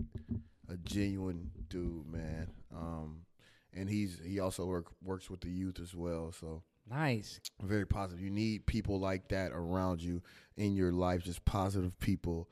a 0.69 0.77
genuine 0.77 1.51
dude, 1.69 2.07
man. 2.07 2.49
Um, 2.75 3.21
and 3.73 3.89
he's 3.89 4.19
he 4.25 4.39
also 4.39 4.65
work 4.65 4.87
works 5.03 5.29
with 5.29 5.41
the 5.41 5.49
youth 5.49 5.79
as 5.79 5.93
well, 5.93 6.31
so 6.31 6.63
nice. 6.89 7.39
very 7.61 7.85
positive. 7.85 8.23
You 8.23 8.29
need 8.29 8.65
people 8.65 8.99
like 8.99 9.29
that 9.29 9.51
around 9.51 10.01
you 10.01 10.21
in 10.57 10.75
your 10.75 10.91
life, 10.91 11.23
just 11.23 11.43
positive 11.45 11.97
people, 11.99 12.49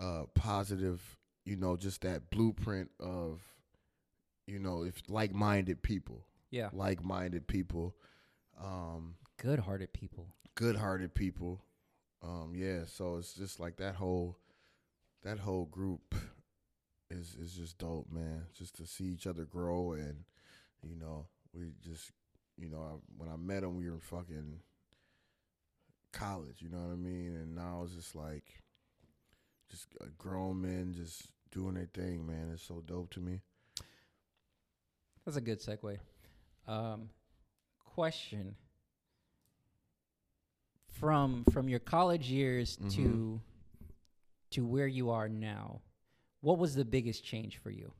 uh, 0.00 0.24
positive, 0.34 1.00
you 1.44 1.56
know, 1.56 1.76
just 1.76 2.00
that 2.02 2.30
blueprint 2.30 2.90
of, 3.00 3.40
you 4.46 4.58
know, 4.58 4.82
if 4.82 5.02
like 5.08 5.32
minded 5.34 5.82
people, 5.82 6.26
Yeah. 6.50 6.70
like 6.72 7.02
minded 7.04 7.46
people, 7.46 7.94
um, 8.62 9.16
Good 9.36 9.58
hearted 9.60 9.92
people. 9.92 10.26
good 10.54 10.76
hearted 10.76 11.14
people. 11.14 11.60
Um, 12.22 12.54
yeah, 12.54 12.84
so 12.86 13.16
it's 13.16 13.34
just 13.34 13.60
like 13.60 13.76
that 13.76 13.96
whole 13.96 14.38
that 15.22 15.38
whole 15.38 15.66
group 15.66 16.14
is 17.10 17.34
is 17.34 17.52
just 17.54 17.76
dope, 17.78 18.10
man. 18.10 18.46
Just 18.54 18.76
to 18.76 18.86
see 18.86 19.04
each 19.04 19.26
other 19.26 19.44
grow 19.44 19.92
and 19.92 20.24
you 20.82 20.96
know, 20.96 21.26
we 21.52 21.72
just 21.82 22.12
you 22.56 22.68
know, 22.70 22.78
I, 22.82 22.92
when 23.18 23.28
I 23.28 23.36
met 23.36 23.62
him 23.64 23.76
we 23.76 23.86
were 23.88 23.94
in 23.94 24.00
fucking 24.00 24.60
college, 26.12 26.62
you 26.62 26.68
know 26.68 26.78
what 26.78 26.92
I 26.92 26.96
mean? 26.96 27.34
And 27.34 27.54
now 27.54 27.82
it's 27.84 27.94
just 27.94 28.14
like 28.14 28.44
just 29.70 29.88
uh, 30.00 30.06
grown 30.16 30.62
men 30.62 30.94
just 30.96 31.22
doing 31.54 31.74
their 31.74 31.86
thing, 31.94 32.26
man. 32.26 32.50
It's 32.52 32.64
so 32.64 32.82
dope 32.84 33.10
to 33.12 33.20
me. 33.20 33.40
That's 35.24 35.36
a 35.38 35.40
good 35.40 35.60
segue. 35.60 35.98
Um, 36.66 37.08
question 37.78 38.56
from 40.88 41.44
from 41.52 41.68
your 41.68 41.78
college 41.78 42.28
years 42.28 42.76
Mhm. 42.76 42.92
to 42.94 43.40
to 44.50 44.66
where 44.66 44.86
you 44.86 45.10
are 45.10 45.28
now. 45.28 45.80
What 46.40 46.58
was 46.58 46.74
the 46.74 46.84
biggest 46.84 47.24
change 47.24 47.56
for 47.58 47.70
you? 47.70 47.92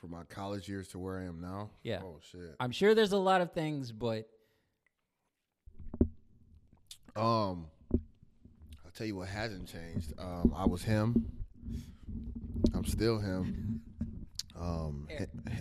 From 0.00 0.10
my 0.10 0.24
college 0.24 0.68
years 0.68 0.88
to 0.88 0.98
where 0.98 1.18
I 1.18 1.24
am 1.24 1.40
now. 1.40 1.70
Yeah. 1.82 2.02
Oh 2.02 2.18
shit. 2.20 2.56
I'm 2.60 2.72
sure 2.72 2.94
there's 2.94 3.12
a 3.12 3.18
lot 3.18 3.40
of 3.40 3.52
things, 3.52 3.90
but 3.92 4.28
Um, 7.16 7.70
I'll 8.84 8.90
tell 8.92 9.06
you 9.06 9.14
what 9.14 9.28
hasn't 9.28 9.68
changed. 9.68 10.12
Um, 10.18 10.52
I 10.52 10.66
was 10.66 10.82
him. 10.82 11.43
I'm 12.84 12.90
still 12.90 13.18
him. 13.18 13.80
Um, 14.60 15.08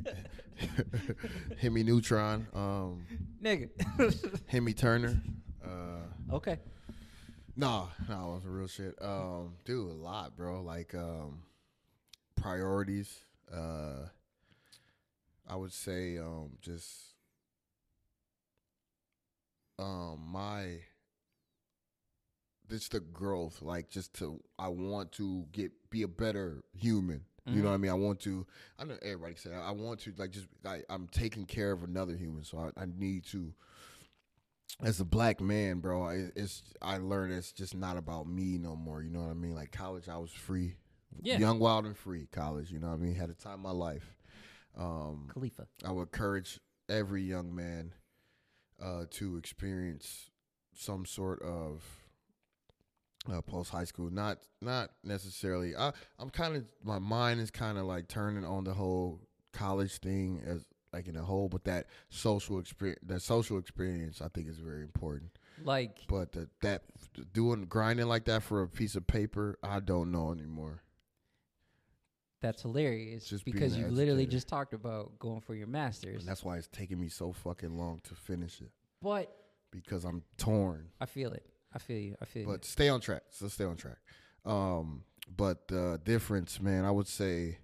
Hemi 1.62 1.84
Neutron. 1.84 2.48
Um, 2.54 3.06
nigga. 3.42 3.70
Hemi 4.48 4.74
Turner. 4.74 5.22
Uh, 5.64 6.34
okay. 6.36 6.58
nah, 7.56 7.88
nah, 8.10 8.32
it 8.32 8.34
was 8.36 8.46
real 8.46 8.68
shit. 8.68 8.96
Um, 9.02 9.54
dude, 9.64 9.90
a 9.90 9.94
lot, 9.94 10.36
bro. 10.36 10.62
Like, 10.64 10.94
um, 10.96 11.44
priorities. 12.36 13.20
Uh, 13.50 14.08
I 15.48 15.56
would 15.56 15.72
say, 15.72 16.18
um, 16.18 16.58
just, 16.62 16.92
um, 19.80 20.20
my 20.30 20.80
just 22.74 22.92
the 22.92 23.00
growth 23.00 23.62
like 23.62 23.88
just 23.90 24.14
to 24.16 24.40
i 24.58 24.68
want 24.68 25.12
to 25.12 25.46
get 25.52 25.72
be 25.92 26.02
a 26.04 26.08
better 26.08 26.64
human 26.74 27.22
You 27.46 27.62
know 27.62 27.68
what 27.70 27.76
I 27.76 27.78
mean? 27.78 27.92
I 27.92 27.96
want 27.96 28.22
to. 28.22 28.48
I 28.80 28.86
know 28.86 28.96
everybody 29.02 29.36
said 29.36 29.52
I 29.54 29.72
want 29.72 30.00
to 30.06 30.14
like 30.18 30.32
just 30.32 30.48
I, 30.66 30.82
I'm 30.90 31.08
taking 31.10 31.46
care 31.46 31.74
of 31.74 31.84
another 31.84 32.16
human, 32.16 32.46
so 32.46 32.58
I, 32.58 32.82
I 32.82 32.86
need 32.86 33.26
to. 33.34 33.54
As 34.82 35.02
a 35.02 35.06
black 35.06 35.42
man, 35.42 35.80
bro, 35.80 36.04
I, 36.04 36.30
it's 36.38 36.64
I 36.82 36.98
learned 37.00 37.34
it's 37.34 37.52
just 37.52 37.76
not 37.76 37.98
about 37.98 38.28
me 38.28 38.58
no 38.58 38.76
more. 38.78 39.04
You 39.04 39.10
know 39.12 39.24
what 39.24 39.30
I 39.30 39.34
mean? 39.34 39.54
Like 39.56 39.72
college, 39.74 40.08
I 40.10 40.18
was 40.18 40.32
free, 40.32 40.78
Yeah. 41.22 41.38
young, 41.38 41.60
wild, 41.60 41.86
and 41.86 41.98
free. 41.98 42.28
College, 42.32 42.72
you 42.72 42.80
know 42.80 42.88
what 42.88 42.94
I 42.94 43.04
mean? 43.04 43.16
Had 43.16 43.30
a 43.30 43.34
time 43.34 43.56
of 43.56 43.60
my 43.60 43.72
life. 43.72 44.16
Um, 44.78 45.28
Khalifa. 45.34 45.68
I 45.86 45.92
would 45.92 46.04
encourage 46.04 46.62
every 46.90 47.24
young 47.24 47.54
man 47.54 47.94
uh, 48.82 49.04
to 49.12 49.36
experience 49.38 50.32
some 50.74 51.06
sort 51.06 51.42
of 51.42 51.84
uh, 53.32 53.42
post 53.42 53.70
high 53.72 53.84
school. 53.86 54.10
Not 54.10 54.40
not 54.62 54.92
necessarily. 55.04 55.76
I 55.76 55.92
I'm 56.20 56.30
kind 56.30 56.56
of 56.56 56.66
my 56.84 57.00
mind 57.00 57.40
is 57.40 57.52
kind 57.52 57.78
of 57.78 57.86
like 57.86 58.08
turning 58.08 58.46
on 58.46 58.64
the 58.64 58.74
whole 58.74 59.22
college 59.52 59.98
thing 60.00 60.42
as 60.46 60.66
like 60.92 61.08
in 61.08 61.16
a 61.16 61.24
whole, 61.24 61.50
but 61.50 61.64
that 61.64 61.88
social 62.10 62.60
experience, 62.60 63.00
that 63.08 63.22
social 63.22 63.58
experience, 63.58 64.22
I 64.22 64.28
think 64.28 64.48
is 64.48 64.60
very 64.60 64.82
important. 64.84 65.32
Like 65.64 66.00
But 66.08 66.32
the, 66.34 66.50
that 66.62 66.84
doing 67.34 67.66
grinding 67.66 68.08
like 68.08 68.26
that 68.26 68.44
for 68.44 68.62
a 68.62 68.68
piece 68.68 68.96
of 68.96 69.06
paper, 69.08 69.58
I 69.64 69.80
don't 69.80 70.12
know 70.12 70.32
anymore. 70.32 70.82
that's 72.42 72.62
hilarious 72.64 73.26
Just 73.26 73.46
because 73.46 73.78
you 73.78 73.88
literally 73.88 74.26
just 74.26 74.48
talked 74.48 74.74
about 74.74 75.18
going 75.20 75.42
for 75.42 75.56
your 75.56 75.68
masters. 75.68 76.20
And 76.22 76.28
that's 76.28 76.44
why 76.44 76.58
it's 76.58 76.68
taking 76.68 77.00
me 77.00 77.08
so 77.10 77.32
fucking 77.32 77.78
long 77.78 78.02
to 78.04 78.16
finish 78.16 78.62
it 78.62 78.72
But 79.02 79.34
because 79.72 80.04
I'm 80.06 80.24
torn. 80.38 80.90
I 81.00 81.06
feel 81.06 81.32
it. 81.34 81.46
I 81.74 81.80
feel 81.80 82.00
you. 82.00 82.16
I 82.22 82.26
feel 82.26 82.46
But 82.46 82.66
stay 82.66 82.90
on 82.90 83.02
track. 83.02 83.24
So 83.32 83.48
stay 83.48 83.66
on 83.66 83.76
track. 83.76 83.98
Um, 84.46 85.04
but 85.36 85.68
the 85.68 86.00
difference, 86.04 86.60
man, 86.62 86.86
I 86.86 86.92
would 86.92 87.08
say, 87.08 87.58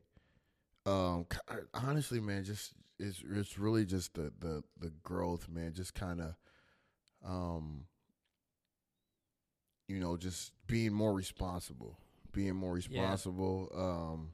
um, 0.85 1.25
honestly, 1.73 2.19
man, 2.19 2.43
just 2.43 2.73
it's 2.97 3.23
it's 3.31 3.57
really 3.59 3.85
just 3.85 4.13
the 4.13 4.31
the 4.39 4.63
the 4.79 4.91
growth, 5.03 5.47
man. 5.49 5.73
Just 5.73 5.93
kind 5.93 6.21
of, 6.21 6.35
um, 7.25 7.85
you 9.87 9.99
know, 9.99 10.17
just 10.17 10.51
being 10.67 10.93
more 10.93 11.13
responsible, 11.13 11.97
being 12.31 12.55
more 12.55 12.73
responsible. 12.73 13.69
Um, 13.75 14.29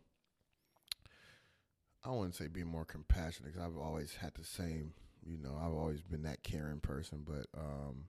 I 2.03 2.11
wouldn't 2.11 2.35
say 2.35 2.47
being 2.47 2.67
more 2.67 2.85
compassionate 2.85 3.53
because 3.53 3.67
I've 3.67 3.77
always 3.77 4.15
had 4.15 4.33
the 4.35 4.43
same. 4.45 4.93
You 5.25 5.39
know, 5.39 5.59
I've 5.59 5.73
always 5.73 6.01
been 6.01 6.21
that 6.23 6.43
caring 6.43 6.79
person, 6.79 7.25
but 7.25 7.47
um, 7.59 8.05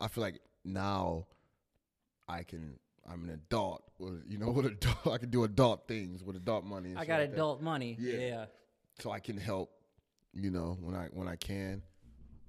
I 0.00 0.08
feel 0.08 0.22
like 0.22 0.40
now 0.64 1.26
I 2.28 2.42
can. 2.42 2.78
I'm 3.10 3.24
an 3.24 3.30
adult. 3.30 3.82
With, 3.98 4.22
you 4.28 4.38
know, 4.38 4.50
with 4.50 4.66
adult, 4.66 5.06
I 5.06 5.18
can 5.18 5.30
do 5.30 5.44
adult 5.44 5.88
things 5.88 6.22
with 6.22 6.36
adult 6.36 6.64
money. 6.64 6.94
I 6.96 7.04
got 7.04 7.20
like 7.20 7.30
that. 7.30 7.34
adult 7.34 7.62
money. 7.62 7.96
Yeah. 7.98 8.18
Yeah. 8.18 8.44
so 9.00 9.10
I 9.10 9.20
can 9.20 9.36
help. 9.36 9.70
You 10.32 10.50
know, 10.50 10.78
when 10.80 10.94
I 10.94 11.08
when 11.12 11.28
I 11.28 11.36
can. 11.36 11.82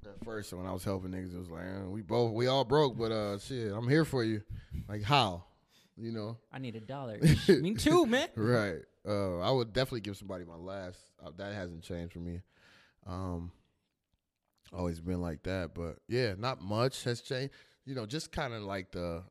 At 0.04 0.24
first, 0.26 0.52
when 0.52 0.66
I 0.66 0.72
was 0.72 0.84
helping 0.84 1.12
niggas, 1.12 1.36
it 1.36 1.38
was 1.38 1.50
like 1.50 1.64
eh, 1.64 1.84
we 1.86 2.02
both 2.02 2.34
we 2.34 2.48
all 2.48 2.66
broke, 2.66 2.98
but 2.98 3.12
uh, 3.12 3.38
shit, 3.38 3.72
I'm 3.72 3.88
here 3.88 4.04
for 4.04 4.24
you. 4.24 4.42
Like 4.90 5.04
how, 5.04 5.44
you 5.96 6.12
know? 6.12 6.38
I 6.52 6.58
need 6.58 6.76
a 6.76 6.80
dollar. 6.80 7.20
Me 7.48 7.76
too, 7.76 8.08
man. 8.08 8.28
Right. 8.36 8.80
Uh, 9.08 9.40
I 9.40 9.52
would 9.52 9.74
definitely 9.74 10.02
give 10.02 10.18
somebody 10.18 10.44
my 10.44 10.56
last. 10.56 11.00
Uh, 11.24 11.30
that 11.38 11.54
hasn't 11.54 11.84
changed 11.84 12.14
for 12.14 12.20
me. 12.20 12.42
Um, 13.06 13.52
always 14.74 15.00
been 15.00 15.22
like 15.22 15.44
that, 15.44 15.74
but 15.74 15.98
yeah, 16.08 16.34
not 16.38 16.62
much 16.62 17.04
has 17.04 17.22
changed. 17.22 17.54
You 17.86 17.96
know, 17.96 18.06
just 18.06 18.32
kind 18.32 18.54
of 18.54 18.64
like 18.64 18.92
the. 18.92 19.24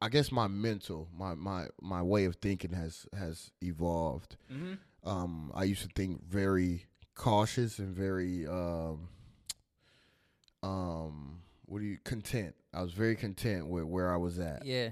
I 0.00 0.08
guess 0.08 0.32
my 0.32 0.48
mental, 0.48 1.08
my 1.16 1.34
my 1.34 1.66
my 1.80 2.02
way 2.02 2.24
of 2.24 2.36
thinking 2.36 2.72
has 2.72 3.06
has 3.16 3.50
evolved. 3.62 4.36
hmm 4.48 4.74
Um, 5.04 5.52
I 5.54 5.64
used 5.64 5.82
to 5.82 5.88
think 5.94 6.24
very 6.28 6.86
cautious 7.14 7.78
and 7.78 7.94
very 7.94 8.46
um, 8.46 9.08
um, 10.62 11.42
what 11.66 11.80
do 11.80 11.84
you 11.84 11.98
content? 12.04 12.54
I 12.74 12.82
was 12.82 12.92
very 12.92 13.16
content 13.16 13.68
with 13.68 13.84
where 13.84 14.12
I 14.12 14.16
was 14.16 14.38
at 14.38 14.64
Yeah. 14.64 14.90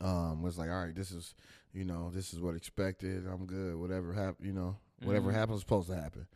um, 0.00 0.42
was 0.42 0.58
like, 0.58 0.70
all 0.70 0.84
right, 0.84 0.94
this 0.94 1.10
is, 1.12 1.34
you 1.72 1.84
know, 1.84 2.10
this 2.12 2.32
is 2.32 2.40
what 2.40 2.54
expected. 2.54 3.26
I'm 3.26 3.46
good. 3.46 3.76
Whatever 3.76 4.12
happen, 4.12 4.44
you 4.44 4.52
know, 4.52 4.76
whatever 5.02 5.30
Mhm. 5.30 5.34
happens 5.34 5.60
supposed 5.60 5.88
to 5.88 5.96
happen. 5.96 6.26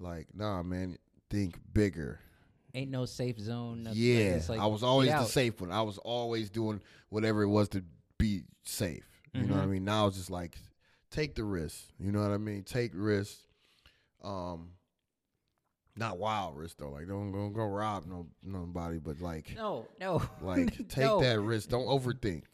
Like, 0.00 0.34
nah, 0.34 0.62
man, 0.62 0.98
think 1.30 1.58
bigger. 1.72 2.20
Ain't 2.78 2.92
no 2.92 3.06
safe 3.06 3.40
zone. 3.40 3.82
nothing. 3.82 3.98
Yeah, 4.00 4.40
like, 4.48 4.60
I 4.60 4.66
was 4.66 4.84
always 4.84 5.10
the 5.10 5.24
safe 5.24 5.60
one. 5.60 5.72
I 5.72 5.82
was 5.82 5.98
always 5.98 6.48
doing 6.48 6.80
whatever 7.08 7.42
it 7.42 7.48
was 7.48 7.68
to 7.70 7.82
be 8.18 8.42
safe. 8.62 9.04
You 9.34 9.42
know 9.48 9.54
what 9.56 9.62
I 9.62 9.66
Mhm. 9.66 9.70
mean? 9.70 9.84
Now 9.84 10.06
it's 10.06 10.16
just 10.16 10.30
like, 10.30 10.56
take 11.10 11.34
the 11.34 11.42
risk. 11.42 11.76
You 11.98 12.12
know 12.12 12.20
what 12.22 12.30
I 12.30 12.38
mean? 12.38 12.62
Take 12.62 12.92
risks. 12.94 13.42
Um, 14.22 14.74
not 15.96 16.18
wild 16.18 16.56
risk 16.56 16.76
though. 16.78 16.90
Like, 16.90 17.08
don't 17.08 17.32
go 17.32 17.48
go 17.48 17.66
rob 17.66 18.06
no 18.06 18.28
nobody, 18.44 18.98
but 18.98 19.20
like, 19.20 19.56
No, 19.56 19.88
no. 19.98 20.22
Like, 20.40 20.76
take 20.88 21.04
No. 21.04 21.20
that 21.20 21.40
risk. 21.40 21.68
Don't 21.70 21.86
overthink. 21.86 22.44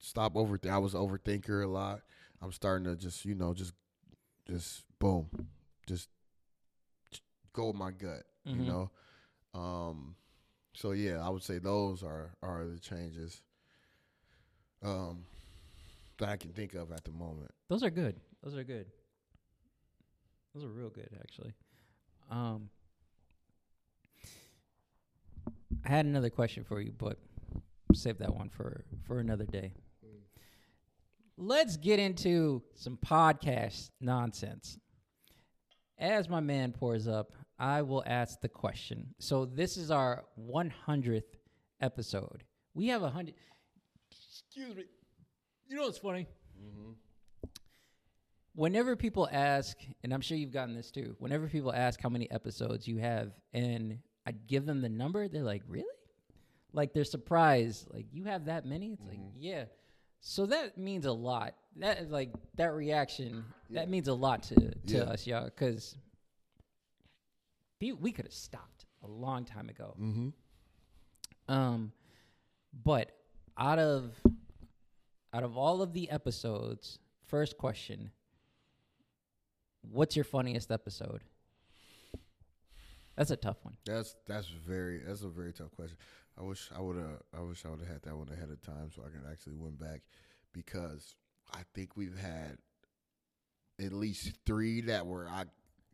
Stop 0.00 0.34
overthink. 0.34 0.70
I 0.70 0.78
was 0.78 0.94
overthinker 0.94 1.62
a 1.62 1.68
lot. 1.68 2.00
I'm 2.42 2.50
starting 2.50 2.84
to 2.86 2.96
just, 2.96 3.24
you 3.24 3.36
know, 3.36 3.54
just, 3.54 3.74
just 4.48 4.82
boom, 4.98 5.28
just 5.86 6.08
go 7.52 7.68
with 7.68 7.76
my 7.76 7.92
gut. 7.92 8.24
You 8.44 8.62
Mhm. 8.62 8.66
know. 8.66 8.90
Um. 9.54 10.14
So 10.74 10.92
yeah, 10.92 11.24
I 11.24 11.28
would 11.28 11.42
say 11.42 11.58
those 11.58 12.02
are 12.02 12.34
are 12.42 12.64
the 12.66 12.78
changes. 12.78 13.42
Um, 14.82 15.24
that 16.18 16.28
I 16.28 16.36
can 16.36 16.52
think 16.52 16.74
of 16.74 16.92
at 16.92 17.04
the 17.04 17.10
moment. 17.10 17.50
Those 17.68 17.82
are 17.82 17.90
good. 17.90 18.16
Those 18.42 18.56
are 18.56 18.64
good. 18.64 18.86
Those 20.54 20.64
are 20.64 20.68
real 20.68 20.90
good, 20.90 21.08
actually. 21.20 21.52
Um, 22.30 22.68
I 25.84 25.88
had 25.88 26.06
another 26.06 26.30
question 26.30 26.64
for 26.64 26.80
you, 26.80 26.92
but 26.96 27.18
save 27.94 28.18
that 28.18 28.34
one 28.34 28.48
for 28.48 28.84
for 29.06 29.20
another 29.20 29.44
day. 29.44 29.72
Let's 31.36 31.76
get 31.76 32.00
into 32.00 32.62
some 32.74 32.98
podcast 33.04 33.90
nonsense. 34.00 34.78
As 35.96 36.28
my 36.28 36.40
man 36.40 36.72
pours 36.72 37.06
up, 37.06 37.32
I 37.58 37.82
will 37.82 38.04
ask 38.06 38.40
the 38.40 38.48
question. 38.48 39.14
So 39.18 39.44
this 39.44 39.76
is 39.76 39.90
our 39.90 40.24
100th 40.38 41.22
episode. 41.80 42.44
We 42.74 42.88
have 42.88 43.02
a 43.02 43.10
hundred. 43.10 43.34
Excuse 44.10 44.76
me. 44.76 44.84
You 45.68 45.76
know 45.76 45.82
what's 45.82 45.98
funny? 45.98 46.26
Mm-hmm. 46.60 46.92
whenever 48.54 48.96
people 48.96 49.28
ask, 49.30 49.76
and 50.02 50.12
I'm 50.12 50.20
sure 50.20 50.36
you've 50.36 50.52
gotten 50.52 50.74
this 50.74 50.90
too, 50.90 51.14
whenever 51.18 51.46
people 51.46 51.72
ask 51.72 52.00
how 52.00 52.08
many 52.08 52.28
episodes 52.30 52.88
you 52.88 52.98
have, 52.98 53.32
and 53.52 53.98
I 54.26 54.32
give 54.32 54.66
them 54.66 54.80
the 54.80 54.88
number, 54.88 55.28
they're 55.28 55.42
like, 55.44 55.62
"Really?" 55.68 55.84
Like 56.72 56.92
they're 56.92 57.04
surprised. 57.04 57.86
Like 57.92 58.06
you 58.12 58.24
have 58.24 58.46
that 58.46 58.64
many? 58.66 58.92
It's 58.92 59.04
like, 59.06 59.18
mm-hmm. 59.18 59.38
yeah. 59.40 59.64
So 60.20 60.46
that 60.46 60.76
means 60.78 61.06
a 61.06 61.12
lot. 61.12 61.54
That 61.76 62.10
like 62.10 62.32
that 62.56 62.72
reaction. 62.74 63.44
That 63.70 63.88
means 63.88 64.08
a 64.08 64.14
lot 64.14 64.42
to 64.44 64.54
to 64.56 64.74
Yeah. 64.84 65.00
us, 65.02 65.26
y'all, 65.26 65.44
because 65.44 65.96
we 67.80 68.12
could 68.12 68.24
have 68.24 68.34
stopped 68.34 68.86
a 69.02 69.06
long 69.06 69.44
time 69.44 69.68
ago. 69.68 69.94
Mm-hmm. 70.00 70.28
Um, 71.52 71.92
but 72.84 73.12
out 73.56 73.78
of 73.78 74.14
out 75.32 75.44
of 75.44 75.56
all 75.56 75.82
of 75.82 75.92
the 75.92 76.10
episodes, 76.10 76.98
first 77.26 77.56
question: 77.56 78.10
What's 79.82 80.16
your 80.16 80.24
funniest 80.24 80.70
episode? 80.70 81.22
That's 83.16 83.30
a 83.30 83.36
tough 83.36 83.56
one. 83.62 83.76
That's 83.84 84.14
that's 84.26 84.48
very 84.48 85.00
that's 85.04 85.22
a 85.22 85.28
very 85.28 85.52
tough 85.52 85.74
question. 85.74 85.96
I 86.38 86.42
wish 86.42 86.70
I 86.74 86.80
would 86.80 86.96
have 86.96 87.22
I 87.36 87.40
wish 87.42 87.64
I 87.64 87.70
would 87.70 87.80
have 87.80 87.88
had 87.88 88.02
that 88.02 88.16
one 88.16 88.28
ahead 88.28 88.50
of 88.50 88.62
time 88.62 88.90
so 88.94 89.02
I 89.02 89.10
can 89.10 89.22
actually 89.30 89.56
win 89.56 89.74
back 89.74 90.02
because 90.52 91.16
I 91.52 91.60
think 91.74 91.96
we've 91.96 92.16
had 92.16 92.58
at 93.80 93.92
least 93.92 94.38
three 94.46 94.82
that 94.82 95.06
were 95.06 95.28
I 95.28 95.44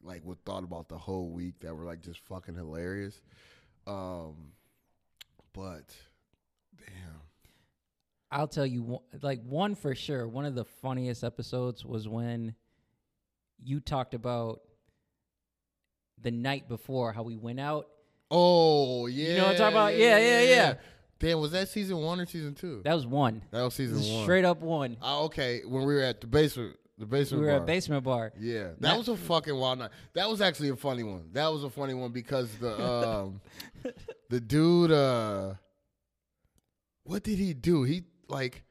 like 0.05 0.25
would 0.25 0.45
thought 0.45 0.63
about 0.65 0.89
the 0.89 0.99
whole 0.99 1.31
week 1.31 1.55
that 1.61 1.75
were 1.75 1.85
like 1.85 2.01
just 2.03 2.21
fucking 2.21 2.55
hilarious. 2.55 3.21
Um, 3.87 4.53
but 5.53 5.95
damn, 6.79 7.21
I'll 8.31 8.49
tell 8.49 8.67
you, 8.67 8.83
one- 8.83 9.03
like 9.23 9.43
one 9.43 9.75
for 9.75 9.95
sure. 9.95 10.29
One 10.29 10.45
of 10.45 10.55
the 10.55 10.65
funniest 10.65 11.25
episodes 11.25 11.85
was 11.85 12.07
when 12.09 12.55
you 13.63 13.81
talked 13.81 14.15
about 14.15 14.61
the 16.21 16.31
night 16.31 16.69
before 16.69 17.13
how 17.13 17.23
we 17.23 17.37
went 17.37 17.61
out. 17.61 17.89
oh 18.31 19.07
yeah, 19.07 19.29
you 19.29 19.37
know 19.37 19.43
what 19.45 19.53
I'm 19.53 19.57
talking 19.59 19.77
about? 19.77 19.97
Yeah, 19.97 20.19
yeah, 20.19 20.41
yeah. 20.43 20.75
Damn, 21.21 21.39
was 21.41 21.53
that 21.53 21.69
season 21.69 21.99
one 21.99 22.21
or 22.21 22.27
season 22.27 22.55
two? 22.55 22.83
That 22.85 22.95
was 22.95 23.07
one. 23.07 23.43
That 23.53 23.63
was 23.63 23.75
season 23.75 23.99
one. 24.13 24.25
Straight 24.25 24.45
up 24.45 24.61
one. 24.61 24.97
Oh, 25.01 25.25
okay, 25.27 25.63
when 25.67 25.85
we 25.87 25.95
were 25.95 26.03
at 26.03 26.21
the 26.21 26.27
basement, 26.27 26.77
the 26.99 27.07
We 27.07 27.41
were 27.41 27.47
bar. 27.49 27.57
at 27.57 27.67
basement 27.67 28.05
bar. 28.05 28.33
Yeah, 28.39 28.63
that 28.65 28.81
That- 28.81 28.99
was 28.99 29.09
a 29.09 29.17
fucking 29.17 29.55
wild 29.57 29.81
night. 29.81 29.91
That 30.15 30.29
was 30.31 30.41
actually 30.41 30.69
a 30.69 30.77
funny 30.77 31.03
one. 31.03 31.31
That 31.33 31.49
was 31.53 31.65
a 31.65 31.71
funny 31.71 31.95
one 31.95 32.13
because 32.13 32.55
the 32.59 32.81
um 32.87 33.41
the 34.31 34.41
dude 34.41 34.93
uh 34.93 35.55
what 37.05 37.23
did 37.23 37.39
he 37.39 37.53
do? 37.55 37.83
He 37.83 38.05
like 38.29 38.63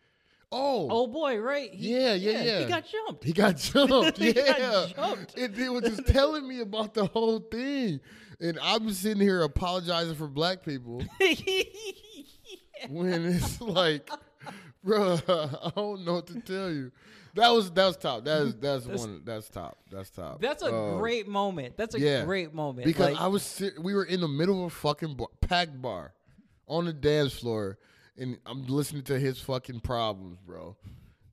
Oh, 0.55 0.88
Oh 0.91 1.07
boy, 1.07 1.38
right? 1.39 1.74
He- 1.74 1.93
Yeah, 1.95 2.13
yeah, 2.13 2.43
yeah. 2.43 2.59
He 2.59 2.65
got 2.65 2.86
jumped. 2.88 3.24
He 3.24 3.34
got 3.34 3.57
jumped. 3.57 4.17
He 4.19 4.32
yeah. 4.32 4.57
got 4.59 4.95
jumped. 4.95 5.38
And 5.38 5.55
they 5.55 5.67
were 5.69 5.82
just 5.82 6.05
telling 6.07 6.47
me 6.47 6.59
about 6.61 6.93
the 6.93 7.07
whole 7.07 7.39
thing. 7.39 7.99
And 8.39 8.59
I'm 8.61 8.91
sitting 8.93 9.21
here 9.21 9.41
apologizing 9.41 10.15
for 10.15 10.28
black 10.28 10.63
people 10.63 11.03
when 12.89 13.26
it's 13.26 13.59
like, 13.61 14.09
bro, 14.84 15.13
I 15.28 15.71
don't 15.76 16.05
know 16.05 16.13
what 16.15 16.28
to 16.28 16.39
tell 16.41 16.69
you. 16.71 16.91
That 17.36 17.49
was 17.49 17.71
that 17.71 17.88
was 17.88 17.97
top. 17.97 18.25
That 18.25 18.41
is 18.43 18.55
that's, 18.55 18.86
one. 18.86 19.21
That's 19.25 19.49
top. 19.49 19.77
That's 19.91 20.09
top. 20.11 20.39
That's 20.39 20.61
a 20.61 20.73
Um, 20.73 20.99
great 20.99 21.27
moment. 21.27 21.75
That's 21.77 21.95
a 21.95 21.99
yeah. 21.99 22.23
great 22.25 22.53
moment. 22.53 22.86
because 22.86 23.13
Like, 23.13 23.21
I 23.21 23.27
was 23.27 23.61
we 23.79 23.95
were 23.95 24.03
in 24.05 24.21
the 24.21 24.27
middle 24.27 24.65
of 24.65 24.71
a 24.71 24.75
fucking 24.75 25.15
bar, 25.15 25.29
packed 25.41 25.81
bar 25.81 26.13
on 26.67 26.86
the 26.86 26.93
dance 26.93 27.34
floor, 27.34 27.79
and 28.17 28.38
I'm 28.45 28.67
listening 28.67 29.03
to 29.03 29.19
his 29.19 29.39
fucking 29.39 29.79
problems, 29.79 30.38
bro. 30.45 30.75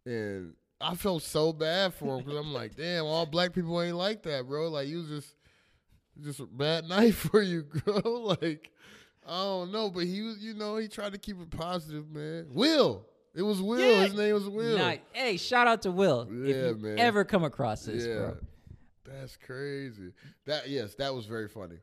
And 0.06 0.54
I 0.80 0.94
felt 0.94 1.22
so 1.22 1.52
bad 1.52 1.92
for 1.92 2.18
him 2.18 2.24
because 2.24 2.38
I'm 2.40 2.54
like, 2.54 2.76
damn, 2.76 3.04
all 3.04 3.26
black 3.26 3.52
people 3.52 3.80
ain't 3.82 3.96
like 3.96 4.22
that, 4.22 4.48
bro. 4.48 4.68
Like 4.68 4.88
you 4.88 4.98
was 4.98 5.08
just 5.08 5.34
just 6.22 6.40
a 6.40 6.46
bad 6.46 6.84
night 6.88 7.14
for 7.14 7.42
you, 7.42 7.64
bro. 7.64 8.00
like 8.40 8.70
I 9.26 9.42
don't 9.42 9.70
know, 9.70 9.90
but 9.90 10.04
he 10.04 10.22
was, 10.22 10.38
you 10.38 10.54
know, 10.54 10.78
he 10.78 10.88
tried 10.88 11.12
to 11.12 11.18
keep 11.18 11.38
it 11.40 11.50
positive, 11.50 12.10
man. 12.10 12.46
Will. 12.54 13.04
It 13.34 13.42
was 13.42 13.62
Will. 13.62 13.78
Yeah. 13.78 14.04
His 14.04 14.14
name 14.14 14.34
was 14.34 14.48
Will. 14.48 14.78
Nice. 14.78 15.00
Hey, 15.12 15.36
shout 15.36 15.68
out 15.68 15.82
to 15.82 15.90
Will. 15.90 16.28
Yeah, 16.30 16.54
if 16.54 16.76
you 16.78 16.82
man. 16.82 16.98
ever 16.98 17.24
come 17.24 17.44
across 17.44 17.84
this, 17.84 18.04
yeah. 18.04 18.14
bro. 18.16 18.36
That's 19.04 19.36
crazy. 19.36 20.12
That 20.46 20.68
yes, 20.68 20.94
that 20.96 21.14
was 21.14 21.26
very 21.26 21.48
funny. 21.48 21.76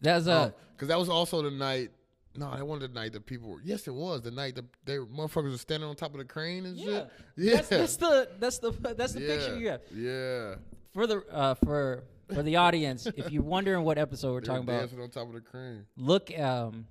That's 0.00 0.26
uh 0.26 0.50
because 0.72 0.88
that 0.88 0.98
was 0.98 1.08
also 1.08 1.42
the 1.42 1.50
night. 1.50 1.90
No, 2.38 2.54
that 2.54 2.66
wasn't 2.66 2.92
the 2.92 3.00
night 3.00 3.12
that 3.14 3.24
people 3.24 3.48
were. 3.48 3.60
Yes, 3.64 3.88
it 3.88 3.94
was 3.94 4.20
the 4.20 4.30
night 4.30 4.54
that 4.56 4.66
they 4.84 4.96
motherfuckers 4.96 5.52
were 5.52 5.58
standing 5.58 5.88
on 5.88 5.96
top 5.96 6.12
of 6.12 6.18
the 6.18 6.24
crane 6.24 6.66
and 6.66 6.76
yeah. 6.76 6.84
shit. 6.84 7.10
Yeah, 7.36 7.54
That's, 7.56 7.68
that's 7.68 7.96
the 7.96 8.28
that's 8.38 8.58
the 8.58 8.70
that's 8.96 9.12
the 9.14 9.20
yeah. 9.20 9.28
picture 9.28 9.58
you 9.58 9.68
have. 9.68 9.80
Yeah, 9.94 10.54
For 10.92 11.06
the 11.06 11.24
uh 11.32 11.54
for 11.54 12.04
for 12.34 12.42
the 12.42 12.56
audience, 12.56 13.06
if 13.16 13.30
you're 13.30 13.42
wondering 13.42 13.84
what 13.84 13.96
episode 13.98 14.32
we're 14.32 14.40
they 14.40 14.48
were 14.48 14.58
talking 14.58 14.68
about, 14.68 14.80
dancing 14.80 15.00
on 15.00 15.10
top 15.10 15.28
of 15.28 15.34
the 15.34 15.40
crane. 15.40 15.86
look 15.96 16.36
um 16.38 16.86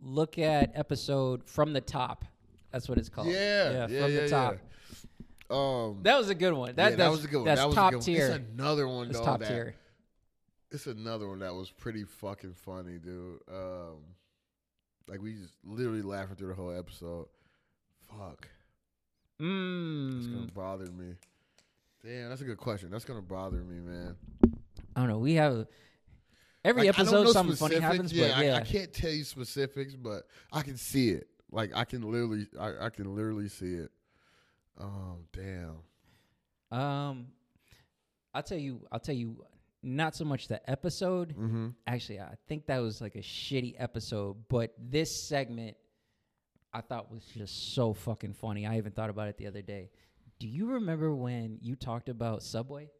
look 0.00 0.38
at 0.38 0.70
episode 0.74 1.48
from 1.48 1.72
the 1.72 1.80
top. 1.80 2.24
That's 2.74 2.88
what 2.88 2.98
it's 2.98 3.08
called. 3.08 3.28
Yeah, 3.28 3.70
yeah, 3.70 3.86
from 3.86 3.94
yeah, 3.94 4.20
the 4.22 4.28
top. 4.28 4.56
yeah. 5.48 5.56
Um, 5.56 6.00
That 6.02 6.18
was 6.18 6.28
a 6.28 6.34
good 6.34 6.52
one. 6.52 6.74
That, 6.74 6.90
yeah, 6.90 6.96
that 6.96 7.10
was 7.12 7.24
a 7.24 7.28
good 7.28 7.36
one. 7.36 7.44
That's 7.44 7.60
that 7.60 7.66
was 7.68 7.74
top 7.76 7.88
a 7.88 7.90
good 7.92 7.96
one. 7.98 8.04
tier. 8.04 8.26
It's 8.26 8.36
another 8.58 8.88
one 8.88 9.06
That's 9.06 9.18
though. 9.20 9.24
top 9.24 9.40
that, 9.40 9.48
tier. 9.48 9.74
It's 10.72 10.86
another 10.88 11.28
one 11.28 11.38
that 11.38 11.54
was 11.54 11.70
pretty 11.70 12.02
fucking 12.02 12.54
funny, 12.54 12.98
dude. 12.98 13.38
Um, 13.48 13.98
like 15.06 15.22
we 15.22 15.34
just 15.34 15.54
literally 15.64 16.02
laughing 16.02 16.34
through 16.34 16.48
the 16.48 16.54
whole 16.54 16.76
episode. 16.76 17.26
Fuck, 18.08 18.48
Mmm. 19.40 20.12
that's 20.14 20.26
gonna 20.26 20.46
Mm. 20.48 20.54
bother 20.54 20.86
me. 20.90 21.14
Damn, 22.04 22.28
that's 22.30 22.40
a 22.40 22.44
good 22.44 22.58
question. 22.58 22.90
That's 22.90 23.04
gonna 23.04 23.22
bother 23.22 23.58
me, 23.58 23.78
man. 23.78 24.16
I 24.96 25.00
don't 25.00 25.08
know. 25.08 25.18
We 25.18 25.34
have 25.34 25.68
every 26.64 26.82
Like, 26.88 26.98
episode 26.98 27.22
know 27.24 27.32
something 27.32 27.54
funny 27.56 27.78
happens, 27.78 28.12
yeah, 28.12 28.28
but 28.28 28.36
I, 28.38 28.44
yeah. 28.46 28.56
I 28.56 28.60
can't 28.62 28.92
tell 28.92 29.10
you 29.12 29.22
specifics, 29.22 29.94
but 29.94 30.26
I 30.52 30.62
can 30.62 30.76
see 30.76 31.10
it. 31.10 31.28
Like 31.54 31.70
I 31.74 31.84
can 31.84 32.02
literally, 32.02 32.48
I, 32.58 32.86
I 32.86 32.90
can 32.90 33.14
literally 33.14 33.48
see 33.48 33.74
it. 33.74 33.90
Oh 34.78 35.18
damn. 35.32 35.76
Um, 36.76 37.26
I'll 38.34 38.42
tell 38.42 38.58
you. 38.58 38.86
I'll 38.90 39.00
tell 39.00 39.14
you. 39.14 39.44
Not 39.86 40.16
so 40.16 40.24
much 40.24 40.48
the 40.48 40.68
episode. 40.68 41.36
Mm-hmm. 41.36 41.68
Actually, 41.86 42.20
I 42.20 42.34
think 42.48 42.66
that 42.66 42.78
was 42.78 43.00
like 43.00 43.16
a 43.16 43.20
shitty 43.20 43.74
episode. 43.78 44.36
But 44.48 44.74
this 44.78 45.28
segment, 45.28 45.76
I 46.72 46.80
thought 46.80 47.12
was 47.12 47.22
just 47.26 47.74
so 47.74 47.92
fucking 47.92 48.32
funny. 48.32 48.66
I 48.66 48.78
even 48.78 48.92
thought 48.92 49.10
about 49.10 49.28
it 49.28 49.36
the 49.36 49.46
other 49.46 49.62
day. 49.62 49.90
Do 50.40 50.48
you 50.48 50.72
remember 50.72 51.14
when 51.14 51.58
you 51.60 51.76
talked 51.76 52.08
about 52.08 52.42
Subway? 52.42 52.90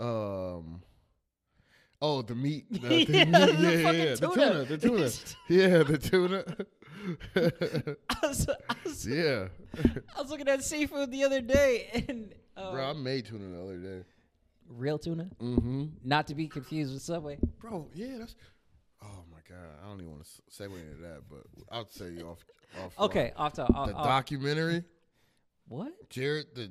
Um. 0.00 0.82
Oh, 2.00 2.22
the 2.22 2.34
meat. 2.34 2.64
The, 2.68 3.04
Yeah, 3.08 3.24
the 3.24 3.52
meat. 3.52 3.60
the 3.60 3.72
Yeah, 3.72 3.78
yeah, 3.78 3.90
yeah. 3.92 4.14
The 4.16 4.28
tuna. 4.28 4.64
The 4.64 4.78
tuna. 4.78 5.10
yeah, 5.48 5.82
the 5.84 5.98
tuna. 5.98 6.44
I 7.36 8.26
was, 8.26 8.48
I 8.48 8.74
was, 8.84 9.06
yeah. 9.06 9.48
I 10.16 10.20
was 10.20 10.30
looking 10.30 10.48
at 10.48 10.62
seafood 10.62 11.10
the 11.10 11.24
other 11.24 11.40
day, 11.40 12.04
and 12.08 12.34
uh, 12.56 12.72
Bro, 12.72 12.90
I 12.90 12.92
made 12.92 13.26
tuna 13.26 13.48
the 13.56 13.62
other 13.62 13.76
day. 13.78 14.04
real 14.68 14.98
tuna, 14.98 15.28
Mm-hmm. 15.40 15.84
not 16.04 16.26
to 16.28 16.34
be 16.34 16.48
confused 16.48 16.92
with 16.92 17.02
Subway. 17.02 17.38
Bro, 17.60 17.88
yeah, 17.94 18.18
that's. 18.18 18.34
Oh 19.02 19.24
my 19.32 19.38
god, 19.48 19.66
I 19.82 19.88
don't 19.88 19.98
even 20.00 20.12
want 20.12 20.24
to 20.24 20.30
segue 20.62 20.74
into 20.80 21.02
that, 21.02 21.22
but 21.28 21.42
I'll 21.70 21.84
tell 21.86 22.08
you 22.08 22.28
off. 22.28 22.38
off 22.84 22.98
Okay, 23.00 23.32
off 23.36 23.54
to 23.54 23.62
off, 23.64 23.88
The 23.88 23.94
off- 23.94 24.04
documentary, 24.06 24.84
what? 25.66 25.92
Jared, 26.10 26.46
the 26.54 26.70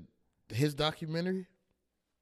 his 0.54 0.74
documentary. 0.74 1.48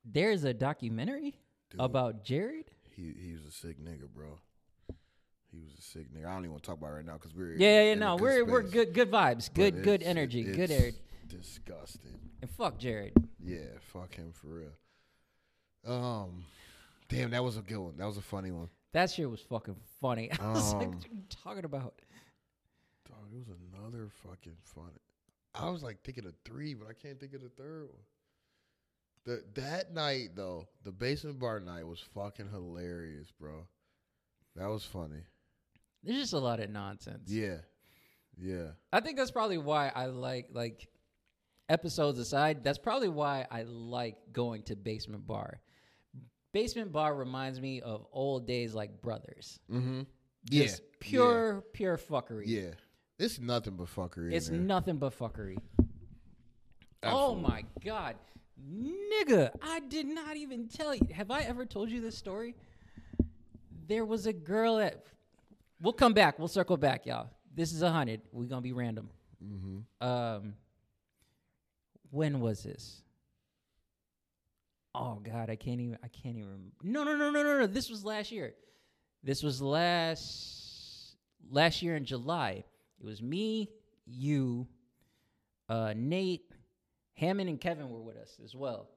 There's 0.05 0.43
a 0.45 0.53
documentary 0.53 1.36
Dude, 1.70 1.82
about 1.82 2.24
Jared. 2.24 2.72
he 2.95 3.14
he 3.20 3.34
was 3.34 3.45
a 3.45 3.51
sick 3.51 3.80
nigga, 3.80 4.07
bro. 4.12 4.39
He 5.52 5.60
was 5.60 5.74
a 5.78 5.82
sick 5.82 6.14
nigga. 6.14 6.28
I 6.28 6.34
don't 6.34 6.39
even 6.41 6.52
want 6.52 6.64
to 6.64 6.68
talk 6.70 6.78
about 6.78 6.91
it 6.91 6.95
right 6.95 7.06
now 7.06 7.14
because 7.14 7.34
we're 7.34 7.54
Yeah, 7.54 7.82
yeah, 7.82 7.84
yeah. 7.89 7.93
No, 7.95 8.16
we're 8.18 8.45
we're 8.45 8.62
good, 8.62 8.93
good 8.93 9.10
vibes, 9.12 9.50
But 9.54 9.56
good, 9.74 9.84
good 9.84 10.02
it's- 10.02 10.10
energy, 10.10 10.43
good 10.43 10.70
it's 10.70 10.84
air. 10.84 10.91
Disgusting. 11.28 12.20
And 12.41 12.50
fuck 12.52 12.78
Jared. 12.78 13.14
Yeah, 13.43 13.66
fuck 13.93 14.16
him 14.16 14.32
for 14.32 14.47
real. 14.47 14.72
Um, 15.86 16.45
damn, 17.08 17.32
that 17.32 17.43
was 17.43 17.58
a 17.58 17.62
good 17.62 17.78
one. 17.80 17.97
That 17.97 18.06
was 18.06 18.18
a 18.18 18.22
funny 18.22 18.52
one. 18.52 18.70
That 18.93 19.10
shit 19.12 19.30
was 19.30 19.41
fucking 19.41 19.76
funny. 20.02 20.32
I 20.39 20.52
was 20.52 20.74
like, 20.74 20.88
Um, 20.88 20.91
what 20.95 21.06
are 21.06 21.14
you 21.14 21.24
talking 21.43 21.66
about? 21.66 21.93
Dog, 23.08 23.28
it 23.32 23.38
was 23.38 23.47
another 23.74 24.10
fucking 24.28 24.58
funny. 24.64 25.02
I 25.56 25.70
was 25.70 25.84
like 25.84 26.02
thinking 26.04 26.26
of 26.26 26.34
three, 26.45 26.74
but 26.74 26.88
I 26.89 26.93
can't 26.93 27.20
think 27.20 27.34
of 27.34 27.41
the 27.41 27.50
third 27.50 27.89
one. 27.89 28.02
The 29.26 29.43
that 29.62 29.93
night 29.93 30.30
though, 30.36 30.68
the 30.84 30.91
basement 30.91 31.39
bar 31.39 31.60
night 31.60 31.86
was 31.86 32.00
fucking 32.16 32.50
hilarious, 32.50 33.32
bro. 33.39 33.68
That 34.56 34.68
was 34.68 34.84
funny. 34.86 35.22
There's 36.04 36.20
just 36.20 36.34
a 36.34 36.39
lot 36.39 36.60
of 36.60 36.70
nonsense. 36.70 37.30
Yeah, 37.30 37.58
yeah. 38.38 38.72
I 38.91 39.02
think 39.02 39.18
that's 39.18 39.32
probably 39.32 39.58
why 39.58 39.91
I 39.93 40.06
like 40.06 40.50
like 40.54 40.88
episodes 41.68 42.20
aside. 42.20 42.64
That's 42.64 42.78
probably 42.78 43.10
why 43.10 43.45
I 43.50 43.64
like 43.64 44.18
going 44.32 44.64
to 44.64 44.76
Basement 44.76 45.28
Bar. 45.28 45.62
Basement 46.52 46.91
Bar 46.91 47.16
reminds 47.16 47.62
me 47.62 47.82
of 47.82 48.06
old 48.12 48.47
days 48.47 48.74
like 48.74 49.02
Brothers. 49.02 49.60
Mm-hmm. 49.72 50.02
Just 50.50 50.82
pure, 51.00 51.64
pure 51.74 51.97
fuckery. 51.97 52.43
Yeah, 52.45 52.62
yeah. 52.62 52.70
It's 53.20 53.39
nothing 53.39 53.76
but 53.76 53.88
fuckery. 53.88 54.34
It's 54.34 54.50
there. 54.50 54.58
nothing 54.58 54.97
but 54.97 55.18
fuckery. 55.18 55.58
Absolutely. 57.04 57.30
Oh 57.32 57.36
my 57.36 57.66
god. 57.84 58.16
Nigga, 58.68 59.52
I 59.62 59.80
did 59.82 60.06
not 60.06 60.36
even 60.36 60.68
tell 60.68 60.93
you. 60.93 61.08
Have 61.14 61.32
I 61.32 61.41
ever 61.41 61.66
told 61.66 61.89
you 61.89 62.02
this 62.02 62.18
story? 62.18 62.56
There 63.88 64.06
was 64.06 64.26
a 64.26 64.34
girl 64.34 64.80
at 64.80 65.06
We'll 65.82 65.94
come 65.94 66.14
back. 66.14 66.38
We'll 66.40 66.48
circle 66.48 66.78
back, 66.78 67.06
y'all. 67.06 67.30
This 67.56 67.72
is 67.74 67.82
a 67.82 67.92
hundred. 67.92 68.22
We're 68.32 68.46
gonna 68.46 68.62
be 68.62 68.74
random. 68.74 69.10
Mm-hmm. 69.44 70.06
Um 70.08 70.54
when 72.12 72.40
was 72.42 72.64
this? 72.64 73.02
Oh 74.96 75.16
god, 75.24 75.50
I 75.50 75.56
can't 75.56 75.80
even 75.80 75.98
I 76.04 76.08
can't 76.08 76.36
even 76.38 76.50
remember. 76.50 76.76
No, 76.84 77.04
no, 77.04 77.16
no, 77.16 77.30
no, 77.32 77.44
no, 77.44 77.60
no. 77.60 77.68
This 77.68 77.90
was 77.90 78.04
last 78.04 78.32
year. 78.32 78.54
This 79.24 79.44
was 79.44 79.62
last 79.62 81.16
last 81.52 81.82
year 81.82 81.96
in 81.96 82.06
July. 82.06 82.64
It 83.00 83.06
was 83.06 83.22
me, 83.22 83.70
you, 84.06 84.68
uh, 85.70 85.94
Nate, 85.96 86.52
Hammond, 87.14 87.50
and 87.50 87.62
Kevin 87.62 87.90
were 87.90 88.02
with 88.02 88.18
us 88.18 88.38
as 88.44 88.54
well. 88.54 88.90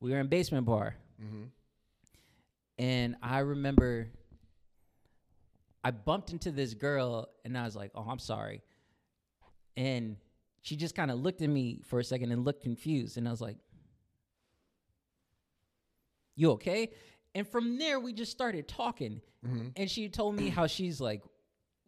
We 0.00 0.10
were 0.10 0.18
in 0.18 0.26
basement 0.26 0.66
bar, 0.66 0.96
Mm-hmm. 1.22 1.44
and 2.78 3.14
I 3.22 3.38
remember 3.40 4.08
I 5.84 5.90
bumped 5.90 6.30
into 6.32 6.50
this 6.52 6.74
girl, 6.74 7.28
and 7.44 7.56
I 7.58 7.64
was 7.64 7.74
like, 7.76 7.90
"Oh, 7.94 8.06
I'm 8.08 8.18
sorry," 8.18 8.62
and 9.76 10.16
she 10.62 10.76
just 10.76 10.94
kind 10.94 11.10
of 11.10 11.18
looked 11.18 11.42
at 11.42 11.48
me 11.48 11.80
for 11.84 11.98
a 11.98 12.04
second 12.04 12.30
and 12.32 12.44
looked 12.44 12.62
confused, 12.62 13.16
and 13.18 13.26
I 13.26 13.30
was 13.30 13.40
like, 13.40 13.56
"You 16.36 16.52
okay?" 16.52 16.90
And 17.34 17.46
from 17.48 17.78
there, 17.78 17.98
we 17.98 18.12
just 18.12 18.30
started 18.32 18.68
talking, 18.68 19.20
Mm-hmm. 19.44 19.68
and 19.74 19.90
she 19.90 20.08
told 20.08 20.36
me 20.36 20.50
how 20.50 20.68
she's 20.68 21.00
like, 21.00 21.22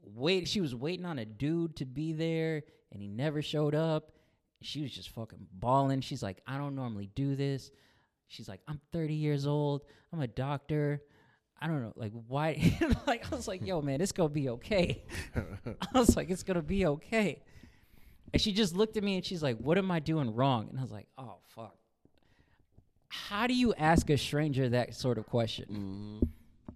wait, 0.02 0.48
she 0.48 0.60
was 0.60 0.74
waiting 0.74 1.06
on 1.06 1.20
a 1.20 1.24
dude 1.24 1.76
to 1.76 1.84
be 1.84 2.12
there, 2.12 2.64
and 2.90 3.00
he 3.00 3.06
never 3.06 3.42
showed 3.42 3.74
up. 3.76 4.10
She 4.60 4.82
was 4.82 4.90
just 4.90 5.10
fucking 5.10 5.46
bawling. 5.52 6.00
She's 6.00 6.20
like, 6.22 6.40
I 6.48 6.58
don't 6.58 6.74
normally 6.74 7.10
do 7.14 7.36
this. 7.36 7.70
She's 8.26 8.48
like, 8.48 8.60
I'm 8.66 8.80
30 8.92 9.14
years 9.14 9.46
old. 9.46 9.84
I'm 10.12 10.20
a 10.20 10.26
doctor. 10.26 11.02
I 11.64 11.66
don't 11.66 11.80
know, 11.80 11.94
like 11.96 12.12
why? 12.28 12.76
like 13.06 13.32
I 13.32 13.34
was 13.34 13.48
like, 13.48 13.66
yo, 13.66 13.80
man, 13.80 14.02
it's 14.02 14.12
gonna 14.12 14.28
be 14.28 14.50
okay. 14.50 15.02
I 15.94 15.98
was 15.98 16.14
like, 16.14 16.28
it's 16.28 16.42
gonna 16.42 16.60
be 16.60 16.84
okay. 16.84 17.42
And 18.34 18.42
she 18.42 18.52
just 18.52 18.76
looked 18.76 18.98
at 18.98 19.02
me 19.02 19.16
and 19.16 19.24
she's 19.24 19.42
like, 19.42 19.56
what 19.56 19.78
am 19.78 19.90
I 19.90 19.98
doing 19.98 20.34
wrong? 20.34 20.68
And 20.68 20.78
I 20.78 20.82
was 20.82 20.92
like, 20.92 21.06
oh 21.16 21.36
fuck. 21.56 21.74
How 23.08 23.46
do 23.46 23.54
you 23.54 23.72
ask 23.78 24.10
a 24.10 24.18
stranger 24.18 24.68
that 24.68 24.94
sort 24.94 25.16
of 25.16 25.24
question? 25.24 26.20
Mm-hmm. 26.20 26.74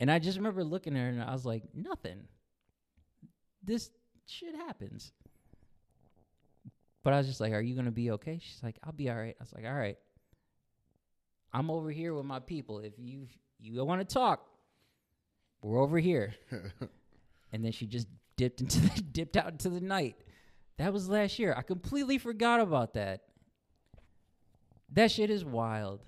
And 0.00 0.10
I 0.10 0.18
just 0.18 0.36
remember 0.36 0.64
looking 0.64 0.96
at 0.96 1.00
her 1.00 1.08
and 1.10 1.22
I 1.22 1.30
was 1.30 1.46
like, 1.46 1.62
nothing. 1.72 2.24
This 3.62 3.88
shit 4.26 4.56
happens. 4.56 5.12
But 7.04 7.12
I 7.12 7.18
was 7.18 7.28
just 7.28 7.40
like, 7.40 7.52
"Are 7.52 7.60
you 7.60 7.76
gonna 7.76 7.92
be 7.92 8.10
okay?" 8.10 8.40
She's 8.42 8.60
like, 8.62 8.76
"I'll 8.82 8.92
be 8.92 9.08
all 9.08 9.16
right." 9.16 9.36
I 9.38 9.42
was 9.42 9.52
like, 9.54 9.64
"All 9.64 9.72
right." 9.72 9.96
I'm 11.52 11.70
over 11.70 11.90
here 11.90 12.12
with 12.12 12.26
my 12.26 12.40
people. 12.40 12.80
If 12.80 12.94
you 12.98 13.28
you 13.60 13.84
want 13.84 14.06
to 14.06 14.14
talk, 14.14 14.46
we're 15.62 15.80
over 15.80 15.98
here. 15.98 16.34
and 17.52 17.64
then 17.64 17.72
she 17.72 17.86
just 17.86 18.08
dipped 18.36 18.60
into 18.60 18.80
the, 18.80 19.00
dipped 19.12 19.36
out 19.36 19.52
into 19.52 19.68
the 19.68 19.80
night. 19.80 20.16
That 20.78 20.92
was 20.92 21.08
last 21.08 21.38
year. 21.38 21.54
I 21.56 21.62
completely 21.62 22.18
forgot 22.18 22.60
about 22.60 22.94
that. 22.94 23.22
That 24.92 25.10
shit 25.10 25.30
is 25.30 25.44
wild. 25.44 26.00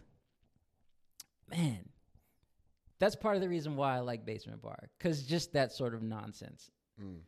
Man. 1.50 1.88
That's 2.98 3.16
part 3.16 3.34
of 3.34 3.42
the 3.42 3.48
reason 3.48 3.76
why 3.76 3.96
I 3.96 4.00
like 4.00 4.26
Basement 4.26 4.62
Bar 4.62 4.90
cuz 4.98 5.22
just 5.22 5.54
that 5.54 5.72
sort 5.72 5.94
of 5.94 6.02
nonsense. 6.02 6.70
Mm. 7.02 7.20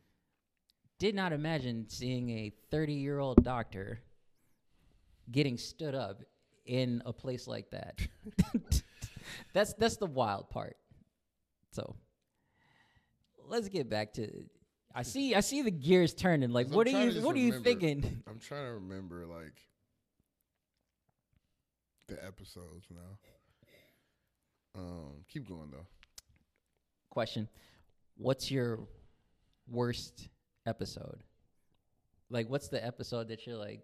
Did 0.99 1.15
not 1.15 1.33
imagine 1.33 1.89
seeing 1.89 2.29
a 2.29 2.53
30-year-old 2.71 3.43
doctor 3.43 3.99
getting 5.31 5.57
stood 5.57 5.95
up 5.95 6.21
in 6.65 7.01
a 7.05 7.11
place 7.11 7.47
like 7.47 7.69
that. 7.71 7.99
that's 9.53 9.73
that's 9.73 9.97
the 9.97 10.05
wild 10.05 10.49
part. 10.49 10.75
So, 11.71 11.95
let's 13.47 13.69
get 13.69 13.89
back 13.89 14.13
to 14.13 14.29
I 14.95 15.01
see 15.03 15.33
I 15.33 15.39
see 15.39 15.61
the 15.61 15.71
gears 15.71 16.13
turning. 16.13 16.51
Like 16.51 16.67
I'm 16.67 16.73
what 16.73 16.87
are 16.87 16.91
you 16.91 17.21
what 17.21 17.35
are 17.35 17.39
you 17.39 17.59
thinking? 17.59 18.23
I'm 18.27 18.39
trying 18.39 18.65
to 18.65 18.73
remember 18.73 19.25
like 19.25 19.53
the 22.07 22.23
episodes 22.23 22.87
now. 22.91 23.17
Um, 24.75 25.23
keep 25.31 25.47
going 25.47 25.71
though. 25.71 25.85
Question. 27.09 27.47
What's 28.17 28.51
your 28.51 28.79
worst 29.67 30.29
episode? 30.67 31.23
Like 32.29 32.49
what's 32.49 32.67
the 32.67 32.83
episode 32.83 33.29
that 33.29 33.47
you're 33.47 33.57
like 33.57 33.81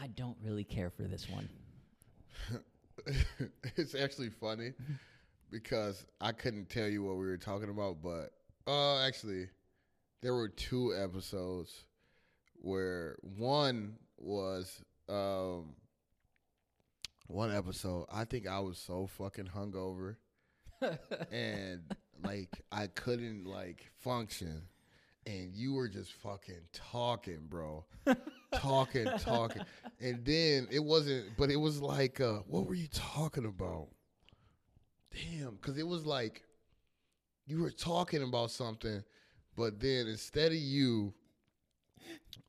I 0.00 0.06
don't 0.08 0.36
really 0.42 0.64
care 0.64 0.90
for 0.90 1.02
this 1.02 1.28
one. 1.28 1.48
it's 3.76 3.94
actually 3.94 4.30
funny 4.30 4.72
because 5.50 6.04
I 6.20 6.32
couldn't 6.32 6.68
tell 6.68 6.88
you 6.88 7.02
what 7.02 7.16
we 7.16 7.26
were 7.26 7.36
talking 7.36 7.70
about, 7.70 8.02
but 8.02 8.30
uh 8.66 9.00
actually 9.00 9.48
there 10.22 10.34
were 10.34 10.48
two 10.48 10.94
episodes 10.94 11.84
where 12.54 13.16
one 13.36 13.96
was 14.16 14.82
um 15.08 15.74
one 17.26 17.54
episode 17.54 18.06
I 18.12 18.24
think 18.24 18.46
I 18.46 18.60
was 18.60 18.78
so 18.78 19.06
fucking 19.06 19.50
hungover 19.54 20.16
and 21.32 21.82
like 22.22 22.62
I 22.72 22.86
couldn't 22.86 23.44
like 23.44 23.90
function 24.00 24.62
and 25.26 25.54
you 25.54 25.74
were 25.74 25.88
just 25.88 26.12
fucking 26.12 26.68
talking, 26.72 27.46
bro. 27.48 27.84
talking, 28.54 29.06
talking. 29.20 29.62
And 30.00 30.24
then 30.24 30.68
it 30.70 30.82
wasn't 30.82 31.36
but 31.36 31.50
it 31.50 31.56
was 31.56 31.80
like 31.80 32.20
uh 32.20 32.40
what 32.46 32.66
were 32.66 32.74
you 32.74 32.88
talking 32.88 33.44
about? 33.46 33.88
Damn, 35.12 35.56
cuz 35.58 35.78
it 35.78 35.86
was 35.86 36.04
like 36.06 36.42
you 37.46 37.60
were 37.60 37.70
talking 37.70 38.22
about 38.22 38.50
something 38.50 39.02
but 39.56 39.78
then 39.80 40.08
instead 40.08 40.50
of 40.52 40.58
you 40.58 41.14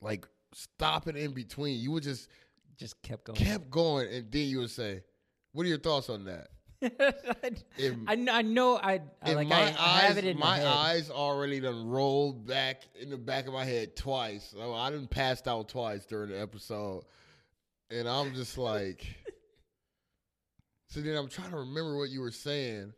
like 0.02 0.26
stopping 0.54 1.18
in 1.18 1.34
between, 1.34 1.80
you 1.80 1.91
would 1.91 2.04
just 2.04 2.30
Just 2.78 3.02
kept 3.02 3.26
going. 3.26 3.38
kept 3.38 3.70
going 3.70 4.08
and 4.12 4.32
then 4.32 4.48
you 4.48 4.60
would 4.60 4.72
say, 4.72 5.04
"What 5.52 5.66
are 5.66 5.70
your 5.70 5.78
thoughts 5.80 6.10
on 6.10 6.26
that?" 6.26 6.50
In- 7.77 8.05
I, 8.07 8.38
I 8.39 8.41
know 8.41 8.77
I, 8.77 9.01
I 9.21 9.33
like 9.33 9.47
my 9.47 9.55
I, 9.55 9.63
eyes, 9.67 9.75
I 9.79 9.99
have 10.01 10.17
it 10.17 10.25
in 10.25 10.38
my, 10.39 10.59
my 10.59 10.67
eyes 10.67 11.09
already 11.09 11.59
done 11.59 11.88
rolled 11.88 12.47
back 12.47 12.83
in 12.99 13.09
the 13.09 13.17
back 13.17 13.47
of 13.47 13.53
my 13.53 13.65
head 13.65 13.95
twice. 13.95 14.53
I, 14.59 14.67
I 14.67 14.89
done 14.91 15.07
passed 15.07 15.47
out 15.47 15.69
twice 15.69 16.05
during 16.05 16.29
the 16.29 16.41
episode, 16.41 17.03
and 17.89 18.07
I'm 18.07 18.33
just 18.33 18.57
like, 18.57 19.05
so 20.88 21.01
then 21.01 21.15
I'm 21.15 21.27
trying 21.27 21.51
to 21.51 21.57
remember 21.57 21.97
what 21.97 22.09
you 22.09 22.21
were 22.21 22.31
saying, 22.31 22.93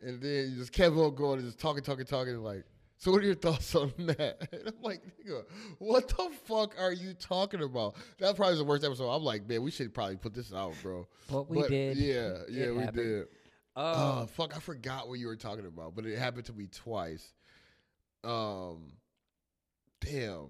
and 0.00 0.20
then 0.20 0.50
you 0.50 0.56
just 0.56 0.72
kept 0.72 0.94
on 0.96 1.14
going 1.14 1.38
and 1.38 1.46
just 1.46 1.58
talking, 1.58 1.82
talking, 1.82 2.06
talking, 2.06 2.36
like. 2.42 2.64
So 3.00 3.10
what 3.10 3.22
are 3.22 3.26
your 3.26 3.34
thoughts 3.34 3.74
on 3.74 3.92
that? 3.98 4.46
And 4.52 4.68
I'm 4.68 4.82
like, 4.82 5.00
nigga, 5.26 5.44
what 5.78 6.06
the 6.08 6.30
fuck 6.44 6.74
are 6.78 6.92
you 6.92 7.14
talking 7.14 7.62
about? 7.62 7.96
That 8.18 8.36
probably 8.36 8.52
was 8.52 8.58
the 8.58 8.64
worst 8.66 8.84
episode. 8.84 9.08
I'm 9.08 9.22
like, 9.22 9.48
man, 9.48 9.62
we 9.62 9.70
should 9.70 9.92
probably 9.94 10.16
put 10.16 10.34
this 10.34 10.52
out, 10.52 10.74
bro. 10.82 11.08
But 11.30 11.48
we 11.48 11.60
But, 11.62 11.70
did. 11.70 11.96
Yeah, 11.96 12.38
yeah, 12.50 12.64
It 12.66 12.76
we 12.76 12.82
happened. 12.82 13.02
did. 13.02 13.22
Uh, 13.74 14.22
Oh 14.22 14.26
fuck! 14.26 14.54
I 14.54 14.60
forgot 14.60 15.08
what 15.08 15.18
you 15.18 15.28
were 15.28 15.36
talking 15.36 15.64
about, 15.64 15.94
but 15.94 16.04
it 16.04 16.18
happened 16.18 16.44
to 16.46 16.52
me 16.52 16.66
twice. 16.66 17.32
Um, 18.22 18.92
damn. 20.02 20.48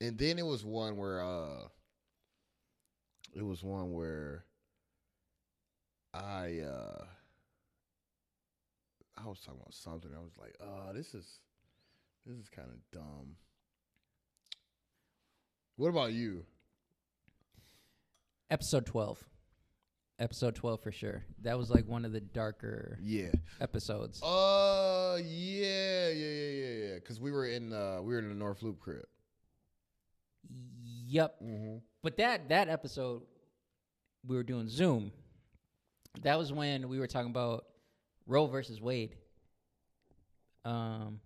And 0.00 0.16
then 0.18 0.38
it 0.38 0.46
was 0.46 0.64
one 0.64 0.96
where 0.96 1.20
uh, 1.22 1.62
it 3.34 3.42
was 3.42 3.64
one 3.64 3.92
where 3.92 4.44
I 6.14 6.60
uh, 6.60 7.04
I 9.16 9.26
was 9.26 9.40
talking 9.40 9.60
about 9.60 9.74
something. 9.74 10.10
I 10.14 10.20
was 10.20 10.32
like, 10.38 10.54
uh, 10.60 10.92
this 10.92 11.14
is 11.14 11.40
this 12.26 12.36
is 12.36 12.48
kind 12.48 12.68
of 12.68 12.76
dumb. 12.92 13.36
What 15.76 15.88
about 15.88 16.12
you? 16.12 16.44
episode 18.48 18.86
12. 18.86 19.22
Episode 20.18 20.54
12 20.54 20.80
for 20.80 20.92
sure. 20.92 21.24
That 21.42 21.58
was 21.58 21.68
like 21.68 21.86
one 21.86 22.04
of 22.04 22.12
the 22.12 22.20
darker 22.20 22.96
Yeah. 23.02 23.32
episodes. 23.60 24.22
Uh, 24.22 25.18
yeah, 25.22 26.08
yeah, 26.08 26.10
yeah, 26.10 26.50
yeah, 26.50 26.84
yeah. 26.88 26.94
Because 26.94 27.20
we 27.20 27.30
were 27.32 27.46
in 27.46 27.72
uh, 27.72 27.98
we 28.02 28.14
were 28.14 28.20
in 28.20 28.28
the 28.28 28.34
North 28.34 28.62
Loop 28.62 28.78
crib. 28.80 29.04
Yep. 31.08 31.42
Mm-hmm. 31.42 31.76
But 32.02 32.16
that 32.18 32.48
that 32.48 32.68
episode 32.68 33.22
we 34.26 34.36
were 34.36 34.42
doing 34.44 34.68
Zoom. 34.68 35.12
That 36.22 36.38
was 36.38 36.52
when 36.52 36.88
we 36.88 36.98
were 36.98 37.06
talking 37.08 37.30
about 37.30 37.66
Roe 38.26 38.46
versus 38.46 38.80
Wade. 38.80 39.16
Um 40.64 41.20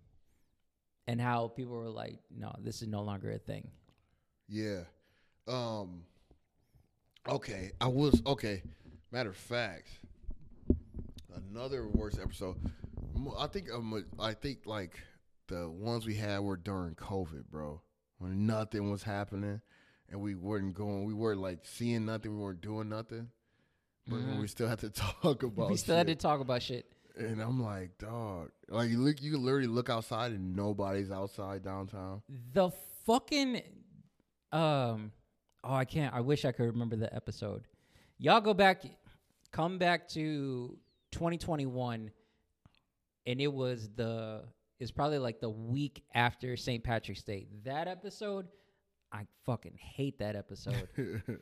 and 1.07 1.19
how 1.19 1.49
people 1.49 1.75
were 1.75 1.89
like, 1.89 2.19
no, 2.35 2.55
this 2.59 2.81
is 2.81 2.87
no 2.87 3.01
longer 3.01 3.31
a 3.31 3.37
thing. 3.37 3.69
Yeah. 4.47 4.81
Um. 5.47 6.03
Okay, 7.27 7.71
I 7.79 7.87
was 7.87 8.21
okay. 8.25 8.63
Matter 9.11 9.29
of 9.29 9.37
fact, 9.37 9.87
another 11.49 11.87
worst 11.87 12.19
episode. 12.21 12.55
I 13.37 13.47
think 13.47 13.71
um, 13.71 14.05
I 14.19 14.33
think 14.33 14.59
like 14.65 14.99
the 15.47 15.69
ones 15.69 16.05
we 16.05 16.15
had 16.15 16.39
were 16.39 16.57
during 16.57 16.95
COVID, 16.95 17.45
bro, 17.49 17.81
when 18.17 18.45
nothing 18.45 18.89
was 18.91 19.03
happening, 19.03 19.61
and 20.09 20.21
we 20.21 20.35
weren't 20.35 20.73
going. 20.73 21.05
We 21.05 21.13
weren't 21.13 21.41
like 21.41 21.59
seeing 21.63 22.05
nothing. 22.05 22.37
We 22.37 22.43
weren't 22.43 22.61
doing 22.61 22.89
nothing. 22.89 23.29
But 24.07 24.19
Mhm. 24.19 24.39
we 24.41 24.47
still 24.47 24.67
had 24.67 24.79
to 24.79 24.89
talk 25.23 25.43
about. 25.43 25.69
we 25.69 25.77
still 25.77 25.95
had 25.95 26.07
to 26.07 26.11
shit. 26.13 26.19
talk 26.19 26.39
about 26.41 26.61
shit. 26.61 26.85
And 27.17 27.41
I'm 27.41 27.61
like, 27.61 27.97
dog. 27.97 28.51
Like 28.69 28.89
you 28.89 28.97
look, 28.99 29.21
you 29.21 29.37
literally 29.37 29.67
look 29.67 29.89
outside 29.89 30.31
and 30.31 30.55
nobody's 30.55 31.11
outside 31.11 31.63
downtown. 31.63 32.21
The 32.53 32.71
fucking 33.05 33.61
um 34.51 35.11
oh 35.63 35.73
I 35.73 35.85
can't 35.85 36.13
I 36.13 36.21
wish 36.21 36.45
I 36.45 36.51
could 36.51 36.65
remember 36.65 36.95
the 36.95 37.13
episode. 37.13 37.63
Y'all 38.17 38.41
go 38.41 38.53
back 38.53 38.83
come 39.51 39.77
back 39.77 40.07
to 40.09 40.77
2021 41.11 42.11
and 43.27 43.41
it 43.41 43.47
was 43.53 43.89
the 43.95 44.43
it's 44.79 44.91
probably 44.91 45.19
like 45.19 45.39
the 45.41 45.49
week 45.49 46.03
after 46.15 46.55
St. 46.57 46.83
Patrick's 46.83 47.23
Day. 47.23 47.47
That 47.65 47.87
episode 47.87 48.47
I 49.11 49.25
fucking 49.45 49.75
hate 49.77 50.19
that 50.19 50.35
episode. 50.37 50.87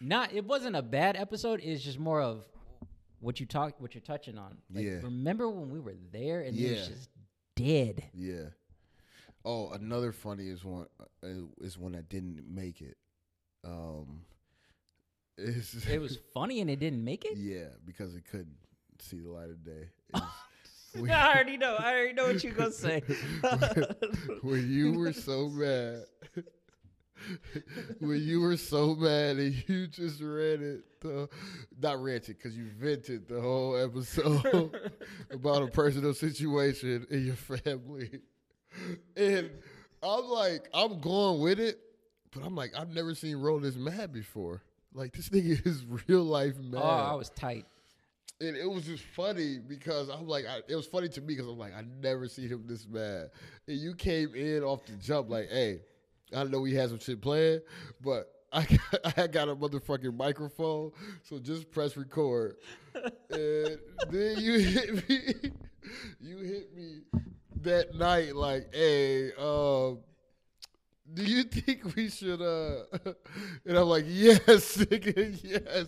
Not 0.00 0.32
it 0.32 0.44
wasn't 0.44 0.76
a 0.76 0.82
bad 0.82 1.16
episode, 1.16 1.60
it's 1.62 1.82
just 1.82 1.98
more 1.98 2.20
of 2.20 2.44
what 3.20 3.40
you 3.40 3.46
talk 3.46 3.80
what 3.80 3.94
you're 3.94 4.02
touching 4.02 4.36
on. 4.38 4.58
Like, 4.72 4.84
Yeah. 4.84 4.98
Remember 5.02 5.48
when 5.48 5.70
we 5.70 5.80
were 5.80 5.94
there 6.12 6.42
and 6.42 6.56
it 6.58 6.70
was 6.78 6.88
just 6.88 7.08
dead. 7.56 8.04
Yeah. 8.14 8.46
Oh, 9.44 9.70
another 9.70 10.12
funny 10.12 10.48
is 10.48 10.64
one 10.64 10.86
uh, 11.22 11.28
is 11.60 11.78
one 11.78 11.92
that 11.92 12.08
didn't 12.08 12.44
make 12.46 12.80
it. 12.80 12.96
Um, 13.64 14.22
It 15.38 16.00
was 16.00 16.18
funny 16.32 16.60
and 16.60 16.70
it 16.70 16.78
didn't 16.78 17.02
make 17.02 17.24
it? 17.24 17.36
yeah 17.36 17.66
because 17.84 18.14
it 18.14 18.24
couldn't 18.30 18.56
see 19.00 19.18
the 19.18 19.28
light 19.30 19.50
of 19.50 19.64
day. 19.64 19.88
I 21.10 21.34
already 21.34 21.56
know. 21.56 21.74
I 21.76 21.92
already 21.92 22.12
know 22.12 22.26
what 22.26 22.44
you're 22.44 22.52
gonna 22.52 22.70
say. 22.70 23.02
when 24.42 24.70
you 24.70 24.92
were 24.92 25.12
so 25.12 25.48
mad, 25.48 26.04
when 28.00 28.22
you 28.22 28.40
were 28.40 28.56
so 28.56 28.94
mad 28.94 29.36
and 29.36 29.64
you 29.68 29.86
just 29.86 30.20
read 30.20 30.60
it, 30.60 31.00
the, 31.00 31.28
not 31.80 32.04
it 32.04 32.26
because 32.26 32.56
you 32.56 32.66
vented 32.78 33.28
the 33.28 33.40
whole 33.40 33.76
episode 33.76 34.92
about 35.30 35.62
a 35.62 35.66
personal 35.66 36.14
situation 36.14 37.06
in 37.10 37.26
your 37.26 37.36
family, 37.36 38.20
and 39.16 39.50
I'm 40.02 40.24
like, 40.26 40.68
I'm 40.74 41.00
going 41.00 41.40
with 41.40 41.60
it, 41.60 41.78
but 42.32 42.44
I'm 42.44 42.54
like, 42.54 42.72
I've 42.76 42.94
never 42.94 43.14
seen 43.14 43.36
Ro 43.36 43.58
this 43.58 43.76
mad 43.76 44.12
before. 44.12 44.62
Like 44.92 45.12
this 45.12 45.30
nigga 45.30 45.66
is 45.66 45.84
real 46.06 46.22
life 46.22 46.54
oh, 46.58 46.62
mad. 46.62 46.82
oh, 46.82 47.10
I 47.12 47.14
was 47.14 47.30
tight. 47.30 47.66
And 48.40 48.56
it 48.56 48.68
was 48.68 48.84
just 48.84 49.04
funny 49.04 49.58
because 49.58 50.08
I'm 50.08 50.26
like, 50.26 50.44
I, 50.44 50.60
it 50.68 50.74
was 50.74 50.86
funny 50.86 51.08
to 51.08 51.20
me 51.20 51.34
because 51.34 51.46
I'm 51.46 51.58
like, 51.58 51.72
I 51.72 51.84
never 52.02 52.28
seen 52.28 52.48
him 52.48 52.64
this 52.66 52.86
mad. 52.86 53.30
And 53.68 53.78
you 53.78 53.94
came 53.94 54.34
in 54.34 54.62
off 54.62 54.84
the 54.86 54.92
jump 54.94 55.30
like, 55.30 55.48
hey, 55.50 55.80
I 56.34 56.44
know 56.44 56.60
we 56.60 56.74
had 56.74 56.90
some 56.90 56.98
shit 56.98 57.20
planned, 57.20 57.62
but 58.02 58.30
I 58.52 58.64
got, 58.92 59.18
I 59.18 59.26
got 59.26 59.48
a 59.48 59.56
motherfucking 59.56 60.16
microphone, 60.16 60.92
so 61.22 61.38
just 61.38 61.70
press 61.70 61.96
record, 61.96 62.56
and 63.30 63.78
then 64.10 64.38
you 64.38 64.58
hit 64.58 65.08
me. 65.08 65.34
You 66.18 66.38
hit 66.38 66.74
me 66.74 67.02
that 67.60 67.94
night, 67.94 68.34
like, 68.34 68.74
hey, 68.74 69.32
um. 69.34 69.98
Do 71.12 71.22
you 71.22 71.42
think 71.42 71.94
we 71.94 72.08
should 72.08 72.40
uh 72.40 72.84
and 73.66 73.76
I'm 73.76 73.86
like, 73.88 74.06
yes, 74.08 74.76
nigga, 74.78 75.38
yes. 75.44 75.86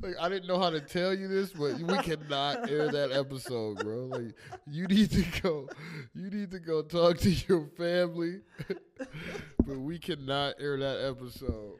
Like 0.00 0.14
I 0.20 0.28
didn't 0.28 0.46
know 0.46 0.58
how 0.60 0.70
to 0.70 0.80
tell 0.80 1.12
you 1.12 1.26
this, 1.26 1.50
but 1.50 1.74
we 1.80 1.98
cannot 1.98 2.70
air 2.70 2.90
that 2.92 3.10
episode, 3.10 3.78
bro. 3.80 4.04
Like 4.06 4.34
you 4.70 4.86
need 4.86 5.10
to 5.10 5.24
go 5.42 5.68
you 6.14 6.30
need 6.30 6.52
to 6.52 6.60
go 6.60 6.82
talk 6.82 7.18
to 7.18 7.30
your 7.30 7.66
family. 7.76 8.40
but 8.98 9.78
we 9.78 9.98
cannot 9.98 10.54
air 10.60 10.78
that 10.78 11.04
episode. 11.04 11.78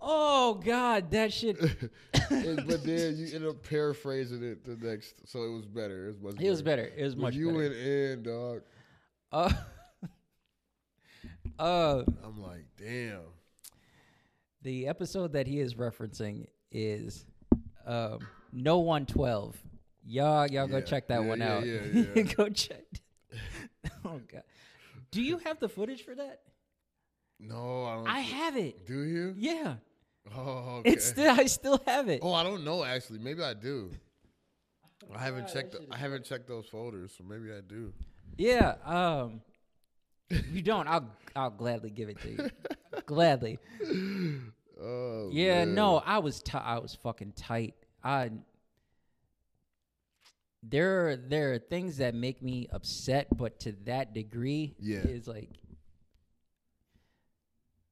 Oh 0.00 0.54
God, 0.54 1.10
that 1.12 1.32
shit. 1.32 1.58
And- 2.30 2.66
but 2.68 2.84
then 2.84 3.16
you 3.16 3.34
end 3.34 3.46
up 3.46 3.62
paraphrasing 3.66 4.42
it 4.44 4.62
the 4.62 4.76
next 4.86 5.26
so 5.26 5.42
it 5.44 5.50
was 5.52 5.64
better. 5.64 6.08
It 6.10 6.16
was 6.22 6.34
much 6.34 6.42
It 6.44 6.50
was 6.50 6.60
better. 6.60 6.92
It 6.94 7.02
was 7.02 7.16
much 7.16 7.34
you 7.34 7.46
better. 7.46 7.58
went 7.58 7.74
in, 7.74 8.22
dog. 8.22 8.60
Uh, 9.32 9.50
uh, 11.58 12.02
I'm 12.24 12.40
like, 12.42 12.64
damn. 12.76 13.20
the 14.62 14.86
episode 14.88 15.32
that 15.32 15.46
he 15.46 15.60
is 15.60 15.74
referencing 15.74 16.46
is 16.70 17.24
um, 17.86 18.18
No 18.52 18.78
One 18.78 19.06
Twelve. 19.06 19.56
Y'all, 20.04 20.46
y'all 20.46 20.66
go 20.66 20.80
check 20.80 21.08
that 21.08 21.22
yeah, 21.22 21.28
one 21.28 21.40
yeah, 21.40 21.54
out. 21.54 21.66
yeah, 21.66 21.80
yeah. 22.14 22.22
go 22.22 22.48
check. 22.48 22.84
oh 24.04 24.20
God, 24.32 24.42
do 25.10 25.22
you 25.22 25.38
have 25.38 25.58
the 25.60 25.68
footage 25.68 26.02
for 26.04 26.14
that? 26.14 26.40
No, 27.40 27.84
I 27.84 27.94
don't 27.94 28.08
I 28.08 28.20
have 28.20 28.56
it. 28.56 28.86
do 28.86 29.02
you? 29.02 29.34
Yeah, 29.36 29.74
Oh, 30.36 30.76
okay. 30.80 30.90
it's 30.90 31.04
still. 31.06 31.30
I 31.30 31.46
still 31.46 31.80
have 31.86 32.08
it. 32.08 32.20
Oh, 32.22 32.32
I 32.32 32.42
don't 32.42 32.64
know 32.64 32.84
actually. 32.84 33.18
Maybe 33.18 33.42
I 33.42 33.54
do. 33.54 33.90
I 35.14 35.20
haven't 35.20 35.48
checked. 35.48 35.72
The, 35.72 35.86
I 35.90 35.96
haven't 35.96 36.24
checked 36.24 36.48
those 36.48 36.66
folders, 36.66 37.14
so 37.16 37.24
maybe 37.24 37.50
I 37.52 37.60
do. 37.66 37.92
Yeah. 38.36 38.74
Um, 38.84 39.40
if 40.30 40.46
you 40.52 40.62
don't, 40.62 40.86
I'll 40.88 41.10
I'll 41.36 41.50
gladly 41.50 41.90
give 41.90 42.08
it 42.08 42.20
to 42.22 42.30
you. 42.30 42.50
gladly. 43.06 43.58
Oh, 44.80 45.28
Yeah. 45.32 45.64
man. 45.64 45.74
No, 45.74 45.96
I 45.96 46.18
was 46.18 46.40
ti 46.40 46.56
I 46.56 46.78
was 46.78 46.94
fucking 46.94 47.32
tight. 47.32 47.74
I. 48.04 48.30
There 50.62 51.08
are 51.08 51.16
there 51.16 51.52
are 51.54 51.58
things 51.58 51.96
that 51.96 52.14
make 52.14 52.42
me 52.42 52.68
upset, 52.70 53.26
but 53.36 53.58
to 53.60 53.72
that 53.86 54.14
degree, 54.14 54.76
Yeah. 54.78 54.98
is 54.98 55.26
like 55.26 55.50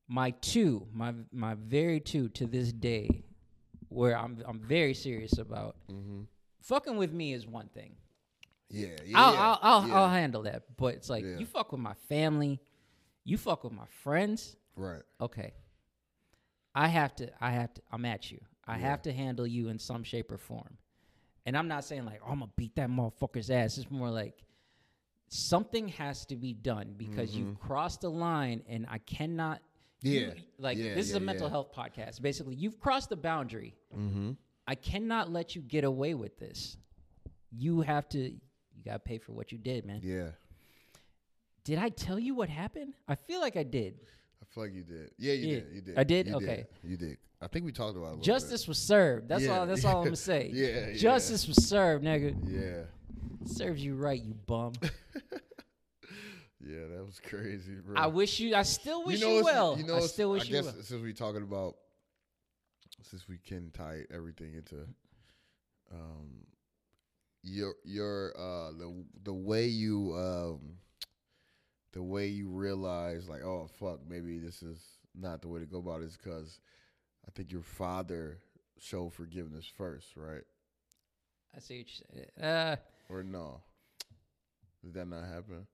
my 0.08 0.30
two, 0.30 0.86
my 0.92 1.12
my 1.32 1.54
very 1.54 1.98
two 1.98 2.28
to 2.30 2.46
this 2.46 2.70
day, 2.72 3.24
where 3.88 4.16
I'm 4.16 4.42
I'm 4.46 4.60
very 4.60 4.94
serious 4.94 5.38
about. 5.38 5.74
Mm-hmm. 5.90 6.22
Fucking 6.62 6.96
with 6.96 7.12
me 7.12 7.32
is 7.32 7.46
one 7.46 7.68
thing. 7.68 7.96
Yeah, 8.68 8.88
yeah. 9.04 9.18
I'll, 9.18 9.32
yeah, 9.34 9.40
I'll, 9.40 9.58
I'll, 9.62 9.88
yeah. 9.88 9.94
I'll 9.94 10.08
handle 10.10 10.42
that. 10.42 10.64
But 10.76 10.94
it's 10.94 11.08
like 11.10 11.24
Yeah. 11.24 11.38
you 11.38 11.46
fuck 11.46 11.72
with 11.72 11.80
my 11.80 11.94
family, 12.08 12.60
you 13.24 13.38
fuck 13.38 13.64
with 13.64 13.72
my 13.72 13.86
friends. 14.02 14.56
right. 14.76 15.02
Okay, 15.20 15.52
I 16.74 16.88
have 16.88 17.14
to. 17.16 17.30
I 17.40 17.50
have 17.52 17.72
to. 17.74 17.82
I'm 17.92 18.04
at 18.04 18.30
you. 18.30 18.40
I 18.66 18.74
Yeah. 18.74 18.88
have 18.90 19.02
to 19.02 19.12
handle 19.12 19.46
you 19.46 19.68
in 19.68 19.78
some 19.78 20.02
shape 20.02 20.30
or 20.32 20.38
form. 20.38 20.76
And 21.46 21.56
I'm 21.56 21.68
not 21.68 21.84
saying 21.84 22.04
like 22.04 22.20
oh, 22.26 22.32
I'm 22.32 22.40
gonna 22.40 22.50
beat 22.56 22.74
that 22.76 22.90
motherfucker's 22.90 23.50
ass. 23.50 23.78
It's 23.78 23.90
more 23.90 24.10
like 24.10 24.44
something 25.28 25.88
has 25.88 26.24
to 26.26 26.36
be 26.36 26.52
done 26.52 26.94
because 26.96 27.34
you've 27.36 27.58
crossed 27.60 28.00
the 28.02 28.10
line, 28.10 28.62
and 28.68 28.86
I 28.88 28.98
cannot. 28.98 29.60
you- 30.02 30.20
Mm-hmm. 30.20 30.36
Yeah. 30.36 30.42
like 30.58 30.78
Yeah, 30.78 30.94
this 30.94 31.08
is 31.08 31.14
a 31.14 31.20
mental 31.20 31.48
health 31.48 31.72
podcast. 31.72 32.20
Basically, 32.20 32.54
you've 32.54 32.78
crossed 32.78 33.08
the 33.08 33.16
boundary. 33.16 33.74
Mm-hmm. 33.96 34.32
I 34.66 34.74
cannot 34.74 35.30
let 35.32 35.54
you 35.56 35.62
get 35.62 35.84
away 35.84 36.14
with 36.14 36.38
this. 36.38 36.76
You 37.50 37.80
have 37.80 38.08
to. 38.10 38.34
You 38.86 38.92
gotta 38.92 39.00
pay 39.00 39.18
for 39.18 39.32
what 39.32 39.50
you 39.50 39.58
did, 39.58 39.84
man. 39.84 39.98
Yeah, 40.04 40.28
Did 41.64 41.78
I 41.80 41.88
tell 41.88 42.20
you 42.20 42.36
what 42.36 42.48
happened? 42.48 42.94
I 43.08 43.16
feel 43.16 43.40
like 43.40 43.56
I 43.56 43.64
did. 43.64 43.98
I 44.40 44.44
feel 44.54 44.62
like 44.62 44.72
you 44.74 44.84
did. 44.84 45.10
Yeah, 45.18 45.32
you 45.32 45.48
Yeah. 45.48 45.54
did. 45.60 45.72
You 45.74 45.80
did. 45.80 45.98
I 45.98 46.04
did? 46.04 46.26
You 46.28 46.34
Okay. 46.36 46.66
You 46.84 46.96
did. 46.96 47.18
I 47.40 47.48
think 47.48 47.64
we 47.64 47.72
talked 47.72 47.96
about 47.96 48.04
it. 48.04 48.06
A 48.06 48.10
little 48.10 48.22
Justice 48.22 48.68
was 48.68 48.78
served. 48.78 49.28
That's 49.28 49.42
Yeah, 49.42 49.58
all. 49.58 49.66
That's 49.66 49.84
all 49.84 49.98
I'm 49.98 50.04
gonna 50.04 50.14
say. 50.32 50.50
yeah, 50.54 50.90
yeah. 50.90 50.96
Justice 50.96 51.48
was 51.48 51.66
served, 51.66 52.04
nigga. 52.04 52.36
Yeah. 52.48 52.84
Serves 53.52 53.84
you 53.84 53.96
right, 53.96 54.22
you 54.22 54.34
bum. 54.34 54.74
Yeah, 56.64 56.86
that 56.96 57.04
was 57.06 57.20
crazy, 57.20 57.74
bro. 57.84 57.96
I 57.96 58.06
wish 58.08 58.40
you. 58.40 58.54
I 58.56 58.62
still 58.62 59.04
wish 59.04 59.20
you, 59.20 59.26
it's- 59.38 59.44
well. 59.44 59.76
You 59.78 59.84
know, 59.84 59.96
I 59.96 60.00
still 60.00 60.30
wish 60.30 60.42
I 60.42 60.46
you 60.46 60.52
guess 60.52 60.64
well. 60.64 60.74
since 60.82 61.02
we 61.02 61.12
talking 61.12 61.42
about, 61.42 61.76
since 63.02 63.28
we 63.28 63.38
can 63.38 63.70
tie 63.72 64.02
everything 64.12 64.54
into, 64.54 64.76
um, 65.92 66.44
your 67.46 67.74
your 67.84 68.32
uh 68.36 68.72
the 68.72 69.04
the 69.24 69.32
way 69.32 69.66
you 69.66 70.12
um 70.16 70.76
the 71.92 72.02
way 72.02 72.26
you 72.26 72.48
realize 72.48 73.28
like 73.28 73.42
oh 73.42 73.68
fuck 73.78 74.00
maybe 74.08 74.38
this 74.38 74.62
is 74.62 74.78
not 75.14 75.40
the 75.40 75.48
way 75.48 75.60
to 75.60 75.66
go 75.66 75.78
about 75.78 76.02
it 76.02 76.06
is 76.06 76.16
because 76.22 76.58
I 77.26 77.30
think 77.30 77.50
your 77.50 77.62
father 77.62 78.38
showed 78.78 79.14
forgiveness 79.14 79.64
first, 79.76 80.08
right? 80.16 80.42
I 81.56 81.58
see 81.60 81.78
what 81.78 81.86
you 81.88 82.26
said. 82.36 82.44
Uh, 82.44 82.76
Or 83.08 83.22
no? 83.22 83.62
Did 84.84 84.94
that 84.94 85.08
not 85.08 85.24
happen? 85.24 85.66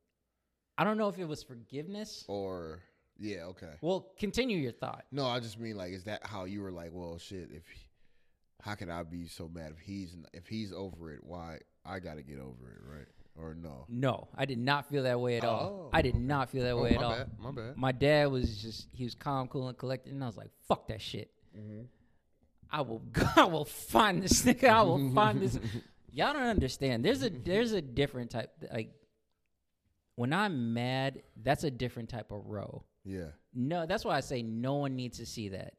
I 0.78 0.84
don't 0.84 0.96
know 0.96 1.08
if 1.08 1.18
it 1.18 1.26
was 1.26 1.42
forgiveness. 1.42 2.24
Or 2.28 2.80
yeah, 3.18 3.44
okay. 3.46 3.72
Well, 3.80 4.12
continue 4.18 4.56
your 4.56 4.72
thought. 4.72 5.04
No, 5.10 5.26
I 5.26 5.40
just 5.40 5.58
mean 5.58 5.76
like, 5.76 5.92
is 5.92 6.04
that 6.04 6.24
how 6.24 6.44
you 6.44 6.62
were 6.62 6.72
like, 6.72 6.90
well, 6.92 7.18
shit? 7.18 7.50
If 7.52 7.66
he, 7.68 7.80
how 8.62 8.74
can 8.74 8.90
I 8.90 9.02
be 9.02 9.26
so 9.28 9.48
mad 9.52 9.72
if 9.76 9.78
he's 9.80 10.16
if 10.32 10.46
he's 10.46 10.72
over 10.72 11.12
it? 11.12 11.20
Why 11.22 11.58
I 11.84 11.98
got 11.98 12.14
to 12.16 12.22
get 12.22 12.38
over 12.38 12.70
it, 12.70 12.80
right? 12.90 13.06
Or 13.36 13.54
no? 13.54 13.86
No, 13.88 14.28
I 14.36 14.44
did 14.44 14.58
not 14.58 14.88
feel 14.88 15.02
that 15.04 15.18
way 15.20 15.36
at 15.38 15.44
all. 15.44 15.86
Oh, 15.86 15.90
I 15.92 16.02
did 16.02 16.14
not 16.16 16.50
feel 16.50 16.62
that 16.64 16.72
Oh, 16.72 16.82
way 16.82 16.94
at 16.94 17.02
all. 17.02 17.10
bad. 17.16 17.30
My 17.38 17.50
bad. 17.50 17.76
My 17.76 17.92
dad 17.92 18.30
was 18.30 18.60
just 18.62 18.88
he 18.92 19.04
was 19.04 19.14
calm, 19.14 19.48
cool, 19.48 19.68
and 19.68 19.76
collected, 19.76 20.12
and 20.12 20.22
I 20.22 20.26
was 20.26 20.36
like, 20.36 20.50
"Fuck 20.68 20.88
that 20.88 21.00
shit." 21.00 21.30
Mm-hmm. 21.58 21.82
I 22.70 22.80
will, 22.82 23.02
I 23.36 23.44
will 23.44 23.64
find 23.66 24.22
this 24.22 24.42
nigga. 24.42 24.68
I 24.68 24.82
will 24.82 25.10
find 25.12 25.40
this. 25.40 25.58
Y'all 26.12 26.32
don't 26.34 26.42
understand. 26.42 27.04
There's 27.04 27.22
a 27.22 27.30
there's 27.30 27.72
a 27.72 27.80
different 27.82 28.30
type. 28.30 28.50
Like 28.72 28.90
when 30.16 30.32
I'm 30.32 30.74
mad, 30.74 31.22
that's 31.42 31.64
a 31.64 31.70
different 31.70 32.10
type 32.10 32.30
of 32.30 32.46
Ro. 32.46 32.84
Yeah, 33.04 33.30
No, 33.52 33.84
that's 33.86 34.04
why 34.04 34.16
I 34.16 34.20
say 34.20 34.42
no 34.42 34.74
one 34.74 34.94
needs 34.94 35.18
to 35.18 35.26
see 35.26 35.48
that. 35.48 35.74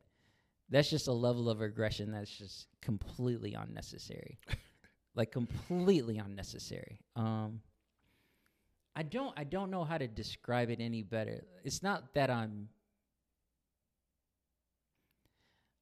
That's 0.70 0.90
just 0.90 1.08
a 1.08 1.14
level 1.14 1.50
of 1.50 1.62
aggression 1.62 2.12
that's 2.12 2.36
just 2.36 2.68
completely 2.82 3.54
unnecessary. 3.54 4.40
like 5.16 5.32
completely 5.32 6.18
unnecessary. 6.18 7.00
Um 7.16 7.62
I 8.96 9.04
don't 9.04 9.34
I 9.38 9.44
don't 9.44 9.72
know 9.72 9.84
how 9.84 9.98
to 9.98 10.08
describe 10.08 10.70
it 10.70 10.80
any 10.80 11.04
better. 11.04 11.44
It's 11.64 11.84
not 11.84 12.14
that 12.16 12.30
I'm 12.30 12.70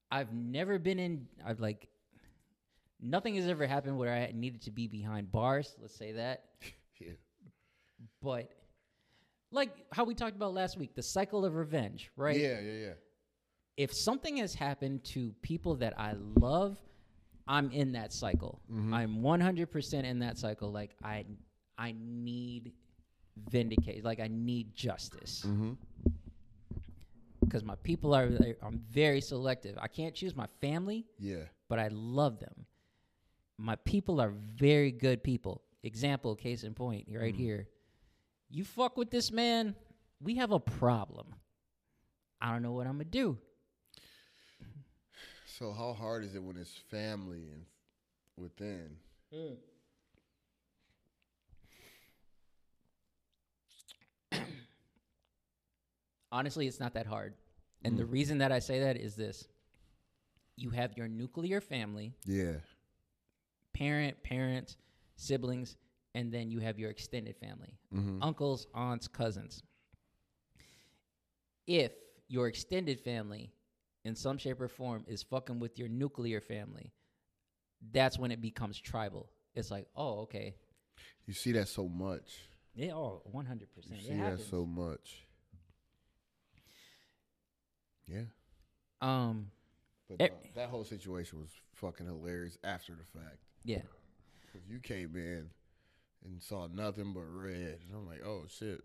I've 0.10 0.34
never 0.34 0.78
been 0.80 1.00
in 1.00 1.28
I've 1.46 1.60
like 1.60 1.88
nothing 3.02 3.36
has 3.36 3.48
ever 3.48 3.66
happened 3.66 3.98
where 3.98 4.14
I 4.14 4.32
needed 4.34 4.62
to 4.64 4.72
be 4.72 4.88
behind 4.88 5.32
bars, 5.32 5.76
let's 5.82 5.96
say 5.96 6.14
that. 6.14 6.44
yeah, 7.00 7.14
But 8.22 8.52
like 9.52 9.72
how 9.92 10.04
we 10.04 10.16
talked 10.16 10.36
about 10.36 10.54
last 10.54 10.78
week, 10.78 10.96
the 10.96 11.04
cycle 11.04 11.46
of 11.46 11.56
revenge, 11.56 12.12
right? 12.16 12.38
yeah, 12.38 12.60
yeah, 12.60 12.74
yeah. 12.74 12.94
If 13.78 13.94
something 13.94 14.38
has 14.38 14.54
happened 14.54 15.04
to 15.06 15.34
people 15.42 15.76
that 15.76 15.98
I 16.00 16.14
love, 16.40 16.78
I'm 17.48 17.72
in 17.72 17.94
that 17.94 18.14
cycle. 18.14 18.62
I'm 18.70 19.22
100% 19.22 20.04
in 20.04 20.20
that 20.20 20.38
cycle. 20.38 20.72
Like 20.72 20.92
I, 21.04 21.26
I 21.78 21.96
need 21.98 22.74
vindicate. 23.50 24.04
Like 24.04 24.20
I 24.20 24.28
need 24.30 24.74
justice 24.76 25.44
Mm-hmm. 25.48 25.72
because 27.42 27.64
my 27.64 27.76
people 27.84 28.14
are. 28.14 28.30
I'm 28.62 28.80
very 28.92 29.22
selective. 29.22 29.78
I 29.82 29.88
can't 29.88 30.14
choose 30.14 30.36
my 30.36 30.48
family, 30.62 31.06
Yeah, 31.20 31.44
but 31.68 31.80
I 31.80 31.90
love 31.92 32.40
them. 32.40 32.66
My 33.58 33.76
people 33.78 34.22
are 34.22 34.32
very 34.56 34.92
good 34.92 35.24
people. 35.24 35.62
Example, 35.84 36.36
case 36.36 36.64
in 36.64 36.74
point, 36.74 37.08
right 37.14 37.36
here. 37.36 37.68
You 38.50 38.64
fuck 38.64 38.98
with 38.98 39.10
this 39.10 39.32
man, 39.32 39.76
we 40.22 40.36
have 40.36 40.52
a 40.52 40.60
problem. 40.60 41.28
I 42.42 42.52
don't 42.52 42.62
know 42.62 42.72
what 42.74 42.86
I'm 42.88 42.94
gonna 42.94 43.06
do. 43.06 43.38
So 45.58 45.74
how 45.74 45.94
hard 45.94 46.24
is 46.24 46.34
it 46.36 46.42
when 46.44 46.56
it's 46.56 46.76
family 46.90 47.50
and 47.52 47.66
within? 48.38 48.98
honestly, 56.32 56.68
it's 56.68 56.80
not 56.80 56.94
that 56.94 57.06
hard. 57.06 57.34
And 57.84 57.98
the 57.98 58.06
reason 58.06 58.38
that 58.38 58.52
I 58.52 58.60
say 58.60 58.80
that 58.82 58.96
is 58.98 59.16
this 59.16 59.48
you 60.56 60.70
have 60.70 60.96
your 60.96 61.08
nuclear 61.08 61.60
family, 61.60 62.14
Yeah, 62.26 62.58
parent, 63.74 64.22
parents, 64.24 64.78
siblings, 65.16 65.76
and 66.14 66.32
then 66.32 66.52
you 66.52 66.60
have 66.60 66.78
your 66.78 66.92
extended 66.92 67.36
family 67.38 67.78
mm-hmm. 67.94 68.22
uncles, 68.22 68.68
aunts, 68.74 69.08
cousins. 69.08 69.64
if 71.68 71.92
your 72.28 72.48
extended 72.48 73.00
family 73.02 73.52
in 74.04 74.16
some 74.16 74.38
shape 74.38 74.60
or 74.62 74.68
form 74.68 75.04
is 75.08 75.24
fucking 75.24 75.60
with 75.60 75.78
your 75.78 75.88
nuclear 75.90 76.42
family, 76.42 76.92
that's 77.92 78.18
when 78.18 78.32
it 78.32 78.42
becomes 78.42 78.80
tribal. 78.80 79.30
It's 79.54 79.72
like, 79.72 79.88
oh, 79.96 80.22
okay. 80.22 80.56
You 81.26 81.34
see 81.34 81.52
that 81.54 81.68
so 81.68 81.88
much. 81.88 82.32
Yeah, 82.74 82.94
oh, 82.94 83.22
100%. 83.34 83.60
You 83.88 83.96
It 83.96 84.02
see 84.02 84.16
that 84.18 84.40
so 84.40 84.66
much. 84.66 85.26
Yeah. 88.08 88.24
um, 89.02 89.52
But 90.10 90.22
Eh. 90.22 90.28
no, 90.28 90.36
that 90.56 90.70
whole 90.70 90.84
situation 90.84 91.40
was 91.40 91.50
fucking 91.76 92.06
hilarious 92.06 92.58
after 92.64 92.94
the 92.96 93.20
fact. 93.20 93.38
yeah. 93.64 93.82
Because 94.42 94.68
you 94.68 94.80
came 94.80 95.16
in 95.16 95.50
and 96.26 96.42
saw 96.44 96.68
nothing 96.68 97.14
but 97.14 97.22
red. 97.22 97.80
And 97.88 97.96
I'm 97.96 98.06
like, 98.06 98.22
oh, 98.26 98.44
shit. 98.50 98.82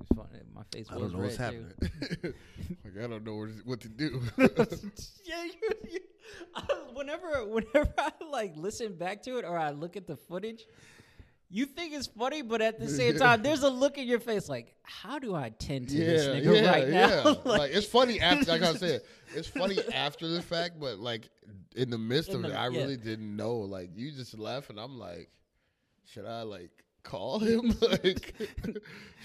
It's 0.00 0.08
funny. 0.16 0.40
My 0.54 0.62
face 0.72 0.86
I 0.90 0.96
was 0.96 1.12
don't 1.12 1.20
know 1.20 1.24
what's 1.26 1.38
red, 1.38 1.52
too. 1.52 1.64
happening. 1.82 2.34
like, 2.84 3.04
I 3.04 3.06
don't 3.06 3.24
know 3.24 3.36
what, 3.36 3.48
what 3.64 3.80
to 3.80 3.88
do. 3.88 4.22
yeah, 5.24 5.44
you, 5.44 5.70
you 5.90 6.00
I, 6.54 6.62
whenever 6.94 7.46
whenever 7.46 7.92
I 7.98 8.10
like 8.30 8.52
listen 8.56 8.96
back 8.96 9.22
to 9.24 9.38
it 9.38 9.44
or 9.44 9.58
I 9.58 9.70
look 9.70 9.96
at 9.96 10.06
the 10.06 10.16
footage, 10.16 10.64
you 11.52 11.66
think 11.66 11.92
it's 11.92 12.06
funny, 12.06 12.42
but 12.42 12.62
at 12.62 12.78
the 12.78 12.88
same 12.88 13.16
time, 13.16 13.42
there's 13.42 13.62
a 13.62 13.68
look 13.68 13.98
in 13.98 14.06
your 14.06 14.20
face 14.20 14.48
like, 14.48 14.74
how 14.82 15.18
do 15.18 15.34
I 15.34 15.50
tend 15.50 15.88
to 15.88 15.96
this 15.96 16.26
yeah, 16.26 16.32
nigga 16.32 16.62
yeah, 16.62 16.70
right 16.70 16.88
now? 16.88 17.08
yeah. 17.24 17.34
like, 17.44 17.72
it's 17.72 17.86
funny 17.86 18.20
after, 18.20 18.52
like 18.52 18.62
I 18.62 18.74
said, 18.74 19.02
it's 19.34 19.48
funny 19.48 19.78
after 19.92 20.28
the 20.28 20.40
fact, 20.42 20.78
but 20.78 20.98
like 20.98 21.28
in 21.74 21.90
the 21.90 21.98
midst 21.98 22.30
In 22.30 22.36
of 22.36 22.42
the- 22.42 22.50
it, 22.50 22.54
I 22.54 22.68
yeah. 22.68 22.78
really 22.78 22.96
didn't 22.96 23.34
know. 23.34 23.56
Like, 23.58 23.90
you 23.96 24.12
just 24.12 24.38
left, 24.38 24.70
and 24.70 24.78
I'm 24.78 24.98
like, 24.98 25.28
should 26.06 26.24
I 26.24 26.42
like 26.42 26.70
call 27.02 27.38
him? 27.40 27.74
like, 27.80 28.34
should 28.64 28.82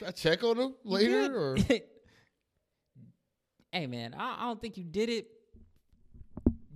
I 0.07 0.11
check 0.11 0.43
on 0.43 0.57
him 0.57 0.73
later? 0.83 1.35
Or 1.35 1.57
hey 3.71 3.87
man, 3.87 4.13
I, 4.17 4.37
I 4.39 4.41
don't 4.47 4.61
think 4.61 4.77
you 4.77 4.83
did 4.83 5.09
it. 5.09 5.27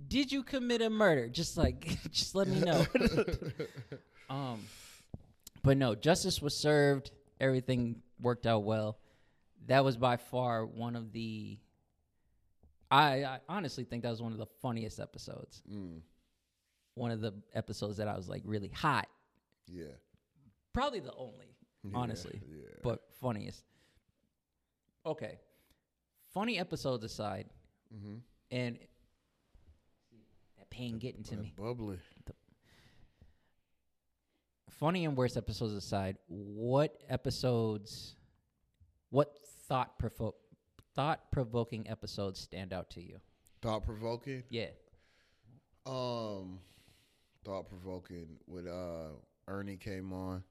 Did 0.08 0.32
you 0.32 0.42
commit 0.42 0.82
a 0.82 0.90
murder? 0.90 1.28
Just 1.28 1.56
like, 1.56 1.98
just 2.10 2.34
let 2.34 2.48
me 2.48 2.60
know. 2.60 2.84
um, 4.28 4.60
but 5.62 5.76
no, 5.76 5.94
justice 5.94 6.42
was 6.42 6.56
served. 6.56 7.12
Everything 7.40 8.02
worked 8.20 8.46
out 8.46 8.64
well. 8.64 8.98
That 9.66 9.84
was 9.84 9.96
by 9.96 10.16
far 10.16 10.66
one 10.66 10.96
of 10.96 11.12
the. 11.12 11.58
I, 12.90 13.22
I 13.24 13.38
honestly 13.48 13.84
think 13.84 14.02
that 14.02 14.10
was 14.10 14.20
one 14.20 14.32
of 14.32 14.38
the 14.38 14.48
funniest 14.60 14.98
episodes. 14.98 15.62
Mm, 15.72 16.00
One 16.94 17.12
of 17.12 17.20
the 17.20 17.32
episodes 17.54 17.98
that 17.98 18.08
I 18.08 18.16
was 18.16 18.28
like 18.28 18.42
really 18.44 18.70
hot. 18.74 19.06
yeah, 19.68 19.84
Probably 20.72 21.00
the 21.00 21.12
only, 21.14 21.56
Yeah, 21.82 21.96
honestly, 21.96 22.40
yeah. 22.48 22.66
but 22.82 23.00
funniest. 23.20 23.64
Okay, 25.04 25.38
funny 26.32 26.58
episodes 26.58 27.04
aside, 27.04 27.48
Mm-hmm. 27.94 28.16
and 28.52 28.78
that 30.58 30.70
pain 30.70 30.98
getting 30.98 31.24
to 31.24 31.36
me. 31.36 31.52
bubbly. 31.56 31.98
Funny 34.70 35.04
and 35.04 35.16
worst 35.16 35.36
episodes 35.36 35.74
aside, 35.74 36.16
what 36.28 37.02
episodes, 37.08 38.14
what 39.10 39.36
thought 39.68 39.98
provo- 39.98 40.36
thought 40.94 41.30
provoking 41.32 41.88
episodes 41.88 42.38
stand 42.40 42.72
out 42.72 42.88
to 42.90 43.02
you? 43.02 43.18
Thought 43.60 43.82
provoking. 43.84 44.42
Yeah, 44.48 44.68
Um, 45.84 46.60
thought 47.44 47.68
provoking 47.68 48.38
when 48.46 48.68
uh 48.68 49.08
Ernie 49.48 49.76
came 49.76 50.12
on. 50.12 50.44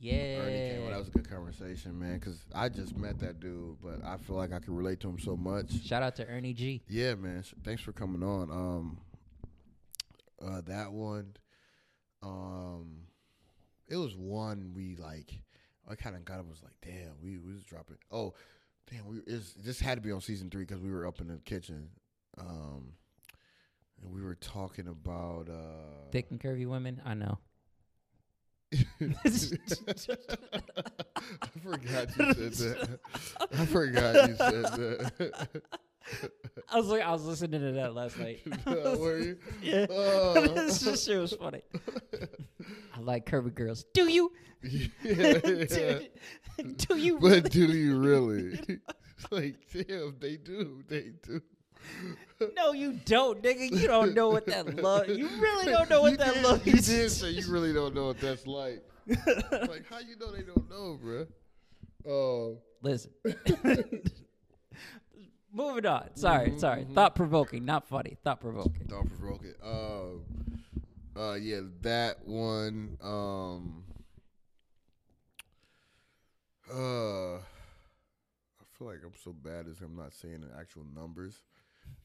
Yeah. 0.00 0.38
Ernie 0.38 0.70
came 0.70 0.84
on. 0.84 0.90
That 0.90 0.98
was 0.98 1.08
a 1.08 1.12
good 1.12 1.28
conversation, 1.28 1.98
man. 1.98 2.18
Because 2.18 2.44
I 2.54 2.68
just 2.68 2.96
met 2.96 3.18
that 3.20 3.40
dude, 3.40 3.76
but 3.82 4.04
I 4.04 4.16
feel 4.16 4.36
like 4.36 4.52
I 4.52 4.58
can 4.58 4.74
relate 4.74 5.00
to 5.00 5.08
him 5.08 5.18
so 5.18 5.36
much. 5.36 5.72
Shout 5.84 6.02
out 6.02 6.16
to 6.16 6.26
Ernie 6.26 6.54
G. 6.54 6.82
Yeah, 6.88 7.14
man. 7.14 7.44
Thanks 7.64 7.82
for 7.82 7.92
coming 7.92 8.22
on. 8.22 8.50
Um, 8.50 8.98
uh, 10.44 10.60
that 10.66 10.92
one. 10.92 11.34
Um, 12.22 13.02
it 13.88 13.96
was 13.96 14.14
one 14.16 14.72
we 14.74 14.96
like. 14.96 15.32
I 15.88 15.94
kind 15.94 16.16
of 16.16 16.24
got. 16.24 16.40
It 16.40 16.46
was 16.46 16.62
like, 16.62 16.74
damn, 16.82 17.12
we, 17.22 17.38
we 17.38 17.54
was 17.54 17.64
dropping. 17.64 17.96
Oh, 18.10 18.34
damn, 18.90 19.06
we 19.06 19.18
is 19.26 19.54
this 19.54 19.80
had 19.80 19.96
to 19.96 20.02
be 20.02 20.12
on 20.12 20.20
season 20.20 20.50
three 20.50 20.64
because 20.64 20.82
we 20.82 20.90
were 20.90 21.06
up 21.06 21.20
in 21.20 21.28
the 21.28 21.38
kitchen. 21.44 21.88
Um, 22.38 22.92
and 24.02 24.12
we 24.12 24.22
were 24.22 24.36
talking 24.36 24.86
about 24.86 25.48
uh, 25.48 26.10
Thick 26.12 26.30
and 26.30 26.40
curvy 26.40 26.66
women. 26.66 27.00
I 27.04 27.14
know. 27.14 27.38
I 28.72 28.76
forgot 31.62 32.16
you 32.18 32.32
said 32.52 32.76
that. 32.78 32.98
I 33.52 33.66
forgot 33.66 34.28
you 34.28 34.36
said 34.36 34.62
that. 34.64 35.62
I 36.70 36.76
was 36.76 36.86
like, 36.88 37.02
I 37.02 37.10
was 37.12 37.24
listening 37.24 37.60
to 37.60 37.72
that 37.72 37.94
last 37.94 38.18
night. 38.18 38.40
Were 38.66 39.18
you? 39.18 39.38
yeah, 39.62 39.86
Oh. 39.90 40.40
this 40.54 40.82
just 40.82 41.06
shit 41.06 41.18
was 41.18 41.32
funny. 41.34 41.62
I 42.94 43.00
like 43.00 43.26
curvy 43.26 43.54
girls. 43.54 43.84
Do 43.94 44.08
you? 44.10 44.32
yeah, 44.62 44.88
yeah. 45.02 45.38
do, 45.38 46.06
do 46.76 46.96
you? 46.96 47.18
But 47.20 47.50
do 47.50 47.66
you 47.66 47.98
really? 47.98 48.58
like, 49.30 49.56
damn, 49.72 50.16
they 50.18 50.36
do. 50.36 50.82
They 50.88 51.12
do. 51.22 51.40
No, 52.56 52.72
you 52.72 52.92
don't, 53.04 53.42
nigga. 53.42 53.70
You 53.70 53.86
don't 53.88 54.14
know 54.14 54.28
what 54.30 54.46
that 54.46 54.76
love. 54.76 55.08
You 55.08 55.28
really 55.40 55.66
don't 55.66 55.88
know 55.90 56.02
what 56.02 56.12
you 56.12 56.16
that 56.18 56.34
did, 56.34 56.44
love 56.44 56.66
You 56.66 56.74
is. 56.74 56.86
did 56.86 57.10
say 57.10 57.30
you 57.30 57.50
really 57.50 57.72
don't 57.72 57.94
know 57.94 58.06
what 58.06 58.20
that's 58.20 58.46
like. 58.46 58.82
like, 59.06 59.84
how 59.90 59.98
you 60.00 60.16
know 60.20 60.30
they 60.30 60.42
don't 60.42 60.68
know, 60.70 60.98
bruh? 61.02 61.26
Oh, 62.08 62.58
Listen. 62.82 63.10
Moving 65.52 65.86
on. 65.86 66.10
Sorry, 66.14 66.50
Mhm, 66.50 66.60
sorry. 66.60 66.84
mhm. 66.84 66.94
Thought 66.94 67.14
provoking, 67.14 67.64
not 67.64 67.88
funny. 67.88 68.16
Thought 68.22 68.40
provoking. 68.40 68.86
thought 68.86 69.06
provoking. 69.08 69.54
Um, 69.62 70.24
uh, 71.16 71.34
yeah, 71.34 71.60
that 71.80 72.24
one. 72.26 72.98
Um, 73.02 73.84
uh, 76.70 77.36
I 77.38 78.64
feel 78.78 78.88
like 78.88 78.98
I'm 79.04 79.14
so 79.24 79.32
bad 79.32 79.66
as 79.68 79.80
I'm 79.80 79.96
not 79.96 80.12
saying 80.12 80.42
the 80.42 80.58
actual 80.60 80.84
numbers. 80.94 81.40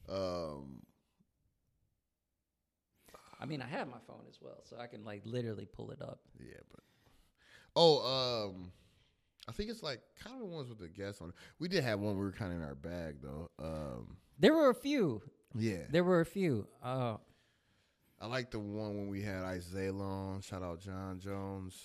Um, 0.08 0.80
I 3.40 3.46
mean, 3.46 3.60
I 3.62 3.66
have 3.66 3.88
my 3.88 3.98
phone 4.06 4.22
as 4.28 4.38
well, 4.40 4.60
so 4.64 4.76
I 4.78 4.86
can 4.86 5.04
like 5.04 5.22
literally 5.24 5.66
pull 5.66 5.90
it 5.90 6.00
up. 6.00 6.20
Yeah, 6.40 6.60
but 6.70 6.80
oh, 7.76 8.48
um, 8.48 8.72
I 9.48 9.52
think 9.52 9.70
it's 9.70 9.82
like 9.82 10.00
kind 10.22 10.34
of 10.34 10.40
the 10.40 10.46
ones 10.54 10.68
with 10.68 10.78
the 10.78 10.88
guests 10.88 11.20
on. 11.20 11.32
We 11.58 11.68
did 11.68 11.84
have 11.84 12.00
one 12.00 12.14
we 12.16 12.22
were 12.22 12.32
kind 12.32 12.52
of 12.52 12.58
in 12.58 12.64
our 12.64 12.74
bag 12.74 13.16
though. 13.22 13.50
Um, 13.58 14.16
There 14.38 14.54
were 14.54 14.70
a 14.70 14.74
few. 14.74 15.22
yeah, 15.54 15.82
There 15.90 16.04
were 16.04 16.20
a 16.20 16.26
few. 16.26 16.66
Uh, 16.82 17.16
I 18.20 18.26
like 18.26 18.50
the 18.50 18.60
one 18.60 18.96
when 18.96 19.08
we 19.08 19.22
had 19.22 19.42
Isaiah 19.42 19.92
on. 19.92 20.40
Shout 20.40 20.62
out 20.62 20.80
John 20.80 21.18
Jones 21.20 21.76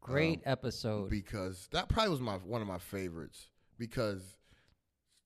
great 0.00 0.40
Um, 0.44 0.52
episode. 0.52 1.08
because 1.08 1.66
that 1.72 1.88
probably 1.88 2.10
was 2.10 2.20
my 2.20 2.34
one 2.36 2.60
of 2.60 2.68
my 2.68 2.76
favorites 2.78 3.46
because 3.78 4.36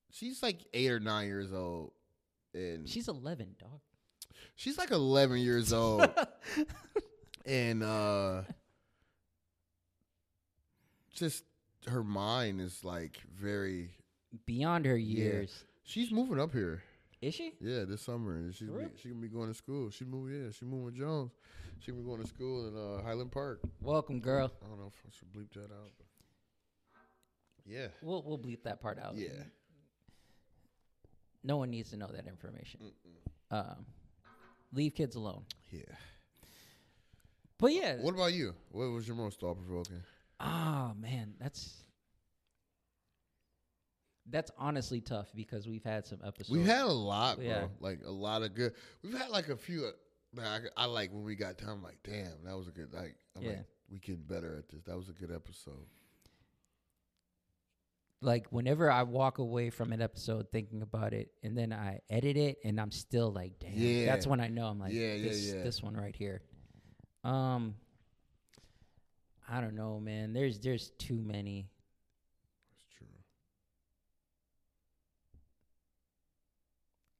she's 0.09 0.41
like 0.41 0.65
eight 0.73 0.89
or 0.89 1.01
nine 1.01 1.27
years 1.27 1.51
old 1.51 1.91
and 2.53 2.87
She's 2.87 3.07
11, 3.07 3.55
dog. 3.59 3.79
she's 4.55 4.77
like 4.77 4.91
eleven 4.91 5.37
years 5.37 5.71
old 5.73 6.09
and 7.45 7.83
uh 7.83 8.41
just 11.13 11.43
her 11.87 12.03
mind 12.03 12.61
is 12.61 12.83
like 12.83 13.19
very 13.33 13.91
Beyond 14.45 14.85
her 14.85 14.95
Yeah. 14.97 15.23
years. 15.23 15.63
She's 15.83 16.11
moving 16.11 16.39
up 16.39 16.53
here. 16.53 16.83
Is 17.19 17.33
she? 17.33 17.53
Yeah, 17.59 17.83
this 17.85 18.01
summer. 18.03 18.51
She's 18.53 18.69
be, 18.69 18.85
she 19.01 19.09
gonna 19.09 19.21
be 19.21 19.27
going 19.27 19.47
to 19.47 19.55
school. 19.55 19.89
She 19.89 20.05
moving. 20.05 20.43
Yeah, 20.45 20.51
she 20.51 20.65
moving 20.65 20.85
with 20.85 20.95
Jones. 20.95 21.31
She 21.79 21.91
gonna 21.91 22.03
be 22.03 22.07
going 22.07 22.21
to 22.21 22.27
school 22.27 22.67
in 22.67 22.77
uh, 22.77 23.03
Highland 23.03 23.31
Park. 23.31 23.59
Welcome, 23.81 24.19
girl. 24.19 24.51
I 24.63 24.67
don't 24.67 24.79
know 24.79 24.85
if 24.87 25.01
I 25.05 25.09
should 25.17 25.33
bleep 25.33 25.51
that 25.53 25.73
out. 25.73 25.91
But 27.57 27.65
yeah. 27.65 27.87
We'll 28.03 28.21
we'll 28.23 28.37
bleep 28.37 28.61
that 28.63 28.79
part 28.81 28.99
out. 28.99 29.15
Yeah. 29.17 29.29
No 31.43 31.57
one 31.57 31.69
needs 31.69 31.89
to 31.91 31.97
know 31.97 32.07
that 32.13 32.27
information. 32.27 32.91
Um, 33.51 33.85
leave 34.73 34.93
kids 34.95 35.15
alone. 35.15 35.43
Yeah. 35.71 35.81
But 37.57 37.73
yeah. 37.73 37.95
What 37.97 38.13
about 38.13 38.33
you? 38.33 38.53
What 38.71 38.85
was 38.91 39.07
your 39.07 39.15
most 39.17 39.39
thought 39.39 39.57
provoking? 39.57 40.01
Oh 40.39 40.93
man, 40.99 41.33
that's 41.39 41.73
that's 44.29 44.51
honestly 44.57 45.01
tough 45.01 45.27
because 45.35 45.67
we've 45.67 45.83
had 45.83 46.05
some 46.05 46.19
episodes. 46.25 46.49
We've 46.49 46.65
had 46.65 46.83
a 46.85 46.91
lot, 46.91 47.37
bro. 47.37 47.45
Yeah. 47.45 47.67
Like 47.79 47.99
a 48.05 48.11
lot 48.11 48.43
of 48.43 48.53
good. 48.53 48.73
We've 49.03 49.17
had 49.17 49.29
like 49.29 49.49
a 49.49 49.57
few. 49.57 49.85
uh, 49.85 50.41
I, 50.41 50.59
I 50.77 50.85
like 50.85 51.11
when 51.11 51.23
we 51.23 51.35
got 51.35 51.57
time. 51.57 51.69
I'm 51.69 51.83
like, 51.83 51.97
damn, 52.03 52.43
that 52.45 52.55
was 52.55 52.67
a 52.67 52.71
good. 52.71 52.93
Like, 52.93 53.15
I'm 53.35 53.41
Yeah. 53.43 53.49
like, 53.49 53.65
we 53.89 53.97
getting 53.99 54.21
better 54.23 54.55
at 54.57 54.69
this. 54.69 54.83
That 54.83 54.95
was 54.95 55.09
a 55.09 55.13
good 55.13 55.31
episode 55.33 55.87
like 58.21 58.47
whenever 58.49 58.91
I 58.91 59.03
walk 59.03 59.37
away 59.37 59.69
from 59.69 59.93
an 59.93 60.01
episode 60.01 60.47
thinking 60.51 60.81
about 60.81 61.13
it, 61.13 61.31
and 61.43 61.57
then 61.57 61.71
I 61.71 61.99
edit 62.09 62.37
it, 62.37 62.57
and 62.63 62.79
I'm 62.79 62.91
still 62.91 63.31
like, 63.31 63.59
damn, 63.59 63.71
yeah. 63.75 64.05
that's 64.05 64.27
when 64.27 64.41
I 64.41 64.47
know 64.47 64.65
I'm 64.65 64.79
like, 64.79 64.93
yeah, 64.93 65.17
this, 65.17 65.47
yeah, 65.47 65.55
yeah. 65.55 65.63
this 65.63 65.81
one 65.81 65.95
right 65.95 66.15
here. 66.15 66.41
Um, 67.23 67.75
I 69.49 69.61
don't 69.61 69.75
know, 69.75 69.99
man. 69.99 70.33
There's 70.33 70.59
there's 70.59 70.91
too 70.97 71.21
many. 71.21 71.69
That's 72.71 72.83
true. 72.97 73.07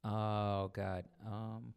Oh 0.04 0.70
God. 0.74 1.06
Um. 1.26 1.74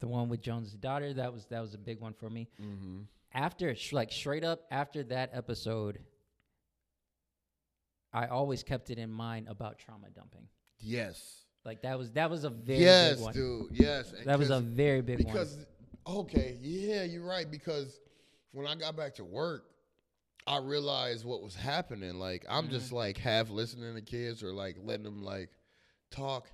The 0.00 0.08
one 0.08 0.30
with 0.30 0.40
Jones' 0.40 0.72
daughter, 0.72 1.12
that 1.12 1.30
was 1.30 1.44
that 1.46 1.60
was 1.60 1.74
a 1.74 1.78
big 1.78 2.00
one 2.00 2.14
for 2.14 2.30
me. 2.30 2.48
Mm-hmm. 2.60 3.00
After 3.32 3.74
like 3.92 4.10
straight 4.12 4.44
up 4.44 4.62
after 4.70 5.02
that 5.04 5.30
episode, 5.32 6.00
I 8.12 8.26
always 8.26 8.62
kept 8.62 8.90
it 8.90 8.98
in 8.98 9.10
mind 9.10 9.46
about 9.48 9.78
trauma 9.78 10.08
dumping. 10.14 10.48
Yes. 10.80 11.44
Like 11.64 11.82
that 11.82 11.98
was 11.98 12.10
that 12.12 12.30
was 12.30 12.44
a 12.44 12.50
very 12.50 12.80
yes, 12.80 13.14
big 13.16 13.24
one. 13.24 13.32
dude. 13.34 13.66
Yes. 13.72 14.12
That 14.24 14.38
was 14.38 14.50
a 14.50 14.60
very 14.60 15.02
big 15.02 15.18
one. 15.24 15.32
because 15.32 15.58
okay, 16.06 16.56
yeah, 16.60 17.04
you're 17.04 17.24
right. 17.24 17.48
Because 17.48 18.00
when 18.52 18.66
I 18.66 18.74
got 18.74 18.96
back 18.96 19.14
to 19.16 19.24
work, 19.24 19.64
I 20.46 20.58
realized 20.58 21.24
what 21.24 21.42
was 21.42 21.54
happening. 21.54 22.14
Like 22.18 22.44
I'm 22.48 22.64
Mm-hmm. 22.64 22.72
just 22.72 22.92
like 22.92 23.18
half 23.18 23.50
listening 23.50 23.94
to 23.94 24.00
kids 24.00 24.42
or 24.42 24.52
like 24.52 24.76
letting 24.82 25.04
them 25.04 25.22
like 25.22 25.50
talk, 26.10 26.48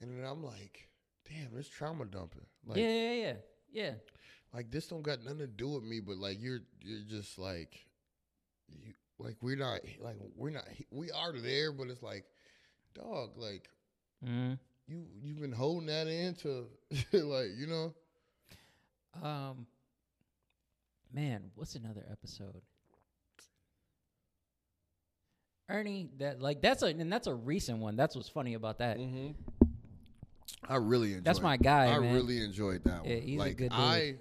and 0.00 0.18
then 0.18 0.24
I'm 0.24 0.42
like, 0.42 0.88
damn, 1.28 1.52
this 1.54 1.68
trauma 1.68 2.06
dumping. 2.06 2.46
Like, 2.66 2.78
yeah, 2.78 2.86
yeah, 2.88 3.12
yeah, 3.12 3.32
yeah. 3.72 3.90
Like 4.54 4.70
this 4.70 4.86
don't 4.86 5.02
got 5.02 5.22
nothing 5.24 5.38
to 5.38 5.46
do 5.46 5.68
with 5.68 5.82
me, 5.84 6.00
but 6.00 6.16
like 6.16 6.38
you're 6.40 6.60
you're 6.80 7.00
just 7.08 7.38
like 7.38 7.84
you 8.68 8.92
like 9.18 9.36
we're 9.42 9.56
not 9.56 9.80
like 10.00 10.16
we're 10.36 10.50
not 10.50 10.64
we 10.90 11.10
are 11.10 11.32
there, 11.32 11.72
but 11.72 11.88
it's 11.88 12.02
like 12.02 12.24
dog 12.94 13.30
like 13.36 13.68
Mm. 14.24 14.58
you 14.86 15.04
you've 15.22 15.40
been 15.40 15.52
holding 15.52 15.86
that 15.88 16.06
in 16.06 16.28
into 16.28 16.66
like 17.12 17.48
you 17.58 17.66
know 17.66 17.92
Um, 19.22 19.66
man, 21.12 21.50
what's 21.56 21.74
another 21.74 22.06
episode? 22.10 22.62
Ernie, 25.68 26.08
that 26.18 26.40
like 26.40 26.60
that's 26.60 26.82
a 26.82 26.86
and 26.86 27.12
that's 27.12 27.26
a 27.26 27.34
recent 27.34 27.78
one. 27.78 27.96
That's 27.96 28.14
what's 28.14 28.28
funny 28.28 28.54
about 28.54 28.78
that. 28.78 28.98
Mm-hmm. 28.98 29.32
I 30.68 30.76
really 30.76 31.08
enjoyed. 31.10 31.24
That's 31.24 31.40
my 31.40 31.56
guy, 31.56 31.86
I 31.86 31.98
man. 31.98 32.14
really 32.14 32.42
enjoyed 32.42 32.84
that 32.84 33.04
Yeah, 33.04 33.14
one. 33.16 33.22
he's 33.22 33.40
a 33.42 33.50
good 33.54 33.70
dude. 33.70 33.72
I 33.72 34.14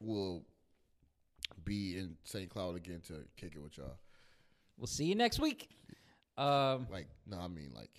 will 0.00 0.42
be 1.64 1.98
in 1.98 2.16
St. 2.24 2.48
Cloud 2.48 2.76
again 2.76 3.00
to 3.08 3.24
kick 3.36 3.52
it 3.54 3.62
with 3.62 3.76
y'all. 3.78 3.96
We'll 4.78 4.86
see 4.86 5.04
you 5.04 5.14
next 5.14 5.38
week. 5.40 5.68
Um, 6.38 6.86
Like 6.90 7.08
no, 7.26 7.38
I 7.38 7.48
mean 7.48 7.72
like 7.74 7.90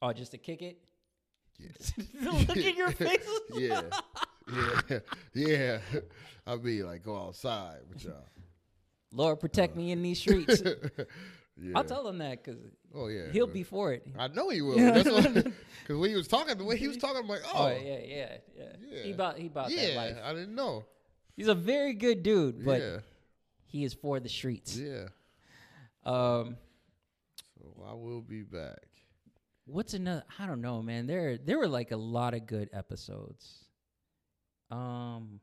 oh, 0.00 0.12
just 0.12 0.30
to 0.32 0.38
kick 0.38 0.62
it. 0.62 0.78
yeah, 1.58 1.68
Look 2.32 2.56
at 2.56 2.76
your 2.76 2.90
face. 2.92 3.28
yeah, 3.54 3.82
yeah, 4.88 4.98
yeah. 5.34 5.78
I'll 6.46 6.58
be 6.58 6.82
like 6.82 7.02
go 7.02 7.16
outside 7.16 7.78
with 7.88 8.04
y'all. 8.04 8.24
Lord, 9.12 9.40
protect 9.40 9.76
me 9.76 9.90
in 9.90 10.00
these 10.02 10.20
streets. 10.20 10.62
yeah. 10.64 11.72
I'll 11.74 11.84
tell 11.84 12.06
him 12.06 12.18
that 12.18 12.42
because 12.44 12.60
Oh 12.94 13.08
yeah, 13.08 13.30
he'll 13.32 13.46
be 13.48 13.62
for 13.64 13.92
it. 13.92 14.06
I 14.18 14.28
know 14.28 14.48
he 14.50 14.62
will. 14.62 14.76
Because 14.76 15.52
when 15.88 16.08
he 16.10 16.14
was 16.16 16.28
talking, 16.28 16.56
the 16.56 16.64
way 16.64 16.76
he 16.76 16.86
was 16.88 16.98
talking, 16.98 17.22
I'm 17.22 17.28
like, 17.28 17.42
Oh, 17.52 17.64
oh, 17.66 17.68
yeah, 17.68 17.98
yeah, 18.04 18.36
yeah, 18.56 19.02
He 19.02 19.10
Yeah. 19.10 19.16
bought 19.16 19.38
he 19.38 19.48
bought 19.48 19.68
that 19.70 19.92
yeah. 19.92 19.96
life. 19.96 20.16
I 20.22 20.32
didn't 20.34 20.54
know. 20.54 20.84
He's 21.36 21.48
a 21.48 21.54
very 21.54 21.94
good 21.94 22.22
dude, 22.22 22.64
but 22.64 22.80
yeah, 22.80 22.98
he 23.66 23.84
is 23.84 23.94
for 23.94 24.20
the 24.20 24.28
streets. 24.28 24.76
yeah. 24.76 25.08
Um, 26.04 26.56
So 27.58 27.84
I 27.88 27.94
will 27.94 28.20
be 28.20 28.42
back. 28.42 28.78
what's 29.66 29.94
another? 29.94 30.24
I 30.38 30.46
don't 30.46 30.60
know, 30.60 30.82
man. 30.82 31.06
There 31.06 31.38
there 31.38 31.58
were 31.58 31.68
like 31.68 31.90
a 31.92 31.96
lot 31.96 32.34
of 32.34 32.46
good 32.46 32.68
episodes. 32.72 33.64
Um, 34.70 35.40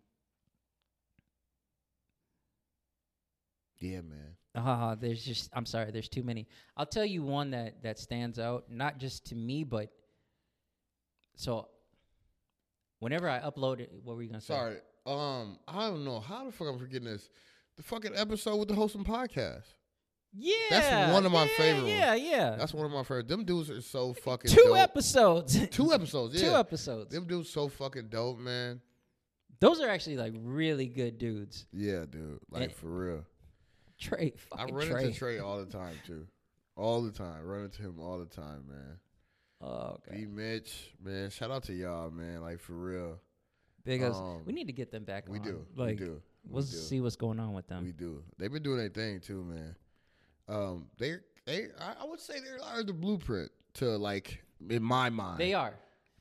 Yeah, 3.79 4.01
man. 4.01 4.35
ah, 4.55 4.95
there's 4.95 5.23
just 5.23 5.49
I'm 5.53 5.65
sorry, 5.65 5.91
there's 5.91 6.09
too 6.09 6.23
many. 6.23 6.47
I'll 6.75 6.85
tell 6.85 7.05
you 7.05 7.23
one 7.23 7.51
that 7.51 7.81
that 7.83 7.97
stands 7.97 8.37
out, 8.37 8.65
not 8.69 8.97
just 8.97 9.25
to 9.27 9.35
me, 9.35 9.63
but 9.63 9.89
so 11.35 11.69
whenever 12.99 13.29
I 13.29 13.39
upload 13.39 13.79
it, 13.79 13.89
what 14.03 14.17
were 14.17 14.21
you 14.23 14.29
gonna 14.29 14.41
say? 14.41 14.53
Sorry. 14.53 14.77
Um, 15.09 15.57
I 15.67 15.87
don't 15.87 16.05
know 16.05 16.19
how 16.19 16.45
the 16.45 16.51
fuck 16.51 16.67
I'm 16.67 16.77
forgetting 16.77 17.07
this. 17.07 17.29
The 17.77 17.83
fucking 17.83 18.11
episode 18.15 18.57
with 18.57 18.67
the 18.67 18.75
wholesome 18.75 19.03
podcast. 19.03 19.63
Yeah, 20.31 20.53
that's 20.69 21.13
one 21.13 21.25
of 21.25 21.31
my 21.31 21.45
yeah, 21.45 21.57
favorite 21.57 21.81
ones. 21.83 21.89
Yeah, 21.93 22.13
yeah. 22.13 22.55
That's 22.55 22.73
one 22.73 22.85
of 22.85 22.91
my 22.91 23.01
favorite. 23.01 23.27
Them 23.27 23.45
dudes 23.45 23.71
are 23.71 23.81
so 23.81 24.13
fucking 24.13 24.51
Two 24.51 24.61
dope. 24.67 24.77
episodes. 24.77 25.67
Two 25.71 25.91
episodes. 25.91 26.35
Yeah. 26.39 26.49
Two 26.49 26.55
episodes. 26.55 27.11
Them 27.15 27.25
dudes 27.25 27.49
so 27.49 27.67
fucking 27.67 28.09
dope, 28.09 28.37
man. 28.37 28.81
Those 29.59 29.81
are 29.81 29.89
actually 29.89 30.17
like 30.17 30.33
really 30.37 30.85
good 30.85 31.17
dudes. 31.17 31.65
Yeah, 31.73 32.05
dude. 32.09 32.39
Like 32.51 32.63
And- 32.63 32.71
for 32.73 32.87
real. 32.87 33.25
Trey, 33.99 34.33
I 34.55 34.63
run 34.65 34.87
Trey. 34.87 35.05
into 35.05 35.17
Trey 35.17 35.39
all 35.39 35.57
the 35.57 35.65
time 35.65 35.95
too. 36.07 36.25
All 36.77 37.01
the 37.01 37.11
time. 37.11 37.43
Run 37.43 37.65
into 37.65 37.81
him 37.81 37.95
all 37.99 38.17
the 38.19 38.25
time, 38.25 38.63
man. 38.69 38.97
Oh 39.61 39.97
B 40.09 40.21
god, 40.21 40.33
Mitch, 40.33 40.93
man. 41.03 41.29
Shout 41.31 41.51
out 41.51 41.63
to 41.63 41.73
y'all, 41.73 42.09
man. 42.09 42.39
Like 42.41 42.59
for 42.61 42.73
real. 42.73 43.19
Ups. 43.97 44.17
um, 44.17 44.43
We 44.45 44.53
need 44.53 44.67
to 44.67 44.73
get 44.73 44.91
them 44.91 45.03
back. 45.03 45.27
We 45.27 45.39
on. 45.39 45.43
do. 45.45 45.65
Like, 45.75 45.99
we 45.99 46.05
do. 46.05 46.21
We 46.45 46.53
We'll 46.53 46.63
do. 46.63 46.67
see 46.69 47.01
what's 47.01 47.15
going 47.15 47.39
on 47.39 47.53
with 47.53 47.67
them. 47.67 47.83
We 47.85 47.91
do. 47.91 48.23
They've 48.37 48.51
been 48.51 48.63
doing 48.63 48.77
their 48.77 48.89
thing 48.89 49.19
too, 49.19 49.43
man. 49.43 49.75
Um, 50.47 50.87
they 50.97 51.15
they 51.45 51.67
I, 51.79 52.05
would 52.05 52.19
say 52.19 52.35
they 52.39 52.63
are 52.63 52.83
the 52.83 52.93
blueprint 52.93 53.51
to 53.75 53.97
like 53.97 54.43
in 54.69 54.81
my 54.83 55.09
mind. 55.09 55.39
they 55.39 55.53
are 55.53 55.73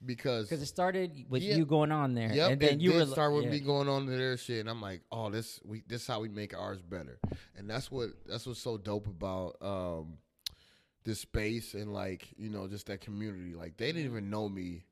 because 0.04 0.46
because 0.48 0.62
it 0.62 0.66
started 0.66 1.24
with 1.28 1.42
Yeah. 1.42 1.56
you 1.56 1.64
going 1.66 1.92
on 1.92 2.14
there, 2.14 2.32
Yep, 2.32 2.50
and 2.52 2.60
then 2.60 2.74
it 2.74 2.80
you 2.80 2.92
did 2.92 3.00
were 3.08 3.12
start 3.12 3.32
with 3.34 3.44
yeah. 3.44 3.50
me 3.52 3.60
going 3.60 3.88
on 3.88 4.06
to 4.06 4.12
their 4.12 4.36
shit, 4.36 4.60
and 4.60 4.68
I'm 4.70 4.80
like, 4.82 5.02
oh, 5.10 5.30
this 5.30 5.60
we 5.64 5.82
this 5.86 6.02
is 6.02 6.06
how 6.06 6.20
we 6.20 6.28
make 6.28 6.56
ours 6.56 6.80
better, 6.82 7.18
and 7.56 7.68
that's 7.70 7.90
what 7.90 8.10
that's 8.26 8.46
what's 8.46 8.60
so 8.60 8.76
dope 8.76 9.06
about 9.06 9.56
um 9.62 10.18
this 11.04 11.20
space 11.20 11.74
and 11.74 11.92
like 11.94 12.28
you 12.36 12.50
know 12.50 12.66
just 12.68 12.86
that 12.86 13.00
community. 13.00 13.54
Like 13.54 13.76
they 13.76 13.92
didn't 13.92 14.10
even 14.10 14.28
know 14.30 14.48
me. 14.48 14.84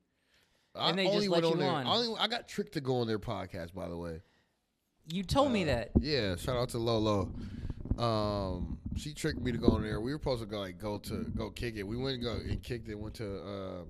I 0.77 0.89
And 0.89 0.99
they 0.99 1.03
just 1.05 1.15
only 1.15 1.27
let 1.27 1.43
went 1.43 1.55
you 1.55 1.61
their, 1.61 1.71
on. 1.71 1.87
I, 1.87 1.95
only, 1.95 2.19
I 2.19 2.27
got 2.27 2.47
tricked 2.47 2.73
to 2.73 2.81
go 2.81 2.97
on 3.01 3.07
their 3.07 3.19
podcast, 3.19 3.73
by 3.73 3.87
the 3.87 3.97
way. 3.97 4.21
You 5.11 5.23
told 5.23 5.47
Uh, 5.49 5.51
me 5.51 5.63
that. 5.65 5.91
Yeah, 5.99 6.35
shout 6.35 6.57
out 6.57 6.69
to 6.69 6.77
Lolo. 6.77 7.31
Um, 7.97 8.77
she 8.95 9.13
tricked 9.13 9.39
me 9.39 9.51
to 9.51 9.57
go 9.57 9.67
on 9.67 9.81
there. 9.81 9.99
We 10.01 10.11
were 10.13 10.19
supposed 10.19 10.41
to 10.41 10.47
go 10.47 10.59
like 10.59 10.77
go 10.79 10.97
to 10.99 11.25
go 11.35 11.49
kick 11.49 11.75
it. 11.77 11.83
We 11.83 11.97
went 11.97 12.15
and 12.15 12.23
go 12.23 12.31
and 12.33 12.61
kicked 12.61 12.89
it. 12.89 12.95
Went 12.95 13.15
to 13.15 13.25
um, 13.41 13.87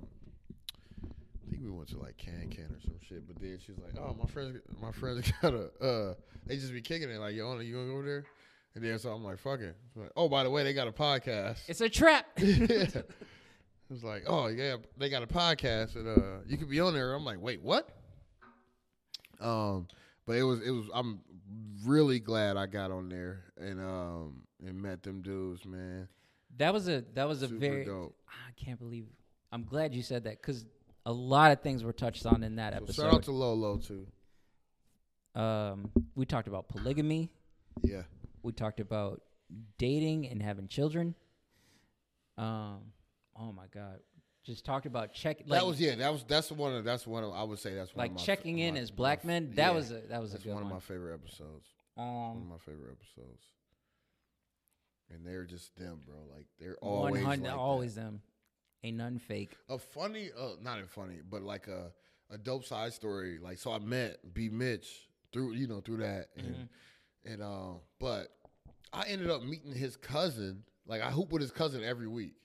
I 1.04 1.50
think 1.50 1.64
we 1.64 1.72
went 1.72 1.90
to 1.90 1.98
like 1.98 2.18
Can 2.18 2.50
Can 2.50 2.66
or 2.66 2.80
some 2.82 2.96
shit. 3.08 3.28
But 3.28 3.42
then 3.42 3.58
she 3.66 3.72
was 3.72 3.82
like, 3.82 3.96
"Oh, 4.00 4.16
my 4.22 4.30
friends, 4.30 4.60
my 4.82 4.92
friends 4.92 5.30
got 5.42 5.54
a 5.54 5.70
uh, 5.84 6.14
they 6.46 6.56
just 6.58 6.72
be 6.74 6.82
kicking 6.82 7.10
it. 7.10 7.20
Like, 7.20 7.36
yo, 7.36 7.58
you 7.60 7.74
gonna 7.76 7.88
go 7.88 7.94
over 7.94 8.04
there?" 8.06 8.24
And 8.76 8.84
then 8.84 8.98
so 9.00 9.12
I'm 9.12 9.24
like, 9.24 9.40
"Fuck 9.40 9.60
it." 9.62 9.76
Like, 9.96 10.12
oh, 10.16 10.30
by 10.30 10.44
the 10.44 10.50
way, 10.52 10.64
they 10.64 10.74
got 10.74 10.88
a 10.88 10.92
podcast. 10.92 11.58
It's 11.68 11.82
a 11.82 11.90
trap. 11.90 12.28
it 13.90 13.94
was 13.94 14.04
like, 14.04 14.24
"Oh 14.28 14.48
yeah, 14.48 14.76
they 14.98 15.10
got 15.10 15.24
a 15.24 15.28
podcast, 15.28 15.96
and 15.96 16.08
uh, 16.08 16.40
you 16.46 16.58
could 16.58 16.70
be 16.70 16.80
on 16.80 16.94
there." 16.94 17.14
I'm 17.14 17.24
like, 17.26 17.42
"Wait, 17.42 17.62
what?" 17.62 17.90
Um, 19.40 19.88
but 20.26 20.36
it 20.38 20.44
was 20.44 20.62
it 20.62 20.72
was. 20.72 20.90
I'm 20.94 21.22
really 21.86 22.20
glad 22.20 22.58
I 22.58 22.66
got 22.66 22.92
on 22.92 23.08
there 23.10 23.46
and 23.58 23.80
um 23.80 24.44
and 24.66 24.82
met 24.82 25.04
them 25.04 25.22
dudes, 25.22 25.64
man. 25.66 26.08
that 26.58 26.74
was 26.74 26.88
a 26.90 27.04
that 27.14 27.28
was 27.28 27.44
a 27.44 27.48
very. 27.48 27.86
dope. 27.86 28.16
I 28.28 28.52
can't 28.64 28.80
believe. 28.80 29.06
I'm 29.52 29.64
glad 29.64 29.94
you 29.94 30.02
said 30.02 30.26
that 30.26 30.42
because 30.42 30.66
a 31.06 31.12
lot 31.14 31.52
of 31.52 31.62
things 31.62 31.84
were 31.84 31.94
touched 31.94 32.26
on 32.26 32.44
in 32.44 32.56
that 32.58 32.74
So 32.74 32.78
episode. 32.84 33.02
shout 33.04 33.14
out 33.14 33.24
to 33.24 33.32
Lolo 33.32 33.78
too. 33.78 34.08
um, 35.40 35.90
we 36.16 36.26
talked 36.26 36.48
about 36.48 36.68
polygamy. 36.68 37.32
Yeah, 37.84 38.02
We 38.44 38.52
talked 38.54 38.80
about 38.80 39.22
dating 39.78 40.28
and 40.28 40.42
having 40.42 40.68
children. 40.68 41.14
Um, 42.40 42.92
oh 43.40 43.52
my 43.52 43.66
god, 43.74 44.00
just 44.46 44.66
talked 44.66 44.86
about 44.86 45.14
check. 45.14 45.38
Like, 45.46 45.60
that 45.60 45.66
was 45.68 45.80
yeah. 45.80 45.96
That 45.96 46.12
was 46.12 46.24
that's 46.28 46.52
one 46.52 46.74
of 46.76 46.84
that's 46.84 47.06
one 47.08 47.24
of 47.24 47.34
I 47.34 47.44
would 47.44 47.60
say 47.60 47.74
that's 47.76 47.96
one 47.96 48.04
like 48.04 48.12
of 48.12 48.18
my, 48.18 48.24
checking 48.24 48.60
in 48.60 48.76
my- 48.76 48.80
as 48.82 48.92
black 48.92 49.24
men. 49.26 49.52
That 49.56 49.70
yeah, 49.70 49.72
was 49.72 49.92
a 49.92 50.02
that 50.10 50.22
was 50.22 50.34
a 50.34 50.38
good 50.38 50.48
one 50.54 50.64
one. 50.64 50.72
of 50.72 50.72
my 50.74 50.80
favorite 50.80 51.14
episodes. 51.14 51.68
One 51.96 52.08
of 52.08 52.36
um, 52.38 52.50
my 52.50 52.58
favorite 52.60 52.92
episodes. 52.92 53.44
And 55.10 55.26
they're 55.26 55.46
just 55.46 55.76
them, 55.78 56.02
bro. 56.06 56.18
Like 56.34 56.48
they're 56.60 56.76
always 56.82 57.24
like 57.24 57.44
that. 57.44 57.54
always 57.54 57.96
them. 57.96 58.22
Ain't 58.84 58.98
nothing 58.98 59.20
fake. 59.20 59.56
a 59.70 59.78
funny, 59.80 60.30
uh, 60.38 60.50
not 60.62 60.80
a 60.80 60.86
funny, 60.86 61.20
but 61.30 61.42
like 61.42 61.68
a 61.68 61.92
a 62.30 62.38
dope 62.38 62.66
side 62.66 62.94
story. 62.94 63.40
Like 63.42 63.58
so, 63.58 63.72
I 63.72 63.80
met 63.80 64.18
B 64.34 64.50
Mitch 64.50 65.08
through 65.32 65.54
you 65.54 65.68
know 65.68 65.80
through 65.80 65.98
that, 65.98 66.28
and 66.36 66.46
Mm-hmm. 66.48 67.32
and 67.34 67.42
uh, 67.42 67.74
but 68.00 68.28
I 68.92 69.08
ended 69.08 69.30
up 69.30 69.44
meeting 69.44 69.72
his 69.74 69.96
cousin. 69.96 70.64
Like 70.86 71.02
I 71.02 71.10
hoop 71.10 71.32
with 71.32 71.42
his 71.42 71.52
cousin 71.52 71.84
every 71.84 72.08
week, 72.08 72.36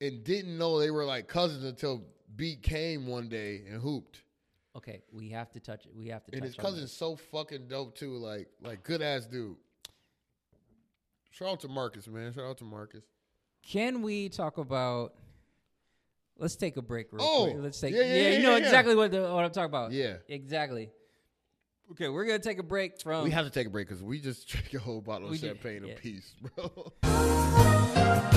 and 0.00 0.22
didn't 0.24 0.56
know 0.58 0.78
they 0.78 0.90
were 0.90 1.04
like 1.04 1.26
cousins 1.28 1.64
until 1.64 2.02
B 2.34 2.56
came 2.56 3.06
one 3.06 3.28
day 3.28 3.62
and 3.70 3.80
hooped. 3.80 4.22
Okay, 4.76 5.02
we 5.12 5.30
have 5.30 5.50
to 5.52 5.60
touch 5.60 5.86
it. 5.86 5.92
We 5.96 6.08
have 6.08 6.24
to. 6.24 6.34
And 6.34 6.44
his 6.44 6.54
cousin's 6.54 6.82
this. 6.82 6.92
so 6.92 7.16
fucking 7.16 7.68
dope 7.68 7.96
too. 7.96 8.16
Like 8.16 8.48
like 8.62 8.82
good 8.82 9.00
ass 9.02 9.24
dude. 9.26 9.56
Shout 11.30 11.48
out 11.48 11.60
to 11.60 11.68
Marcus, 11.68 12.06
man. 12.08 12.32
Shout 12.32 12.44
out 12.44 12.58
to 12.58 12.64
Marcus. 12.64 13.04
Can 13.62 14.02
we 14.02 14.28
talk 14.28 14.58
about? 14.58 15.14
Let's 16.38 16.56
take 16.56 16.76
a 16.76 16.82
break 16.82 17.06
real 17.12 17.22
Oh, 17.24 17.44
quick. 17.50 17.62
Let's 17.62 17.80
take. 17.80 17.94
yeah, 17.94 18.00
Yeah, 18.02 18.06
yeah, 18.06 18.14
yeah, 18.30 18.36
you 18.36 18.42
know 18.42 18.56
yeah. 18.56 18.64
exactly 18.64 18.94
what 18.94 19.10
the, 19.10 19.22
what 19.22 19.44
I'm 19.44 19.50
talking 19.50 19.64
about. 19.70 19.92
Yeah. 19.92 20.16
exactly. 20.28 20.90
Okay, 21.92 22.08
we're 22.08 22.26
gonna 22.26 22.38
take 22.38 22.58
a 22.58 22.62
break 22.62 23.00
from. 23.00 23.24
we 23.24 23.30
have 23.30 23.44
to 23.46 23.50
take 23.50 23.66
a 23.66 23.70
break 23.70 23.88
because 23.88 24.02
we 24.02 24.20
just 24.20 24.46
drank 24.50 24.74
a 24.74 24.78
whole 24.78 25.00
bottle 25.00 25.30
of 25.30 25.38
champagne 25.38 25.84
apiece, 25.84 26.34
bro. 26.54 26.92